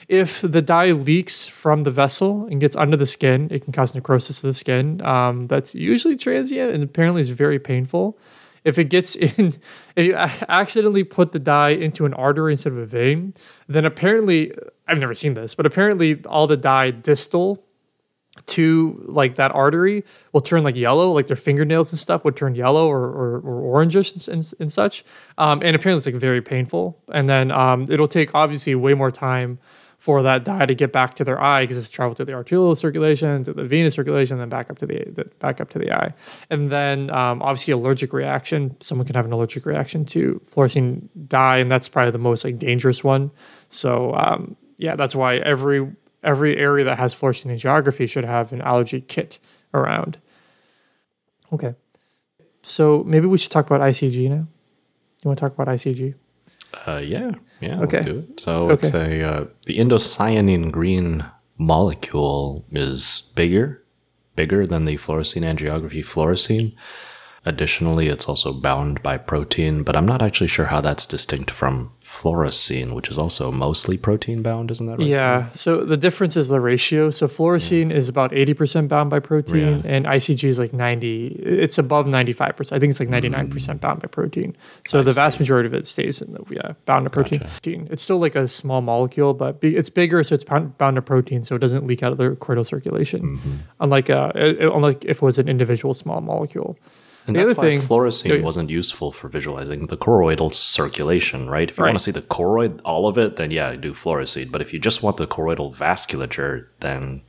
If 0.07 0.41
the 0.41 0.61
dye 0.61 0.91
leaks 0.91 1.45
from 1.45 1.83
the 1.83 1.91
vessel 1.91 2.47
and 2.49 2.59
gets 2.59 2.75
under 2.75 2.97
the 2.97 3.05
skin, 3.05 3.47
it 3.51 3.63
can 3.63 3.71
cause 3.71 3.93
necrosis 3.93 4.43
of 4.43 4.47
the 4.47 4.53
skin. 4.55 5.01
Um, 5.05 5.47
that's 5.47 5.75
usually 5.75 6.17
transient 6.17 6.73
and 6.73 6.83
apparently 6.83 7.21
is 7.21 7.29
very 7.29 7.59
painful 7.59 8.17
if 8.63 8.77
it 8.77 8.85
gets 8.85 9.15
in, 9.37 9.53
if 9.95 10.05
you 10.05 10.15
accidentally 10.15 11.03
put 11.03 11.31
the 11.31 11.39
dye 11.39 11.69
into 11.69 12.05
an 12.05 12.13
artery 12.13 12.53
instead 12.53 12.73
of 12.73 12.79
a 12.79 12.85
vein, 12.85 13.33
then 13.67 13.85
apparently, 13.85 14.53
I've 14.87 14.99
never 14.99 15.13
seen 15.13 15.33
this, 15.33 15.55
but 15.55 15.65
apparently 15.65 16.23
all 16.25 16.47
the 16.47 16.57
dye 16.57 16.91
distal 16.91 17.65
to 18.45 19.01
like 19.05 19.35
that 19.35 19.53
artery 19.53 20.03
will 20.31 20.41
turn 20.41 20.63
like 20.63 20.75
yellow, 20.75 21.11
like 21.11 21.27
their 21.27 21.35
fingernails 21.35 21.91
and 21.91 21.99
stuff 21.99 22.23
would 22.23 22.35
turn 22.35 22.55
yellow 22.55 22.87
or, 22.87 23.03
or, 23.03 23.39
or 23.39 23.83
orangish 23.83 24.27
and, 24.27 24.53
and, 24.59 24.71
such. 24.71 25.03
Um, 25.37 25.61
and 25.63 25.75
apparently 25.75 25.97
it's 25.97 26.05
like 26.05 26.15
very 26.15 26.41
painful. 26.41 27.01
And 27.11 27.27
then 27.27 27.51
um, 27.51 27.87
it'll 27.89 28.07
take 28.07 28.33
obviously 28.33 28.75
way 28.75 28.93
more 28.93 29.11
time 29.11 29.59
for 29.99 30.23
that 30.23 30.45
dye 30.45 30.65
to 30.65 30.73
get 30.73 30.93
back 30.93 31.13
to 31.15 31.25
their 31.25 31.39
eye 31.41 31.63
because 31.63 31.77
it's 31.77 31.89
traveled 31.89 32.15
through 32.15 32.25
the 32.25 32.33
arterial 32.33 32.73
circulation, 32.73 33.43
to 33.43 33.51
the 33.53 33.65
venous 33.65 33.93
circulation, 33.93 34.39
then 34.39 34.47
back 34.47 34.69
up 34.69 34.79
to 34.79 34.85
the, 34.85 35.03
the 35.11 35.25
back 35.39 35.59
up 35.59 35.69
to 35.69 35.77
the 35.77 35.91
eye. 35.91 36.13
And 36.49 36.71
then 36.71 37.09
um, 37.09 37.41
obviously 37.41 37.73
allergic 37.73 38.13
reaction. 38.13 38.79
Someone 38.79 39.05
can 39.05 39.15
have 39.15 39.25
an 39.25 39.33
allergic 39.33 39.65
reaction 39.65 40.05
to 40.05 40.41
fluorescein 40.49 41.09
dye, 41.27 41.57
and 41.57 41.69
that's 41.69 41.89
probably 41.89 42.11
the 42.11 42.17
most 42.17 42.45
like 42.45 42.57
dangerous 42.57 43.03
one. 43.03 43.31
So 43.67 44.15
um, 44.15 44.55
yeah, 44.77 44.95
that's 44.95 45.15
why 45.15 45.35
every 45.35 45.91
every 46.23 46.57
area 46.57 46.85
that 46.85 46.97
has 46.97 47.13
fluorescein 47.13 47.51
angiography 47.51 48.09
should 48.09 48.23
have 48.23 48.53
an 48.53 48.61
allergy 48.61 49.01
kit 49.01 49.37
around. 49.73 50.17
Okay, 51.51 51.75
so 52.61 53.03
maybe 53.05 53.27
we 53.27 53.37
should 53.37 53.51
talk 53.51 53.65
about 53.65 53.81
ICG 53.81 54.29
now. 54.29 54.47
You 55.23 55.27
want 55.27 55.39
to 55.39 55.41
talk 55.41 55.53
about 55.53 55.67
ICG? 55.67 56.13
Uh, 56.87 57.01
yeah, 57.03 57.31
yeah. 57.59 57.81
Okay. 57.81 57.97
Let's 57.97 58.05
do 58.05 58.19
it. 58.19 58.39
So 58.39 58.69
it's 58.69 58.93
a 58.93 59.21
uh, 59.21 59.45
the 59.65 59.77
indocyanine 59.77 60.71
green 60.71 61.25
molecule 61.57 62.65
is 62.71 63.31
bigger, 63.35 63.83
bigger 64.35 64.65
than 64.65 64.85
the 64.85 64.97
fluorescein 64.97 65.43
angiography 65.43 66.03
fluorescein. 66.03 66.73
Additionally, 67.45 68.07
it's 68.07 68.27
also 68.27 68.51
bound 68.51 69.01
by 69.01 69.17
protein, 69.17 69.83
but 69.83 69.95
I'm 69.95 70.05
not 70.05 70.21
actually 70.21 70.47
sure 70.47 70.65
how 70.65 70.81
that's 70.81 71.07
distinct 71.07 71.49
from 71.51 71.91
fluorescein, 72.01 72.93
which 72.93 73.09
is 73.09 73.17
also 73.17 73.49
mostly 73.51 73.97
protein 73.97 74.41
bound, 74.41 74.71
isn't 74.71 74.85
that 74.85 74.99
right? 74.99 75.07
Yeah. 75.07 75.49
So 75.51 75.85
the 75.85 75.95
difference 75.95 76.35
is 76.35 76.49
the 76.49 76.59
ratio. 76.59 77.09
So 77.11 77.27
fluorescein 77.27 77.91
is 77.91 78.09
about 78.09 78.31
80% 78.31 78.89
bound 78.89 79.09
by 79.09 79.19
protein 79.19 79.83
and 79.85 80.05
ICG 80.05 80.43
is 80.43 80.59
like 80.59 80.73
90. 80.73 81.27
It's 81.27 81.77
above 81.77 82.07
95%. 82.07 82.73
I 82.73 82.79
think 82.79 82.91
it's 82.91 82.99
like 82.99 83.09
99% 83.09 83.79
bound 83.79 84.01
by 84.01 84.07
protein. 84.07 84.55
So 84.85 85.01
the 85.01 85.13
vast 85.13 85.39
majority 85.39 85.67
of 85.67 85.73
it 85.73 85.85
stays 85.85 86.21
in 86.21 86.33
the 86.33 86.43
yeah, 86.49 86.73
bound 86.85 87.05
to 87.05 87.09
protein. 87.09 87.47
It's 87.89 88.03
still 88.03 88.19
like 88.19 88.35
a 88.35 88.47
small 88.47 88.81
molecule, 88.81 89.33
but 89.33 89.59
it's 89.61 89.89
bigger 89.89 90.23
so 90.23 90.35
it's 90.35 90.43
bound, 90.43 90.77
to 90.77 91.01
protein 91.01 91.43
so 91.43 91.55
it 91.55 91.59
doesn't 91.59 91.85
leak 91.85 92.03
out 92.03 92.11
of 92.11 92.17
the 92.17 92.31
choroidal 92.31 92.65
circulation. 92.65 93.39
Unlike 93.79 94.09
uh 94.09 94.31
uh, 94.35 94.71
unlike 94.73 95.05
if 95.05 95.17
it 95.17 95.21
was 95.21 95.37
an 95.37 95.47
individual 95.47 95.93
small 95.93 96.19
molecule. 96.21 96.77
And 97.29 97.35
The 97.35 97.43
other 97.43 97.53
thing- 97.53 97.79
fluorescein 97.81 98.37
yeah. 98.39 98.43
wasn't 98.43 98.69
useful 98.69 99.11
for 99.11 99.27
visualizing 99.29 99.83
the 99.83 99.97
choroidal 99.97 100.53
circulation, 100.53 101.47
right? 101.49 101.69
If 101.69 101.77
you 101.77 101.83
Right. 101.83 101.89
want 101.91 101.99
to 101.99 102.03
see 102.03 102.11
the 102.11 102.21
choroid, 102.21 102.81
all 102.83 103.07
of 103.07 103.17
it, 103.17 103.35
then 103.35 103.51
yeah, 103.51 103.75
do 103.75 103.91
fluorescein. 103.93 104.51
But 104.51 104.61
if 104.61 104.73
you 104.73 104.79
just 104.79 105.03
want 105.03 105.17
the 105.17 105.27
choroidal 105.27 105.73
vasculature, 105.75 106.65
then 106.79 107.21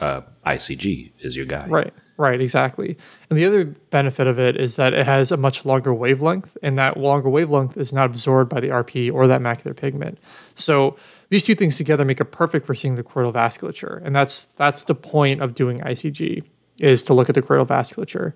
uh, 0.00 0.22
ICG 0.46 1.12
is 1.20 1.36
your 1.36 1.44
guy. 1.44 1.66
Right, 1.66 1.92
right, 2.16 2.40
exactly. 2.40 2.96
And 3.28 3.38
the 3.38 3.44
other 3.44 3.64
benefit 3.90 4.26
of 4.26 4.38
it 4.38 4.56
is 4.56 4.76
that 4.76 4.94
it 4.94 5.04
has 5.04 5.30
a 5.30 5.36
much 5.36 5.66
longer 5.66 5.92
wavelength, 5.92 6.56
and 6.62 6.78
that 6.78 6.96
longer 6.96 7.28
wavelength 7.28 7.76
is 7.76 7.92
not 7.92 8.06
absorbed 8.06 8.48
by 8.48 8.60
the 8.60 8.70
RP 8.70 9.10
or 9.12 9.26
that 9.26 9.42
macular 9.42 9.76
pigment. 9.76 10.18
So 10.54 10.96
these 11.28 11.44
two 11.44 11.54
things 11.54 11.76
together 11.76 12.04
make 12.04 12.20
it 12.20 12.26
perfect 12.32 12.64
for 12.66 12.74
seeing 12.74 12.94
the 12.94 13.02
choroidal 13.02 13.32
vasculature, 13.34 14.00
and 14.04 14.14
that's 14.16 14.44
that's 14.44 14.84
the 14.84 14.94
point 14.94 15.42
of 15.42 15.54
doing 15.54 15.80
ICG 15.80 16.44
is 16.80 17.02
to 17.04 17.14
look 17.14 17.28
at 17.28 17.34
the 17.34 17.42
choroidal 17.42 17.66
vasculature. 17.66 18.32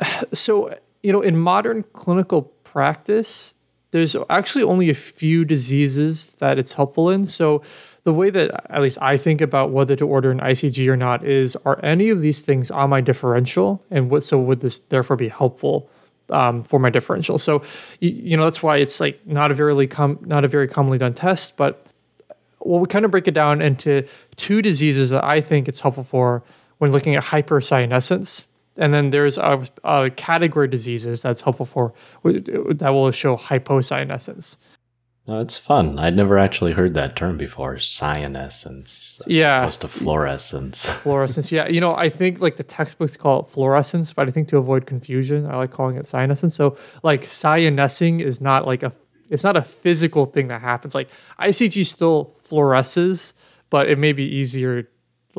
So 0.32 0.74
you 1.02 1.12
know, 1.12 1.20
in 1.20 1.36
modern 1.36 1.84
clinical 1.92 2.42
practice, 2.42 3.54
there's 3.90 4.16
actually 4.28 4.64
only 4.64 4.90
a 4.90 4.94
few 4.94 5.44
diseases 5.44 6.26
that 6.34 6.58
it's 6.58 6.74
helpful 6.74 7.08
in. 7.08 7.24
So 7.24 7.62
the 8.02 8.12
way 8.12 8.30
that 8.30 8.66
at 8.70 8.82
least 8.82 8.98
I 9.00 9.16
think 9.16 9.40
about 9.40 9.70
whether 9.70 9.96
to 9.96 10.06
order 10.06 10.30
an 10.30 10.40
ICG 10.40 10.86
or 10.88 10.96
not 10.96 11.24
is 11.24 11.56
are 11.64 11.80
any 11.82 12.10
of 12.10 12.20
these 12.20 12.40
things 12.40 12.70
on 12.70 12.90
my 12.90 13.00
differential 13.00 13.82
and 13.90 14.10
what 14.10 14.24
so 14.24 14.38
would 14.38 14.60
this 14.60 14.78
therefore 14.78 15.16
be 15.16 15.28
helpful 15.28 15.88
um, 16.30 16.62
for 16.62 16.78
my 16.78 16.90
differential? 16.90 17.38
So 17.38 17.62
you, 18.00 18.10
you 18.10 18.36
know 18.36 18.44
that's 18.44 18.62
why 18.62 18.78
it's 18.78 19.00
like 19.00 19.26
not 19.26 19.50
a 19.50 19.54
very 19.54 19.86
com- 19.86 20.18
not 20.22 20.44
a 20.44 20.48
very 20.48 20.68
commonly 20.68 20.98
done 20.98 21.14
test, 21.14 21.56
but 21.56 21.86
well 22.60 22.80
we 22.80 22.86
kind 22.86 23.04
of 23.04 23.10
break 23.10 23.28
it 23.28 23.34
down 23.34 23.62
into 23.62 24.06
two 24.36 24.60
diseases 24.62 25.10
that 25.10 25.24
I 25.24 25.40
think 25.40 25.68
it's 25.68 25.80
helpful 25.80 26.04
for 26.04 26.42
when 26.78 26.92
looking 26.92 27.14
at 27.14 27.24
hypercyanescence 27.24 28.44
and 28.78 28.94
then 28.94 29.10
there's 29.10 29.36
a, 29.36 29.64
a 29.84 30.10
category 30.10 30.68
diseases 30.68 31.22
that's 31.22 31.42
helpful 31.42 31.66
for 31.66 31.92
that 32.24 32.90
will 32.90 33.10
show 33.10 33.36
hypocyanescence. 33.36 34.56
No, 35.28 35.40
it's 35.42 35.58
fun. 35.58 35.98
I'd 35.98 36.16
never 36.16 36.38
actually 36.38 36.72
heard 36.72 36.94
that 36.94 37.14
term 37.14 37.36
before. 37.36 37.74
Cyanescence, 37.76 39.20
yeah, 39.26 39.60
opposed 39.60 39.82
to 39.82 39.88
fluorescence. 39.88 40.86
Fluorescence, 41.02 41.52
yeah. 41.52 41.68
You 41.68 41.82
know, 41.82 41.94
I 41.94 42.08
think 42.08 42.40
like 42.40 42.56
the 42.56 42.62
textbooks 42.62 43.14
call 43.14 43.40
it 43.40 43.46
fluorescence, 43.46 44.14
but 44.14 44.26
I 44.26 44.30
think 44.30 44.48
to 44.48 44.56
avoid 44.56 44.86
confusion, 44.86 45.44
I 45.44 45.56
like 45.56 45.70
calling 45.70 45.96
it 45.96 46.06
cyanescence. 46.06 46.54
So, 46.54 46.78
like 47.02 47.22
cyanescing 47.24 48.20
is 48.20 48.40
not 48.40 48.66
like 48.66 48.82
a, 48.82 48.90
it's 49.28 49.44
not 49.44 49.54
a 49.54 49.62
physical 49.62 50.24
thing 50.24 50.48
that 50.48 50.62
happens. 50.62 50.94
Like 50.94 51.10
ICG 51.38 51.84
still 51.84 52.34
fluoresces, 52.42 53.34
but 53.68 53.90
it 53.90 53.98
may 53.98 54.12
be 54.14 54.24
easier 54.24 54.88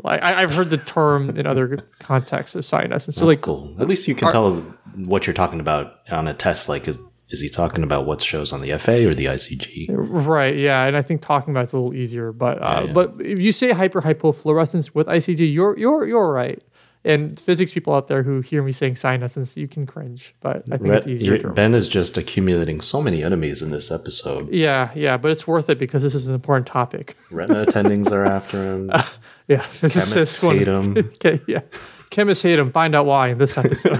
I, 0.04 0.40
have 0.40 0.54
heard 0.54 0.70
the 0.70 0.78
term 0.78 1.36
in 1.36 1.46
other 1.46 1.84
contexts 1.98 2.54
of 2.54 2.64
cyanescence. 2.64 3.16
So 3.16 3.26
That's 3.26 3.36
like 3.36 3.42
cool. 3.42 3.74
At 3.78 3.88
least 3.88 4.08
you 4.08 4.14
can 4.14 4.28
are, 4.28 4.32
tell 4.32 4.54
what 4.96 5.26
you're 5.26 5.34
talking 5.34 5.60
about 5.60 6.00
on 6.10 6.28
a 6.28 6.34
test. 6.34 6.68
Like, 6.68 6.88
is 6.88 6.98
is 7.30 7.40
he 7.40 7.48
talking 7.48 7.84
about 7.84 8.06
what 8.06 8.20
shows 8.20 8.52
on 8.52 8.60
the 8.60 8.76
FA 8.78 9.08
or 9.08 9.14
the 9.14 9.26
ICG? 9.26 9.86
Right. 9.88 10.56
Yeah, 10.56 10.86
and 10.86 10.96
I 10.96 11.02
think 11.02 11.22
talking 11.22 11.52
about 11.52 11.64
it's 11.64 11.72
a 11.72 11.78
little 11.78 11.94
easier. 11.94 12.32
But 12.32 12.60
uh, 12.60 12.66
yeah, 12.66 12.84
yeah. 12.86 12.92
but 12.92 13.14
if 13.20 13.40
you 13.40 13.52
say 13.52 13.70
hyper 13.70 14.00
hypofluorescence 14.00 14.94
with 14.94 15.06
ICG, 15.06 15.52
you're 15.52 15.78
you're 15.78 16.06
you're 16.06 16.32
right. 16.32 16.62
And 17.02 17.40
physics 17.40 17.72
people 17.72 17.94
out 17.94 18.08
there 18.08 18.22
who 18.24 18.42
hear 18.42 18.62
me 18.62 18.72
saying 18.72 18.96
cyanescence, 18.96 19.56
you 19.56 19.66
can 19.66 19.86
cringe, 19.86 20.34
but 20.42 20.64
I 20.70 20.76
think 20.76 20.90
Ret- 20.90 20.98
it's 20.98 21.06
easier. 21.06 21.38
To 21.38 21.48
ben 21.48 21.72
is 21.74 21.88
just 21.88 22.18
accumulating 22.18 22.82
so 22.82 23.00
many 23.02 23.24
enemies 23.24 23.62
in 23.62 23.70
this 23.70 23.90
episode. 23.90 24.52
yeah, 24.52 24.90
yeah, 24.94 25.16
but 25.16 25.30
it's 25.30 25.46
worth 25.48 25.70
it 25.70 25.78
because 25.78 26.02
this 26.02 26.14
is 26.14 26.28
an 26.28 26.34
important 26.34 26.66
topic. 26.66 27.16
Retina 27.30 27.64
attendings 27.66 28.12
are 28.12 28.26
after 28.26 28.62
him. 28.62 28.90
Yeah, 29.48 29.62
physicists 29.62 30.12
Chemists 30.12 30.40
hate 30.42 30.68
want- 30.68 30.96
him. 30.98 31.10
okay, 31.14 31.40
yeah, 31.48 31.62
chemists 32.10 32.42
hate 32.42 32.58
him. 32.58 32.70
Find 32.70 32.94
out 32.94 33.06
why 33.06 33.28
in 33.28 33.38
this 33.38 33.56
episode. 33.58 33.96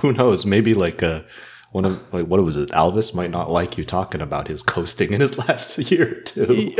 Who 0.00 0.12
knows? 0.12 0.46
Maybe 0.46 0.72
like 0.74 1.02
uh, 1.02 1.22
one 1.72 1.84
of 1.84 2.12
like 2.12 2.26
what 2.26 2.42
was 2.42 2.56
it? 2.56 2.70
Alvis 2.70 3.14
might 3.14 3.30
not 3.30 3.50
like 3.50 3.76
you 3.76 3.84
talking 3.84 4.20
about 4.20 4.48
his 4.48 4.62
coasting 4.62 5.12
in 5.12 5.20
his 5.20 5.36
last 5.48 5.78
year 5.90 6.20
two. 6.22 6.74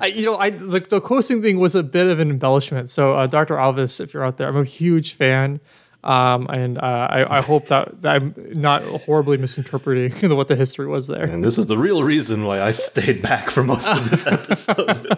I, 0.00 0.12
you 0.14 0.26
know, 0.26 0.36
I 0.36 0.50
the, 0.50 0.80
the 0.80 1.00
coasting 1.00 1.42
thing 1.42 1.58
was 1.58 1.74
a 1.74 1.82
bit 1.82 2.06
of 2.06 2.18
an 2.18 2.30
embellishment. 2.30 2.90
So, 2.90 3.14
uh, 3.14 3.26
Dr. 3.26 3.56
Alvis, 3.56 4.00
if 4.00 4.14
you're 4.14 4.24
out 4.24 4.38
there, 4.38 4.48
I'm 4.48 4.56
a 4.56 4.64
huge 4.64 5.12
fan. 5.14 5.60
Um, 6.04 6.48
and 6.50 6.78
uh, 6.78 7.06
I, 7.10 7.38
I 7.38 7.40
hope 7.42 7.68
that, 7.68 8.02
that 8.02 8.16
I'm 8.16 8.34
not 8.54 8.82
horribly 8.82 9.36
misinterpreting 9.36 10.30
what 10.36 10.48
the 10.48 10.56
history 10.56 10.86
was 10.86 11.06
there. 11.06 11.24
And 11.24 11.44
this 11.44 11.58
is 11.58 11.68
the 11.68 11.78
real 11.78 12.02
reason 12.02 12.44
why 12.44 12.60
I 12.60 12.72
stayed 12.72 13.22
back 13.22 13.50
for 13.50 13.62
most 13.62 13.88
of 13.88 14.10
this 14.10 14.26
episode. 14.26 15.08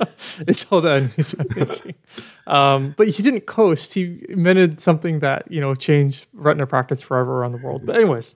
It's 0.46 0.70
all 0.70 0.80
the 0.80 0.90
enemies 0.90 1.34
I'm 1.38 1.46
making. 1.54 1.94
Um, 2.46 2.94
but 2.96 3.08
he 3.08 3.22
didn't 3.22 3.46
coast. 3.46 3.94
He 3.94 4.24
invented 4.28 4.80
something 4.80 5.18
that 5.20 5.50
you 5.50 5.60
know 5.60 5.74
changed 5.74 6.26
retina 6.32 6.66
practice 6.66 7.02
forever 7.02 7.38
around 7.38 7.52
the 7.52 7.58
world. 7.58 7.84
But 7.84 7.96
anyways, 7.96 8.34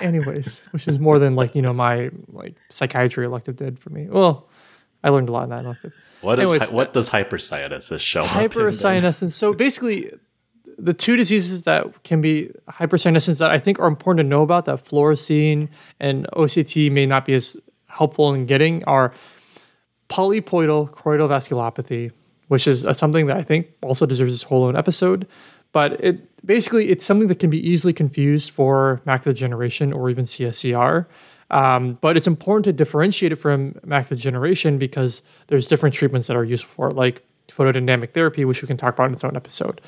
anyways, 0.00 0.66
which 0.70 0.86
is 0.86 0.98
more 0.98 1.18
than 1.18 1.34
like 1.36 1.54
you 1.54 1.62
know 1.62 1.72
my 1.72 2.10
like 2.28 2.56
psychiatry 2.68 3.24
elective 3.24 3.56
did 3.56 3.78
for 3.78 3.90
me. 3.90 4.06
Well, 4.08 4.48
I 5.02 5.08
learned 5.10 5.28
a 5.28 5.32
lot 5.32 5.44
in 5.44 5.50
that 5.50 5.64
elective. 5.64 5.92
What 6.20 6.38
is 6.38 6.50
Anyways, 6.50 6.68
hy- 6.68 6.74
what 6.74 6.92
does 6.92 7.10
hypercyanesis 7.10 8.00
show? 8.00 8.22
up 8.22 9.22
in. 9.22 9.30
So 9.30 9.52
basically, 9.54 10.12
the 10.82 10.94
two 10.94 11.16
diseases 11.16 11.64
that 11.64 12.02
can 12.02 12.20
be 12.20 12.50
hypercyanescence 12.68 13.38
that 13.38 13.50
I 13.50 13.58
think 13.58 13.78
are 13.78 13.86
important 13.86 14.24
to 14.24 14.28
know 14.28 14.42
about 14.42 14.64
that 14.64 14.84
fluorescein 14.84 15.68
and 15.98 16.26
OCT 16.32 16.90
may 16.90 17.06
not 17.06 17.24
be 17.24 17.34
as 17.34 17.56
helpful 17.88 18.32
in 18.32 18.46
getting 18.46 18.82
are 18.84 19.12
polypoidal 20.08 20.90
choroidal 20.90 21.28
vasculopathy, 21.28 22.12
which 22.48 22.66
is 22.66 22.86
uh, 22.86 22.92
something 22.92 23.26
that 23.26 23.36
I 23.36 23.42
think 23.42 23.68
also 23.82 24.06
deserves 24.06 24.34
its 24.34 24.42
whole 24.42 24.64
own 24.64 24.76
episode. 24.76 25.26
But 25.72 26.02
it 26.02 26.44
basically 26.44 26.88
it's 26.88 27.04
something 27.04 27.28
that 27.28 27.38
can 27.38 27.50
be 27.50 27.64
easily 27.68 27.92
confused 27.92 28.50
for 28.50 29.00
macular 29.06 29.34
degeneration 29.34 29.92
or 29.92 30.10
even 30.10 30.24
CSCR. 30.24 31.06
Um, 31.50 31.98
but 32.00 32.16
it's 32.16 32.26
important 32.26 32.64
to 32.64 32.72
differentiate 32.72 33.32
it 33.32 33.36
from 33.36 33.72
macular 33.86 34.10
degeneration 34.10 34.78
because 34.78 35.22
there's 35.48 35.68
different 35.68 35.94
treatments 35.94 36.26
that 36.28 36.36
are 36.36 36.44
useful 36.44 36.70
for 36.74 36.88
it, 36.88 36.96
like 36.96 37.22
photodynamic 37.48 38.12
therapy, 38.12 38.44
which 38.44 38.62
we 38.62 38.68
can 38.68 38.76
talk 38.76 38.94
about 38.94 39.08
in 39.08 39.12
its 39.12 39.24
own 39.24 39.36
episode. 39.36 39.80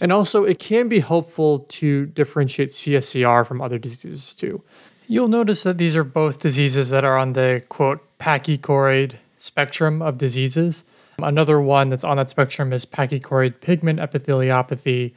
And 0.00 0.12
also, 0.12 0.44
it 0.44 0.58
can 0.58 0.88
be 0.88 1.00
helpful 1.00 1.60
to 1.60 2.06
differentiate 2.06 2.70
CSCR 2.70 3.46
from 3.46 3.60
other 3.60 3.78
diseases 3.78 4.34
too. 4.34 4.62
You'll 5.06 5.28
notice 5.28 5.62
that 5.64 5.76
these 5.76 5.94
are 5.96 6.04
both 6.04 6.40
diseases 6.40 6.90
that 6.90 7.04
are 7.04 7.18
on 7.18 7.34
the 7.34 7.62
quote 7.68 8.00
pachychoroid 8.18 9.16
spectrum 9.36 10.00
of 10.00 10.18
diseases. 10.18 10.84
Another 11.18 11.60
one 11.60 11.88
that's 11.88 12.04
on 12.04 12.16
that 12.16 12.30
spectrum 12.30 12.72
is 12.72 12.86
pachychoroid 12.86 13.60
pigment 13.60 13.98
epitheliopathy. 13.98 15.12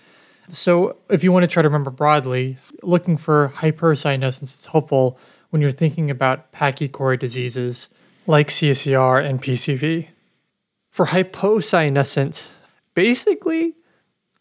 So, 0.49 0.97
if 1.09 1.23
you 1.23 1.31
want 1.31 1.43
to 1.43 1.47
try 1.47 1.61
to 1.61 1.69
remember 1.69 1.91
broadly, 1.91 2.57
looking 2.81 3.15
for 3.15 3.49
hypercyanescence 3.55 4.43
is 4.43 4.65
helpful 4.65 5.17
when 5.51 5.61
you're 5.61 5.71
thinking 5.71 6.09
about 6.09 6.51
pachychoroid 6.51 7.19
diseases 7.19 7.89
like 8.27 8.49
CSCR 8.49 9.23
and 9.23 9.41
PCV. 9.41 10.07
For 10.91 11.07
hypocyanescent, 11.07 12.51
basically, 12.93 13.75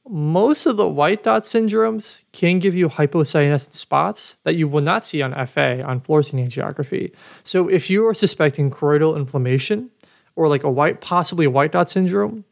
most 0.08 0.66
of 0.66 0.76
the 0.76 0.88
white 0.88 1.22
dot 1.22 1.42
syndromes 1.42 2.22
can 2.32 2.58
give 2.58 2.74
you 2.74 2.88
hypocyanescent 2.88 3.72
spots 3.72 4.36
that 4.44 4.56
you 4.56 4.66
will 4.66 4.82
not 4.82 5.04
see 5.04 5.22
on 5.22 5.32
FA 5.46 5.82
on 5.84 6.00
fluorescein 6.00 6.44
angiography. 6.44 7.14
So 7.44 7.68
if 7.68 7.88
you 7.88 8.06
are 8.06 8.14
suspecting 8.14 8.70
choroidal 8.70 9.16
inflammation 9.16 9.90
or 10.34 10.48
like 10.48 10.64
a 10.64 10.70
white, 10.70 11.00
possibly 11.00 11.46
a 11.46 11.50
white 11.50 11.72
dot 11.72 11.88
syndrome, 11.88 12.44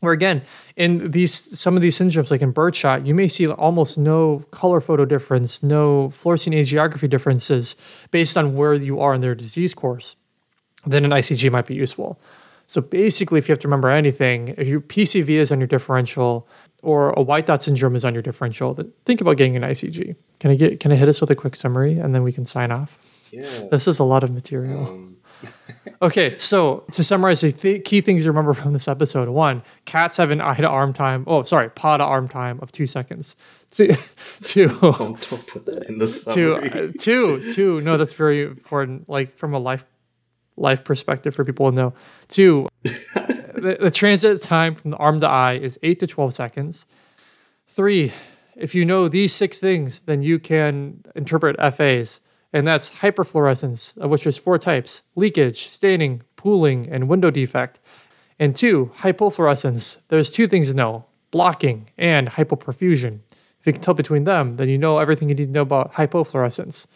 where 0.00 0.12
again, 0.12 0.42
in 0.76 1.10
these 1.10 1.32
some 1.32 1.76
of 1.76 1.82
these 1.82 1.98
syndromes, 1.98 2.30
like 2.30 2.42
in 2.42 2.52
birdshot, 2.52 3.06
you 3.06 3.14
may 3.14 3.26
see 3.26 3.48
almost 3.48 3.98
no 3.98 4.44
color 4.50 4.80
photo 4.80 5.04
difference, 5.04 5.62
no 5.62 6.10
fluorescein 6.10 6.54
angiography 6.54 7.08
differences 7.08 7.74
based 8.10 8.36
on 8.36 8.54
where 8.54 8.74
you 8.74 9.00
are 9.00 9.14
in 9.14 9.20
their 9.20 9.34
disease 9.34 9.74
course. 9.74 10.14
Then 10.86 11.04
an 11.04 11.10
ICG 11.10 11.50
might 11.50 11.66
be 11.66 11.74
useful. 11.74 12.20
So 12.74 12.80
basically, 12.80 13.38
if 13.38 13.48
you 13.48 13.52
have 13.52 13.60
to 13.60 13.68
remember 13.68 13.88
anything, 13.88 14.48
if 14.58 14.66
your 14.66 14.80
PCV 14.80 15.28
is 15.28 15.52
on 15.52 15.60
your 15.60 15.68
differential 15.68 16.48
or 16.82 17.10
a 17.10 17.22
white 17.22 17.46
dot 17.46 17.62
syndrome 17.62 17.94
is 17.94 18.04
on 18.04 18.14
your 18.14 18.22
differential, 18.22 18.74
then 18.74 18.92
think 19.04 19.20
about 19.20 19.36
getting 19.36 19.54
an 19.54 19.62
ICG. 19.62 20.16
Can 20.40 20.50
I 20.50 20.56
get? 20.56 20.80
Can 20.80 20.90
I 20.90 20.96
hit 20.96 21.08
us 21.08 21.20
with 21.20 21.30
a 21.30 21.36
quick 21.36 21.54
summary 21.54 22.00
and 22.00 22.12
then 22.12 22.24
we 22.24 22.32
can 22.32 22.44
sign 22.44 22.72
off? 22.72 22.98
Yeah. 23.30 23.42
This 23.70 23.86
is 23.86 24.00
a 24.00 24.04
lot 24.04 24.24
of 24.24 24.32
material. 24.32 25.08
okay, 26.02 26.36
so 26.38 26.82
to 26.90 27.04
summarize 27.04 27.42
the 27.42 27.52
th- 27.52 27.84
key 27.84 28.00
things 28.00 28.22
to 28.22 28.28
remember 28.28 28.54
from 28.54 28.72
this 28.72 28.88
episode: 28.88 29.28
one, 29.28 29.62
cats 29.84 30.16
have 30.16 30.32
an 30.32 30.40
eye 30.40 30.56
to 30.56 30.68
arm 30.68 30.92
time. 30.92 31.22
Oh, 31.28 31.42
sorry, 31.44 31.70
paw 31.70 31.98
to 31.98 32.02
arm 32.04 32.26
time 32.26 32.58
of 32.60 32.72
two 32.72 32.88
seconds. 32.88 33.36
Two, 33.74 33.88
two, 34.42 34.68
Don't, 34.68 35.20
don't 35.30 35.46
put 35.48 35.64
that 35.66 35.86
in 35.88 35.98
the 35.98 36.06
two, 36.06 36.54
summary. 36.54 36.70
uh, 36.70 36.92
two, 36.98 37.52
two. 37.52 37.80
No, 37.80 37.96
that's 37.96 38.12
very 38.14 38.44
important. 38.44 39.08
Like 39.08 39.36
from 39.36 39.52
a 39.52 39.58
life 39.58 39.84
life 40.56 40.84
perspective 40.84 41.34
for 41.34 41.44
people 41.44 41.70
to 41.70 41.76
know. 41.76 41.94
Two, 42.28 42.68
the, 42.82 43.78
the 43.80 43.90
transit 43.90 44.42
time 44.42 44.74
from 44.74 44.90
the 44.90 44.96
arm 44.96 45.20
to 45.20 45.28
eye 45.28 45.54
is 45.54 45.78
eight 45.82 46.00
to 46.00 46.06
twelve 46.06 46.34
seconds. 46.34 46.86
Three, 47.66 48.12
if 48.56 48.74
you 48.74 48.84
know 48.84 49.08
these 49.08 49.32
six 49.32 49.58
things, 49.58 50.00
then 50.00 50.22
you 50.22 50.38
can 50.38 51.04
interpret 51.14 51.56
FAs, 51.74 52.20
and 52.52 52.66
that's 52.66 53.00
hyperfluorescence, 53.00 53.96
of 53.98 54.10
which 54.10 54.24
there's 54.24 54.36
four 54.36 54.58
types: 54.58 55.02
leakage, 55.16 55.66
staining, 55.66 56.22
pooling, 56.36 56.88
and 56.90 57.08
window 57.08 57.30
defect. 57.30 57.80
And 58.38 58.56
two, 58.56 58.90
hypofluorescence. 58.98 60.00
There's 60.08 60.30
two 60.30 60.46
things 60.46 60.70
to 60.70 60.76
know: 60.76 61.06
blocking 61.30 61.90
and 61.96 62.28
hypoperfusion. 62.28 63.20
If 63.60 63.68
you 63.68 63.72
can 63.72 63.82
tell 63.82 63.94
between 63.94 64.24
them, 64.24 64.56
then 64.56 64.68
you 64.68 64.76
know 64.76 64.98
everything 64.98 65.30
you 65.30 65.34
need 65.34 65.46
to 65.46 65.52
know 65.52 65.62
about 65.62 65.94
hypofluorescence. 65.94 66.86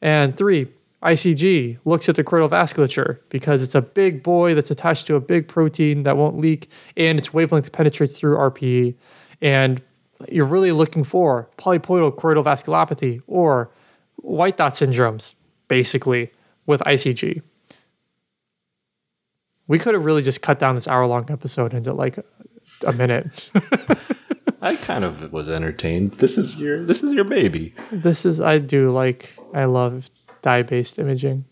And 0.00 0.34
three, 0.34 0.68
ICG 1.04 1.78
looks 1.84 2.08
at 2.08 2.16
the 2.16 2.24
choroidal 2.24 2.48
vasculature 2.48 3.18
because 3.28 3.62
it's 3.62 3.74
a 3.74 3.82
big 3.82 4.22
boy 4.22 4.54
that's 4.54 4.70
attached 4.70 5.06
to 5.06 5.16
a 5.16 5.20
big 5.20 5.48
protein 5.48 6.02
that 6.04 6.16
won't 6.16 6.38
leak 6.38 6.70
and 6.96 7.18
its 7.18 7.32
wavelength 7.32 7.72
penetrates 7.72 8.18
through 8.18 8.36
RPE. 8.36 8.94
And 9.42 9.82
you're 10.28 10.46
really 10.46 10.72
looking 10.72 11.04
for 11.04 11.50
polypoidal 11.58 12.16
choroidal 12.16 12.44
vasculopathy 12.44 13.20
or 13.26 13.70
white 14.16 14.56
dot 14.56 14.72
syndromes, 14.72 15.34
basically, 15.68 16.30
with 16.64 16.80
ICG. 16.80 17.42
We 19.66 19.78
could 19.78 19.94
have 19.94 20.04
really 20.04 20.22
just 20.22 20.40
cut 20.40 20.58
down 20.58 20.74
this 20.74 20.88
hour 20.88 21.06
long 21.06 21.30
episode 21.30 21.74
into 21.74 21.92
like 21.92 22.18
a 22.86 22.92
minute. 22.92 23.50
I 24.62 24.76
kind 24.76 25.04
of 25.04 25.30
was 25.32 25.50
entertained. 25.50 26.14
This 26.14 26.38
is 26.38 26.60
your 26.60 26.82
this 26.82 27.02
is 27.02 27.12
your 27.12 27.24
baby. 27.24 27.74
This 27.92 28.24
is 28.24 28.40
I 28.40 28.58
do 28.58 28.90
like 28.90 29.36
I 29.52 29.66
love 29.66 30.08
dye 30.44 30.62
based 30.62 30.98
imaging. 30.98 31.44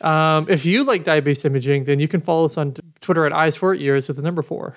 Um, 0.00 0.46
if 0.48 0.64
you 0.64 0.84
like 0.84 1.04
dye 1.04 1.20
based 1.20 1.44
imaging, 1.44 1.84
then 1.84 1.98
you 2.00 2.08
can 2.08 2.20
follow 2.20 2.46
us 2.46 2.56
on 2.56 2.74
Twitter 3.00 3.26
at 3.26 3.32
eyes 3.34 3.56
for 3.56 3.74
ears 3.74 4.08
with 4.08 4.16
the 4.16 4.22
number 4.22 4.40
four. 4.40 4.74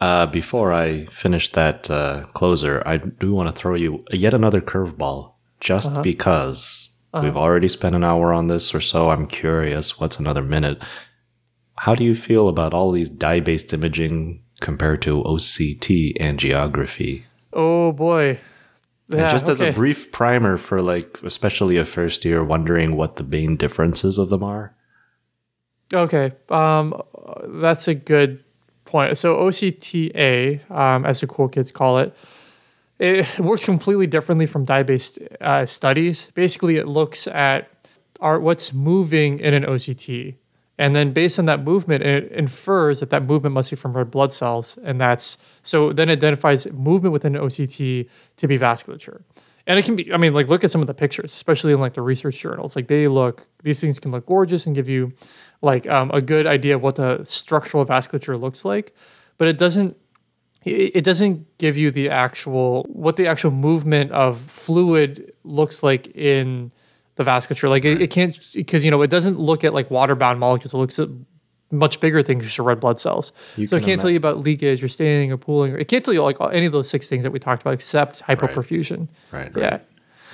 Uh, 0.00 0.26
before 0.26 0.72
I 0.72 1.06
finish 1.06 1.50
that 1.52 1.90
uh, 1.90 2.24
closer, 2.32 2.82
I 2.86 2.96
do 2.96 3.34
want 3.34 3.54
to 3.54 3.54
throw 3.54 3.74
you 3.74 4.04
yet 4.10 4.34
another 4.34 4.60
curveball, 4.60 5.34
just 5.60 6.02
because 6.02 6.90
we've 7.14 7.36
already 7.36 7.68
spent 7.68 7.94
an 7.94 8.02
hour 8.02 8.32
on 8.32 8.48
this 8.48 8.74
or 8.74 8.80
so. 8.80 9.10
I'm 9.10 9.26
curious, 9.26 10.00
what's 10.00 10.18
another 10.18 10.42
minute? 10.42 10.82
How 11.76 11.94
do 11.94 12.04
you 12.04 12.14
feel 12.14 12.48
about 12.48 12.74
all 12.74 12.90
these 12.90 13.10
dye 13.10 13.40
based 13.40 13.72
imaging 13.72 14.42
compared 14.60 15.02
to 15.02 15.22
OCT 15.22 16.18
angiography? 16.18 17.22
Oh 17.52 17.92
boy. 17.92 18.38
And 19.12 19.22
Yeah, 19.22 19.30
just 19.30 19.48
as 19.48 19.60
a 19.60 19.72
brief 19.72 20.10
primer 20.12 20.56
for 20.56 20.80
like, 20.80 21.20
especially 21.22 21.76
a 21.76 21.84
first 21.84 22.24
year 22.24 22.42
wondering 22.42 22.96
what 22.96 23.16
the 23.16 23.24
main 23.24 23.56
differences 23.56 24.18
of 24.18 24.30
them 24.30 24.42
are. 24.42 24.74
Okay, 25.92 26.32
um, 26.48 26.94
that's 27.46 27.86
a 27.88 27.94
good 27.94 28.42
point. 28.84 29.16
So 29.18 29.36
OCTA, 29.36 30.70
um, 30.70 31.04
as 31.04 31.20
the 31.20 31.26
cool 31.26 31.48
kids 31.48 31.70
call 31.70 31.98
it, 31.98 32.16
it 32.98 33.38
works 33.38 33.64
completely 33.64 34.06
differently 34.06 34.46
from 34.46 34.64
dye-based 34.64 35.18
uh, 35.40 35.66
studies. 35.66 36.30
Basically, 36.34 36.76
it 36.76 36.86
looks 36.86 37.26
at 37.26 37.68
our, 38.20 38.40
what's 38.40 38.72
moving 38.72 39.40
in 39.40 39.52
an 39.52 39.64
OCT, 39.64 40.36
and 40.82 40.96
then 40.96 41.12
based 41.12 41.38
on 41.38 41.44
that 41.44 41.62
movement, 41.62 42.02
it 42.02 42.32
infers 42.32 42.98
that 42.98 43.10
that 43.10 43.24
movement 43.24 43.54
must 43.54 43.70
be 43.70 43.76
from 43.76 43.92
red 43.92 44.10
blood 44.10 44.32
cells, 44.32 44.76
and 44.82 45.00
that's 45.00 45.38
so 45.62 45.92
then 45.92 46.10
identifies 46.10 46.66
movement 46.72 47.12
within 47.12 47.34
OCT 47.34 48.08
to 48.38 48.48
be 48.48 48.58
vasculature. 48.58 49.22
And 49.64 49.78
it 49.78 49.84
can 49.84 49.94
be, 49.94 50.12
I 50.12 50.16
mean, 50.16 50.34
like 50.34 50.48
look 50.48 50.64
at 50.64 50.72
some 50.72 50.80
of 50.80 50.88
the 50.88 50.94
pictures, 50.94 51.32
especially 51.32 51.72
in 51.72 51.78
like 51.78 51.94
the 51.94 52.02
research 52.02 52.36
journals. 52.36 52.74
Like 52.74 52.88
they 52.88 53.06
look, 53.06 53.46
these 53.62 53.80
things 53.80 54.00
can 54.00 54.10
look 54.10 54.26
gorgeous 54.26 54.66
and 54.66 54.74
give 54.74 54.88
you 54.88 55.12
like 55.60 55.88
um, 55.88 56.10
a 56.12 56.20
good 56.20 56.48
idea 56.48 56.74
of 56.74 56.82
what 56.82 56.96
the 56.96 57.22
structural 57.22 57.86
vasculature 57.86 58.40
looks 58.40 58.64
like, 58.64 58.92
but 59.38 59.46
it 59.46 59.58
doesn't 59.58 59.96
it 60.64 61.04
doesn't 61.04 61.58
give 61.58 61.76
you 61.76 61.92
the 61.92 62.10
actual 62.10 62.82
what 62.88 63.14
the 63.14 63.28
actual 63.28 63.52
movement 63.52 64.10
of 64.10 64.36
fluid 64.40 65.32
looks 65.44 65.84
like 65.84 66.08
in 66.16 66.72
the 67.16 67.24
vasculature. 67.24 67.68
Like 67.68 67.84
it, 67.84 68.00
it 68.02 68.10
can't 68.10 68.38
because 68.54 68.84
you 68.84 68.90
know 68.90 69.02
it 69.02 69.10
doesn't 69.10 69.38
look 69.38 69.64
at 69.64 69.74
like 69.74 69.90
water 69.90 70.14
bound 70.14 70.40
molecules. 70.40 70.72
It 70.74 70.78
looks 70.78 70.98
at 70.98 71.08
much 71.70 72.00
bigger 72.00 72.22
things, 72.22 72.44
just 72.44 72.58
red 72.58 72.80
blood 72.80 73.00
cells. 73.00 73.32
so 73.56 73.62
it 73.62 73.68
can 73.68 73.80
can't 73.80 73.88
ima- 73.88 74.00
tell 74.02 74.10
you 74.10 74.16
about 74.18 74.38
leakage 74.40 74.84
or 74.84 74.88
staining 74.88 75.32
or 75.32 75.38
pooling. 75.38 75.72
Or, 75.72 75.78
it 75.78 75.88
can't 75.88 76.04
tell 76.04 76.12
you 76.12 76.22
like 76.22 76.36
any 76.52 76.66
of 76.66 76.72
those 76.72 76.88
six 76.88 77.08
things 77.08 77.22
that 77.22 77.30
we 77.30 77.38
talked 77.38 77.62
about 77.62 77.72
except 77.74 78.20
hypoperfusion. 78.22 79.08
Right. 79.30 79.54
right. 79.54 79.62
Yeah. 79.62 79.78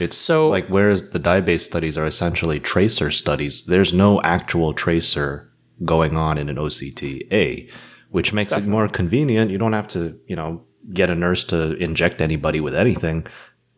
It's 0.01 0.17
So- 0.17 0.49
like 0.49 0.67
whereas 0.69 1.11
the 1.11 1.19
dye-based 1.19 1.67
studies 1.67 1.97
are 1.99 2.07
essentially 2.07 2.59
tracer 2.59 3.11
studies, 3.11 3.65
there's 3.67 3.93
no 3.93 4.21
actual 4.23 4.73
tracer 4.75 5.51
going 5.85 6.17
on 6.17 6.39
in 6.39 6.49
an 6.49 6.57
OCTA, 6.57 7.71
which 8.11 8.33
makes 8.33 8.57
it 8.57 8.67
more 8.67 8.89
convenient. 8.89 9.51
You 9.53 9.59
don't 9.59 9.75
have 9.75 9.87
to, 9.89 10.19
you 10.27 10.35
know, 10.37 10.63
get 10.93 11.09
a 11.11 11.15
nurse 11.15 11.45
to 11.45 11.75
inject 11.77 12.21
anybody 12.21 12.61
with 12.61 12.75
anything, 12.75 13.27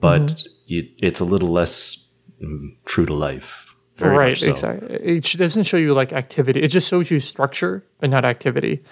but 0.00 0.22
Mm-hmm. 0.22 0.48
you, 0.66 0.88
it's 1.02 1.20
a 1.20 1.24
little 1.24 1.48
less 1.50 1.99
Mm, 2.42 2.76
true 2.84 3.06
to 3.06 3.14
life. 3.14 3.66
Right, 3.98 4.36
so. 4.36 4.50
exactly. 4.50 4.96
It 4.96 5.24
doesn't 5.36 5.64
show 5.64 5.76
you 5.76 5.92
like 5.92 6.12
activity. 6.12 6.62
It 6.62 6.68
just 6.68 6.88
shows 6.88 7.10
you 7.10 7.20
structure, 7.20 7.84
but 7.98 8.08
not 8.08 8.24
activity. 8.24 8.82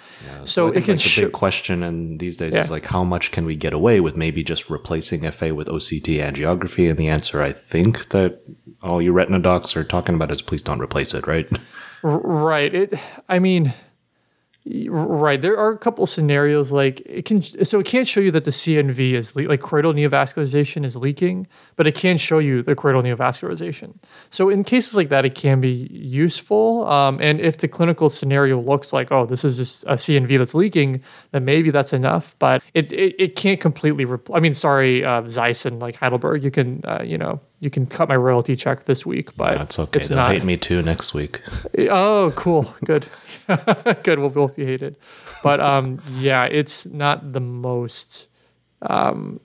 so 0.44 0.66
I 0.66 0.70
it 0.70 0.84
can 0.84 0.96
like 0.96 1.02
the 1.02 1.22
big 1.22 1.32
question 1.32 1.82
and 1.82 2.20
these 2.20 2.36
days 2.36 2.54
Yeah. 2.54 2.62
is 2.64 2.70
like 2.70 2.84
how 2.84 3.04
much 3.04 3.30
can 3.30 3.46
we 3.46 3.56
get 3.56 3.72
away 3.72 4.00
with 4.00 4.16
maybe 4.16 4.42
just 4.42 4.68
replacing 4.68 5.24
FA 5.30 5.54
with 5.54 5.66
OCT 5.68 6.20
angiography? 6.20 6.90
And 6.90 6.98
the 6.98 7.08
answer 7.08 7.40
I 7.42 7.52
think 7.52 8.10
that 8.10 8.40
all 8.82 9.00
you 9.00 9.12
retina 9.12 9.38
docs 9.38 9.76
are 9.76 9.84
talking 9.84 10.14
about 10.14 10.30
is 10.30 10.42
please 10.42 10.62
don't 10.62 10.80
replace 10.80 11.14
it, 11.14 11.26
right? 11.26 11.48
Right. 12.02 12.74
It. 12.74 12.94
I 13.28 13.38
mean, 13.38 13.72
right. 14.88 15.40
There 15.40 15.56
are 15.56 15.70
a 15.70 15.78
couple 15.78 16.06
scenarios 16.06 16.72
like 16.72 17.00
it 17.06 17.24
can. 17.24 17.42
So 17.42 17.80
it 17.80 17.86
can't 17.86 18.06
show 18.06 18.20
you 18.20 18.30
that 18.32 18.44
the 18.44 18.50
CNV 18.50 19.12
is 19.12 19.34
le- 19.34 19.48
like 19.48 19.60
choroidal 19.60 19.94
neovascularization 19.94 20.84
is 20.84 20.96
leaking, 20.96 21.46
but 21.76 21.86
it 21.86 21.94
can 21.94 22.18
show 22.18 22.38
you 22.38 22.62
the 22.62 22.74
choroidal 22.74 23.02
neovascularization. 23.02 23.94
So 24.30 24.48
in 24.48 24.64
cases 24.64 24.94
like 24.94 25.08
that, 25.08 25.24
it 25.24 25.34
can 25.34 25.60
be 25.60 25.88
useful. 25.90 26.86
Um, 26.86 27.18
and 27.20 27.40
if 27.40 27.58
the 27.58 27.68
clinical 27.68 28.10
scenario 28.10 28.60
looks 28.60 28.92
like, 28.92 29.10
oh, 29.10 29.26
this 29.26 29.44
is 29.44 29.56
just 29.56 29.84
a 29.84 29.94
CNV 29.94 30.38
that's 30.38 30.54
leaking, 30.54 31.02
then 31.32 31.44
maybe 31.44 31.70
that's 31.70 31.92
enough. 31.92 32.38
But 32.38 32.62
it 32.74 32.92
it, 32.92 33.14
it 33.18 33.36
can't 33.36 33.60
completely. 33.60 34.04
Repl- 34.04 34.36
I 34.36 34.40
mean, 34.40 34.54
sorry, 34.54 35.04
uh, 35.04 35.28
Zeiss 35.28 35.64
and 35.66 35.80
like 35.80 35.96
Heidelberg. 35.96 36.42
You 36.42 36.50
can 36.50 36.82
uh, 36.84 37.02
you 37.04 37.18
know 37.18 37.40
you 37.60 37.70
can 37.70 37.86
cut 37.86 38.08
my 38.08 38.16
royalty 38.16 38.54
check 38.56 38.84
this 38.84 39.04
week, 39.04 39.36
but 39.36 39.58
That's 39.58 39.78
okay. 39.78 39.98
It's 39.98 40.08
They'll 40.08 40.18
not. 40.18 40.30
hate 40.32 40.44
me 40.44 40.56
too 40.56 40.82
next 40.82 41.12
week. 41.14 41.40
Oh, 41.90 42.32
cool. 42.36 42.72
Good. 42.84 43.06
Good. 44.02 44.18
We'll 44.18 44.30
both 44.30 44.54
be 44.56 44.64
hated. 44.64 44.96
But 45.42 45.60
um, 45.60 46.00
yeah, 46.18 46.44
it's 46.44 46.86
not 46.86 47.32
the 47.32 47.40
most. 47.40 48.28
Um, 48.82 49.40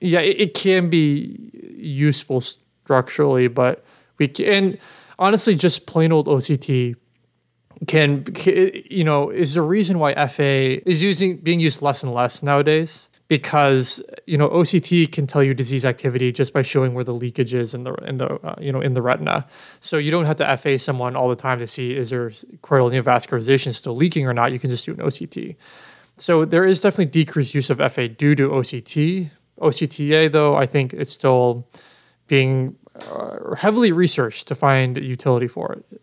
yeah, 0.00 0.20
it, 0.20 0.40
it 0.40 0.54
can 0.54 0.88
be 0.90 1.50
useful 1.76 2.40
structurally, 2.40 3.48
but 3.48 3.84
we 4.18 4.28
can. 4.28 4.46
And 4.46 4.78
honestly, 5.18 5.54
just 5.54 5.86
plain 5.86 6.12
old 6.12 6.26
OCT 6.26 6.94
can, 7.86 8.24
ca- 8.24 8.84
you 8.90 9.04
know, 9.04 9.30
is 9.30 9.54
the 9.54 9.62
reason 9.62 9.98
why 9.98 10.14
FA 10.28 10.88
is 10.88 11.02
using 11.02 11.36
being 11.38 11.60
used 11.60 11.82
less 11.82 12.02
and 12.02 12.12
less 12.12 12.42
nowadays 12.42 13.08
because 13.28 14.02
you 14.26 14.38
know 14.38 14.48
OCT 14.48 15.12
can 15.12 15.26
tell 15.26 15.42
you 15.42 15.54
disease 15.54 15.84
activity 15.84 16.32
just 16.32 16.52
by 16.52 16.62
showing 16.62 16.94
where 16.94 17.04
the 17.04 17.12
leakage 17.12 17.54
is 17.54 17.74
in 17.74 17.84
the 17.84 17.92
in 18.06 18.16
the 18.16 18.26
uh, 18.26 18.54
you 18.58 18.72
know 18.72 18.80
in 18.80 18.94
the 18.94 19.02
retina. 19.02 19.46
So 19.80 19.98
you 19.98 20.10
don't 20.10 20.24
have 20.24 20.36
to 20.38 20.56
FA 20.56 20.78
someone 20.78 21.14
all 21.14 21.28
the 21.28 21.36
time 21.36 21.58
to 21.58 21.66
see 21.66 21.94
is 21.94 22.10
there 22.10 22.30
choroidal 22.30 22.90
neovascularization 22.90 23.74
still 23.74 23.94
leaking 23.94 24.26
or 24.26 24.32
not. 24.32 24.52
You 24.52 24.58
can 24.58 24.70
just 24.70 24.86
do 24.86 24.92
an 24.92 24.98
OCT. 24.98 25.56
So 26.16 26.44
there 26.44 26.64
is 26.64 26.80
definitely 26.80 27.06
decreased 27.06 27.54
use 27.54 27.70
of 27.70 27.78
FA 27.92 28.08
due 28.08 28.34
to 28.34 28.48
OCT. 28.48 29.30
OCTA 29.60 30.32
though, 30.32 30.56
I 30.56 30.66
think 30.66 30.94
it's 30.94 31.12
still 31.12 31.68
being 32.26 32.76
uh, 32.98 33.54
heavily 33.56 33.92
researched 33.92 34.48
to 34.48 34.54
find 34.54 34.96
utility 34.96 35.48
for 35.48 35.72
it. 35.72 36.00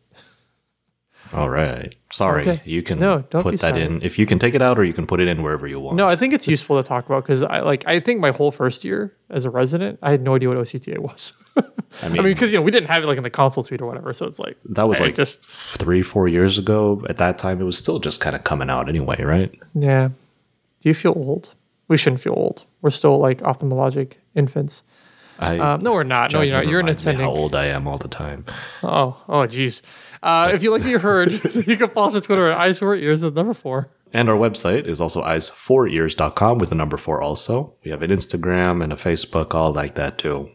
All 1.33 1.49
right. 1.49 1.93
Sorry. 2.11 2.41
Okay. 2.43 2.61
You 2.65 2.81
can 2.81 2.99
No, 2.99 3.23
don't 3.29 3.41
put 3.43 3.51
that 3.59 3.71
sorry. 3.75 3.81
in. 3.81 4.01
If 4.01 4.17
you 4.19 4.25
can 4.25 4.39
take 4.39 4.53
it 4.55 4.61
out 4.61 4.77
or 4.79 4.83
you 4.83 4.93
can 4.93 5.05
put 5.07 5.19
it 5.19 5.27
in 5.27 5.41
wherever 5.43 5.67
you 5.67 5.79
want. 5.79 5.97
No, 5.97 6.07
I 6.07 6.15
think 6.15 6.33
it's 6.33 6.47
useful 6.47 6.81
to 6.81 6.87
talk 6.87 7.05
about 7.05 7.23
because 7.23 7.43
I 7.43 7.59
like 7.59 7.85
I 7.87 7.99
think 7.99 8.19
my 8.21 8.31
whole 8.31 8.51
first 8.51 8.83
year 8.83 9.13
as 9.29 9.43
a 9.43 9.49
resident, 9.49 9.99
I 10.01 10.11
had 10.11 10.21
no 10.21 10.35
idea 10.35 10.47
what 10.49 10.57
OCTA 10.57 10.99
was. 10.99 11.41
I 11.57 11.63
I 12.03 12.09
mean, 12.09 12.23
mean, 12.23 12.33
because 12.33 12.51
you 12.51 12.57
know 12.59 12.63
we 12.63 12.71
didn't 12.71 12.89
have 12.89 13.03
it 13.03 13.07
like 13.07 13.17
in 13.17 13.23
the 13.23 13.29
console 13.29 13.63
suite 13.63 13.81
or 13.81 13.85
whatever, 13.87 14.13
so 14.13 14.25
it's 14.27 14.39
like 14.39 14.57
that 14.69 14.87
was 14.87 15.01
I 15.01 15.05
like 15.05 15.15
just 15.15 15.45
three, 15.45 16.01
four 16.01 16.27
years 16.27 16.57
ago. 16.57 17.03
At 17.09 17.17
that 17.17 17.37
time, 17.37 17.59
it 17.59 17.63
was 17.65 17.77
still 17.77 17.99
just 17.99 18.21
kind 18.21 18.35
of 18.35 18.43
coming 18.43 18.69
out 18.69 18.87
anyway, 18.89 19.21
right? 19.23 19.51
yeah. 19.73 20.09
Do 20.81 20.89
you 20.89 20.93
feel 20.93 21.13
old? 21.15 21.55
We 21.87 21.97
shouldn't 21.97 22.21
feel 22.21 22.33
old. 22.33 22.65
We're 22.81 22.89
still 22.91 23.17
like 23.17 23.39
ophthalmologic 23.39 24.13
infants. 24.35 24.83
I, 25.39 25.57
Um, 25.57 25.81
no, 25.81 25.93
we're 25.93 26.03
not. 26.03 26.33
No, 26.33 26.41
you're 26.41 26.57
not. 26.57 26.67
You're 26.67 26.79
an 26.79 26.89
attending. 26.89 27.25
How 27.25 27.31
old 27.31 27.55
I 27.55 27.65
am 27.65 27.87
all 27.87 27.97
the 27.97 28.07
time. 28.07 28.45
Oh, 28.83 29.21
oh, 29.27 29.45
geez. 29.47 29.81
Uh, 30.23 30.49
if 30.53 30.63
you 30.63 30.71
like 30.71 30.81
what 30.81 30.89
you 30.89 30.99
heard, 30.99 31.31
you 31.67 31.77
can 31.77 31.89
follow 31.89 32.07
us 32.07 32.15
on 32.15 32.21
Twitter 32.21 32.47
at 32.47 32.57
eyes 32.57 32.79
for 32.79 32.95
ears 32.95 33.23
at 33.23 33.33
number 33.33 33.53
four. 33.53 33.89
And 34.13 34.29
our 34.29 34.37
website 34.37 34.85
is 34.85 35.01
also 35.01 35.21
eyes4ears.com 35.21 36.57
with 36.57 36.69
the 36.69 36.75
number 36.75 36.97
four 36.97 37.21
also. 37.21 37.75
We 37.83 37.91
have 37.91 38.01
an 38.01 38.11
Instagram 38.11 38.83
and 38.83 38.93
a 38.93 38.95
Facebook, 38.95 39.53
all 39.53 39.73
like 39.73 39.95
that 39.95 40.17
too. 40.17 40.49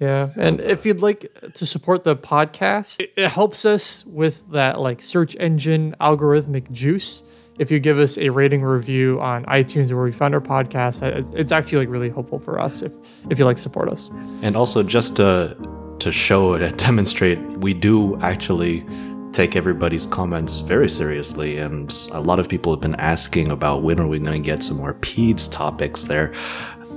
Yeah, 0.00 0.30
and 0.36 0.60
if 0.60 0.84
you'd 0.84 1.00
like 1.00 1.26
to 1.54 1.64
support 1.64 2.04
the 2.04 2.16
podcast, 2.16 3.00
it, 3.00 3.12
it 3.16 3.28
helps 3.30 3.64
us 3.64 4.04
with 4.04 4.50
that 4.50 4.78
like 4.78 5.02
search 5.02 5.34
engine 5.36 5.94
algorithmic 6.00 6.70
juice. 6.70 7.22
If 7.58 7.70
you 7.70 7.80
give 7.80 7.98
us 7.98 8.18
a 8.18 8.28
rating 8.28 8.62
review 8.62 9.18
on 9.20 9.44
iTunes 9.46 9.90
or 9.90 9.96
where 9.96 10.04
we 10.04 10.12
found 10.12 10.34
our 10.34 10.40
podcast, 10.40 11.02
it's 11.34 11.52
actually 11.52 11.78
like 11.78 11.88
really 11.88 12.10
helpful 12.10 12.38
for 12.38 12.60
us 12.60 12.82
if 12.82 12.92
if 13.30 13.38
you 13.38 13.44
like 13.44 13.58
support 13.58 13.88
us. 13.88 14.10
And 14.42 14.56
also 14.56 14.82
just 14.82 15.16
to 15.16 15.56
to 16.00 16.12
show 16.12 16.54
it 16.54 16.62
and 16.62 16.76
demonstrate, 16.88 17.38
we 17.58 17.72
do 17.72 18.18
actually 18.20 18.84
take 19.32 19.56
everybody's 19.56 20.06
comments 20.06 20.60
very 20.60 20.88
seriously, 20.88 21.58
and 21.58 22.08
a 22.12 22.20
lot 22.20 22.38
of 22.38 22.48
people 22.48 22.72
have 22.72 22.80
been 22.80 22.94
asking 22.96 23.50
about 23.50 23.82
when 23.82 24.00
are 24.00 24.06
we 24.06 24.18
going 24.18 24.32
to 24.32 24.42
get 24.42 24.62
some 24.62 24.78
more 24.78 24.94
peds 24.94 25.50
topics 25.50 26.04
there. 26.04 26.32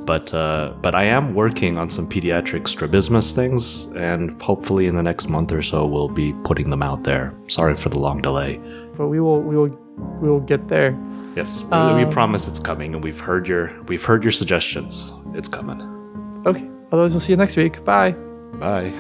But 0.05 0.34
uh, 0.34 0.74
but 0.82 0.95
I 0.95 1.03
am 1.03 1.36
working 1.36 1.78
on 1.78 1.89
some 1.89 2.10
pediatric 2.10 2.68
strabismus 2.68 3.32
things, 3.32 3.91
and 3.93 4.41
hopefully 4.41 4.88
in 4.88 4.95
the 4.95 5.03
next 5.03 5.30
month 5.30 5.51
or 5.51 5.62
so 5.62 5.86
we'll 5.86 6.10
be 6.10 6.34
putting 6.43 6.70
them 6.70 6.82
out 6.82 7.03
there. 7.03 7.34
Sorry 7.47 7.76
for 7.76 7.89
the 7.89 7.99
long 7.99 8.22
delay. 8.22 8.60
But 8.97 9.07
we 9.07 9.20
will 9.20 9.41
we 9.41 9.55
will 9.55 9.70
we 10.22 10.30
will 10.30 10.39
get 10.39 10.68
there. 10.68 10.97
Yes, 11.36 11.64
we, 11.64 11.70
we 11.70 12.04
um, 12.04 12.10
promise 12.10 12.47
it's 12.47 12.60
coming, 12.60 12.95
and 12.95 13.04
we've 13.04 13.20
heard 13.20 13.47
your 13.47 13.82
we've 13.84 14.04
heard 14.04 14.24
your 14.24 14.32
suggestions. 14.32 15.14
It's 15.34 15.47
coming. 15.47 15.82
Okay. 16.45 16.70
Otherwise, 16.91 17.12
we'll 17.12 17.20
see 17.20 17.34
you 17.34 17.38
next 17.38 17.56
week. 17.56 17.84
Bye. 17.86 18.12
Bye. 18.60 18.93